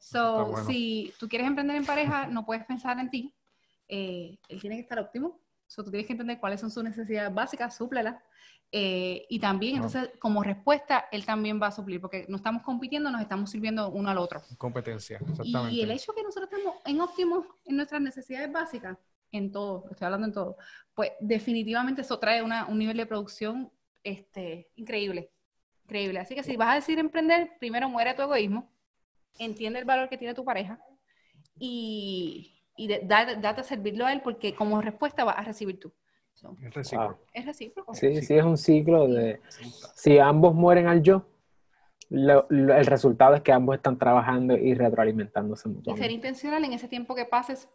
so, 0.00 0.56
si 0.66 1.12
tú 1.18 1.28
quieres 1.28 1.46
emprender 1.46 1.76
en 1.76 1.84
pareja, 1.84 2.26
no 2.26 2.44
puedes 2.44 2.64
pensar 2.64 2.98
en 2.98 3.10
ti. 3.10 3.34
Eh, 3.88 4.38
él 4.48 4.60
tiene 4.60 4.76
que 4.76 4.82
estar 4.82 4.98
óptimo. 4.98 5.40
So, 5.66 5.84
tú 5.84 5.90
tienes 5.90 6.06
que 6.06 6.12
entender 6.14 6.38
cuáles 6.38 6.60
son 6.60 6.70
sus 6.70 6.82
necesidades 6.82 7.32
básicas, 7.34 7.76
súplelas. 7.76 8.16
Eh, 8.70 9.24
y 9.30 9.38
también, 9.40 9.76
entonces, 9.76 10.10
como 10.18 10.42
respuesta, 10.42 11.06
él 11.10 11.24
también 11.24 11.60
va 11.60 11.68
a 11.68 11.72
suplir, 11.72 12.00
porque 12.00 12.26
no 12.28 12.36
estamos 12.36 12.62
compitiendo, 12.62 13.10
nos 13.10 13.22
estamos 13.22 13.50
sirviendo 13.50 13.90
uno 13.90 14.10
al 14.10 14.18
otro. 14.18 14.42
Competencia, 14.58 15.18
exactamente. 15.18 15.74
Y 15.74 15.82
el 15.82 15.90
hecho 15.90 16.12
que 16.12 16.22
nosotros 16.22 16.50
estemos 16.52 16.76
en 16.84 17.00
óptimo 17.00 17.46
en 17.64 17.76
nuestras 17.76 18.02
necesidades 18.02 18.52
básicas, 18.52 18.98
en 19.32 19.50
todo, 19.50 19.86
estoy 19.90 20.06
hablando 20.06 20.26
en 20.26 20.32
todo, 20.32 20.56
pues 20.94 21.12
definitivamente 21.20 22.02
eso 22.02 22.18
trae 22.18 22.42
un 22.42 22.78
nivel 22.78 22.96
de 22.96 23.06
producción 23.06 23.70
este, 24.02 24.70
increíble, 24.76 25.30
increíble. 25.84 26.18
Así 26.18 26.34
que 26.34 26.42
si 26.42 26.56
vas 26.56 26.70
a 26.70 26.74
decir 26.76 26.98
emprender, 26.98 27.52
primero 27.58 27.88
muere 27.88 28.14
tu 28.14 28.22
egoísmo, 28.22 28.70
entiende 29.38 29.78
el 29.78 29.84
valor 29.84 30.08
que 30.08 30.18
tiene 30.18 30.34
tu 30.34 30.44
pareja 30.44 30.80
y, 31.58 32.62
y 32.76 32.88
date, 32.88 33.46
a 33.46 33.62
servirlo 33.62 34.06
a 34.06 34.12
él 34.12 34.20
porque 34.22 34.54
como 34.54 34.80
respuesta 34.80 35.24
vas 35.24 35.38
a 35.38 35.42
recibir 35.42 35.78
tú. 35.78 35.92
Es 36.62 36.74
recíproco. 36.74 37.18
Es 37.32 37.46
recíproco. 37.46 37.94
Sí, 37.94 38.22
sí, 38.22 38.34
es 38.34 38.44
un 38.44 38.56
ciclo 38.56 39.08
de, 39.08 39.40
si 39.94 40.18
ambos 40.18 40.54
mueren 40.54 40.86
al 40.86 41.02
yo, 41.02 41.26
el 42.10 42.86
resultado 42.86 43.34
es 43.34 43.42
que 43.42 43.52
ambos 43.52 43.76
están 43.76 43.98
trabajando 43.98 44.56
y 44.56 44.74
retroalimentándose 44.74 45.68
mutuamente. 45.68 46.00
Y 46.00 46.08
ser 46.08 46.14
intencional 46.14 46.64
en 46.64 46.72
ese 46.72 46.88
tiempo 46.88 47.14
que 47.14 47.26
pases 47.26 47.68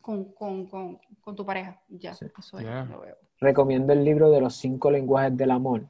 con, 0.00 0.32
con, 0.32 0.66
con, 0.66 1.36
tu 1.36 1.44
pareja. 1.44 1.80
Ya, 1.88 2.12
eso 2.12 2.58
es, 2.58 2.88
lo 2.88 3.00
veo. 3.00 3.16
Recomiendo 3.40 3.92
el 3.92 4.04
libro 4.04 4.30
de 4.30 4.40
los 4.40 4.56
cinco 4.56 4.90
lenguajes 4.90 5.36
del 5.36 5.50
amor. 5.50 5.86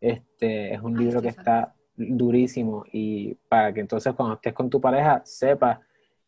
Este 0.00 0.74
es 0.74 0.80
un 0.80 0.96
libro 0.96 1.20
que 1.22 1.28
está 1.28 1.74
durísimo 1.96 2.84
y 2.92 3.34
para 3.48 3.72
que 3.72 3.80
entonces 3.80 4.12
cuando 4.14 4.34
estés 4.34 4.52
con 4.52 4.70
tu 4.70 4.80
pareja 4.80 5.22
sepas 5.24 5.78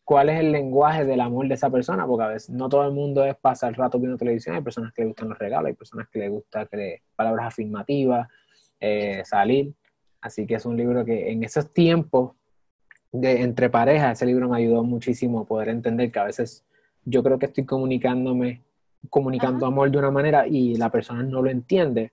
cuál 0.05 0.29
es 0.29 0.39
el 0.39 0.51
lenguaje 0.51 1.03
del 1.03 1.19
amor 1.19 1.47
de 1.47 1.55
esa 1.55 1.69
persona, 1.71 2.05
porque 2.05 2.23
a 2.23 2.27
veces 2.27 2.51
no 2.51 2.69
todo 2.69 2.85
el 2.85 2.93
mundo 2.93 3.25
es 3.25 3.35
pasar 3.35 3.69
el 3.69 3.75
rato 3.75 3.97
viendo 3.97 4.17
televisión, 4.17 4.55
hay 4.55 4.61
personas 4.61 4.93
que 4.93 5.01
le 5.01 5.07
gustan 5.07 5.29
los 5.29 5.39
regalos, 5.39 5.67
hay 5.67 5.73
personas 5.73 6.07
que 6.07 6.19
le 6.19 6.29
gustan 6.29 6.69
palabras 7.15 7.47
afirmativas, 7.47 8.27
eh, 8.79 9.23
salir. 9.25 9.73
Así 10.21 10.45
que 10.45 10.55
es 10.55 10.65
un 10.65 10.77
libro 10.77 11.03
que 11.03 11.31
en 11.31 11.43
esos 11.43 11.73
tiempos 11.73 12.33
de 13.11 13.41
entre 13.41 13.69
parejas, 13.69 14.13
ese 14.13 14.27
libro 14.27 14.47
me 14.47 14.57
ayudó 14.57 14.83
muchísimo 14.83 15.39
a 15.41 15.45
poder 15.45 15.69
entender 15.69 16.11
que 16.11 16.19
a 16.19 16.25
veces 16.25 16.63
yo 17.03 17.23
creo 17.23 17.39
que 17.39 17.47
estoy 17.47 17.65
comunicándome, 17.65 18.61
comunicando 19.09 19.65
amor 19.65 19.89
de 19.89 19.97
una 19.97 20.11
manera 20.11 20.45
y 20.47 20.75
la 20.75 20.91
persona 20.91 21.23
no 21.23 21.41
lo 21.41 21.49
entiende 21.49 22.11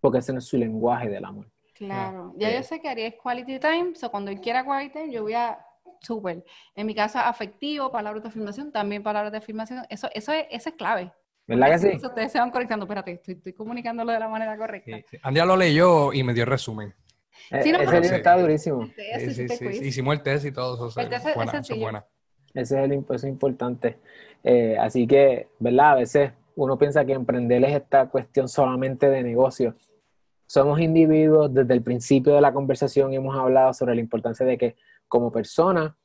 porque 0.00 0.18
ese 0.18 0.32
no 0.32 0.38
es 0.38 0.44
su 0.46 0.56
lenguaje 0.56 1.10
del 1.10 1.24
amor. 1.24 1.46
Claro, 1.74 2.32
ya 2.36 2.54
yo 2.54 2.62
sé 2.62 2.80
que 2.80 2.88
haría 2.88 3.18
quality 3.18 3.58
time, 3.58 3.92
o 4.00 4.10
cuando 4.10 4.30
él 4.30 4.40
quiera 4.40 4.64
quality 4.64 4.92
time, 4.92 5.12
yo 5.12 5.22
voy 5.22 5.34
a 5.34 5.58
súper. 6.04 6.44
En 6.74 6.86
mi 6.86 6.94
casa, 6.94 7.28
afectivo, 7.28 7.90
palabras 7.90 8.22
de 8.22 8.28
afirmación, 8.28 8.70
también 8.70 9.02
palabras 9.02 9.32
de 9.32 9.38
afirmación, 9.38 9.84
eso, 9.88 10.08
eso, 10.14 10.32
es, 10.32 10.46
eso 10.50 10.68
es 10.68 10.74
clave. 10.76 11.12
¿Verdad 11.46 11.72
que 11.72 11.78
sí? 11.78 12.06
ustedes 12.06 12.32
se 12.32 12.38
van 12.38 12.50
conectando, 12.50 12.84
espérate, 12.84 13.12
estoy, 13.12 13.34
estoy 13.34 13.52
comunicándolo 13.52 14.12
de 14.12 14.18
la 14.18 14.28
manera 14.28 14.56
correcta. 14.56 14.96
Sí, 15.10 15.18
Andrea 15.22 15.44
lo 15.44 15.56
leyó 15.56 16.12
y 16.12 16.22
me 16.22 16.32
dio 16.32 16.44
el 16.44 16.50
resumen. 16.50 16.94
Eh, 17.50 17.58
ese 17.58 17.72
libro 17.72 18.16
está 18.16 18.38
durísimo. 18.38 18.86
Sí, 18.86 19.34
sí, 19.34 19.48
sí, 19.48 19.66
Hicimos 19.82 20.14
el 20.14 20.22
test 20.22 20.46
y 20.46 20.52
todo 20.52 20.88
eso. 20.88 21.00
El 21.00 21.08
test 21.08 21.26
es, 21.26 21.34
buena, 21.34 21.52
es 21.52 21.78
buena. 21.78 22.06
Ese 22.54 22.78
es 22.78 22.84
el 22.84 22.92
impuesto 22.92 23.26
importante. 23.26 23.98
Eh, 24.42 24.76
así 24.78 25.06
que, 25.06 25.48
¿verdad? 25.58 25.90
A 25.90 25.94
veces 25.96 26.32
uno 26.56 26.78
piensa 26.78 27.04
que 27.04 27.12
emprender 27.12 27.64
es 27.64 27.74
esta 27.74 28.08
cuestión 28.08 28.48
solamente 28.48 29.10
de 29.10 29.22
negocio. 29.22 29.74
Somos 30.46 30.80
individuos, 30.80 31.52
desde 31.52 31.74
el 31.74 31.82
principio 31.82 32.34
de 32.34 32.40
la 32.40 32.52
conversación 32.52 33.12
hemos 33.12 33.36
hablado 33.36 33.72
sobre 33.72 33.94
la 33.94 34.00
importancia 34.00 34.46
de 34.46 34.56
que 34.56 34.76
como 35.14 35.30
persona 35.30 35.96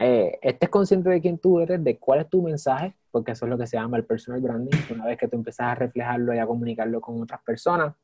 eh, 0.00 0.36
estés 0.42 0.68
consciente 0.68 1.08
de 1.08 1.20
quién 1.20 1.38
tú 1.38 1.60
eres, 1.60 1.84
de 1.84 1.96
cuál 1.96 2.18
es 2.18 2.28
tu 2.28 2.42
mensaje, 2.42 2.96
porque 3.12 3.30
eso 3.30 3.46
es 3.46 3.50
lo 3.50 3.56
que 3.56 3.68
se 3.68 3.76
llama 3.76 3.96
el 3.96 4.04
personal 4.04 4.40
branding, 4.40 4.76
una 4.90 5.06
vez 5.06 5.16
que 5.16 5.28
tú 5.28 5.36
empiezas 5.36 5.68
a 5.68 5.74
reflejarlo 5.76 6.34
y 6.34 6.38
a 6.38 6.46
comunicarlo 6.46 7.00
con 7.00 7.22
otras 7.22 7.40
personas. 7.44 7.94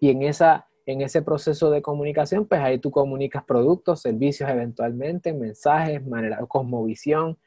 Y 0.00 0.10
en 0.10 0.22
esa 0.22 0.68
en 0.84 1.00
ese 1.00 1.22
proceso 1.22 1.70
de 1.70 1.80
comunicación, 1.80 2.46
pues 2.46 2.60
ahí 2.60 2.78
tú 2.78 2.90
comunicas 2.90 3.42
productos, 3.44 4.02
servicios 4.02 4.50
eventualmente, 4.50 5.32
mensajes, 5.32 6.06
manera, 6.06 6.44
cosmovisión. 6.46 7.38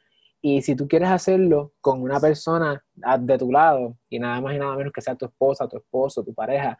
Y 0.41 0.63
si 0.63 0.75
tú 0.75 0.87
quieres 0.87 1.09
hacerlo 1.09 1.73
con 1.79 2.01
una 2.01 2.19
persona 2.19 2.83
de 3.19 3.37
tu 3.37 3.51
lado 3.51 3.95
y 4.09 4.17
nada 4.17 4.41
más 4.41 4.55
y 4.55 4.57
nada 4.57 4.75
menos 4.75 4.91
que 4.91 5.01
sea 5.01 5.13
tu 5.13 5.25
esposa, 5.25 5.67
tu 5.67 5.77
esposo, 5.77 6.23
tu 6.23 6.33
pareja, 6.33 6.79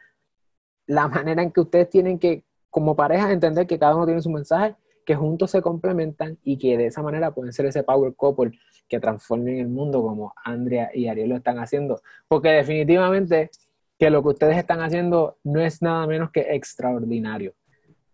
la 0.88 1.08
manera 1.08 1.44
en 1.44 1.52
que 1.52 1.62
ustedes 1.62 1.92
tienen 1.92 2.18
que, 2.18 2.44
como 2.72 2.96
pareja, 2.96 3.32
entender 3.32 3.68
que 3.68 3.78
cada 3.78 3.96
uno 3.96 4.08
tiene 4.08 4.24
su 4.24 4.32
mensaje, 4.32 4.76
que 5.08 5.16
juntos 5.16 5.52
se 5.52 5.62
complementan 5.62 6.38
y 6.44 6.58
que 6.58 6.78
de 6.78 6.88
esa 6.88 7.02
manera 7.02 7.34
pueden 7.34 7.54
ser 7.54 7.66
ese 7.66 7.82
power 7.82 8.14
couple 8.14 8.52
que 8.90 9.00
transformen 9.00 9.58
el 9.58 9.70
mundo 9.70 10.02
como 10.02 10.34
Andrea 10.44 10.92
y 10.94 11.08
Ariel 11.08 11.30
lo 11.30 11.38
están 11.38 11.60
haciendo. 11.60 12.02
Porque 12.28 12.50
definitivamente 12.50 13.50
que 13.98 14.10
lo 14.10 14.22
que 14.22 14.28
ustedes 14.28 14.58
están 14.58 14.82
haciendo 14.82 15.38
no 15.46 15.62
es 15.62 15.82
nada 15.82 16.06
menos 16.08 16.30
que 16.32 16.42
extraordinario. 16.54 17.54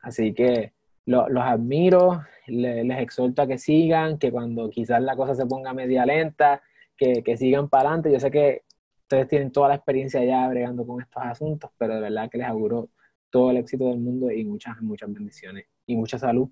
Así 0.02 0.36
que 0.36 0.74
los 1.08 1.26
admiro, 1.36 2.22
les 2.46 3.00
exhorto 3.00 3.42
a 3.42 3.48
que 3.48 3.58
sigan, 3.58 4.20
que 4.20 4.32
cuando 4.32 4.70
quizás 4.70 5.02
la 5.02 5.16
cosa 5.16 5.34
se 5.34 5.48
ponga 5.48 5.74
media 5.74 6.06
lenta, 6.06 6.62
que, 6.96 7.24
que 7.24 7.38
sigan 7.38 7.70
para 7.70 7.90
adelante. 7.90 8.12
Yo 8.12 8.20
sé 8.20 8.30
que 8.30 8.62
ustedes 9.02 9.28
tienen 9.28 9.52
toda 9.52 9.70
la 9.70 9.76
experiencia 9.76 10.24
ya 10.24 10.48
bregando 10.48 10.86
con 10.86 11.02
estos 11.02 11.24
asuntos, 11.24 11.72
pero 11.76 11.96
de 11.96 12.02
verdad 12.02 12.30
que 12.30 12.38
les 12.38 12.48
auguro 12.48 12.90
todo 13.32 13.50
el 13.50 13.58
éxito 13.58 13.90
del 13.90 14.00
mundo 14.00 14.30
y 14.30 14.46
muchas, 14.46 14.80
muchas 14.80 15.12
bendiciones 15.12 15.66
y 15.88 15.96
mucha 15.96 16.20
salud 16.20 16.48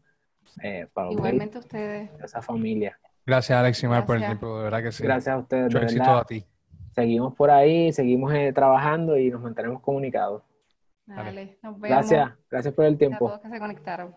eh, 0.62 0.88
para 0.94 1.12
Igualmente 1.12 1.58
ustedes. 1.58 2.10
Esa 2.24 2.42
familia. 2.42 3.00
Gracias, 3.26 3.58
Alex 3.58 3.84
y 3.84 3.88
Mar, 3.88 4.06
por 4.06 4.18
el 4.18 4.26
tiempo, 4.26 4.58
de 4.58 4.64
verdad 4.64 4.84
que 4.84 4.92
sí. 4.92 5.04
Gracias 5.04 5.34
a 5.34 5.38
ustedes. 5.38 5.66
Mucho 5.66 5.80
éxito 5.80 6.12
a 6.12 6.26
ti. 6.26 6.46
Seguimos 6.94 7.34
por 7.36 7.50
ahí, 7.52 7.94
seguimos 7.94 8.34
eh, 8.34 8.52
trabajando 8.54 9.18
y 9.18 9.30
nos 9.30 9.42
mantenemos 9.42 9.82
comunicados. 9.82 10.44
Dale, 11.06 11.58
nos 11.62 11.80
vemos. 11.80 11.90
Gracias, 11.90 12.32
gracias 12.50 12.74
por 12.74 12.86
el 12.86 12.98
tiempo. 12.98 13.28
A 13.28 13.30
todos 13.30 13.42
que 13.42 13.50
se 13.50 13.60
conectaron. 13.60 14.16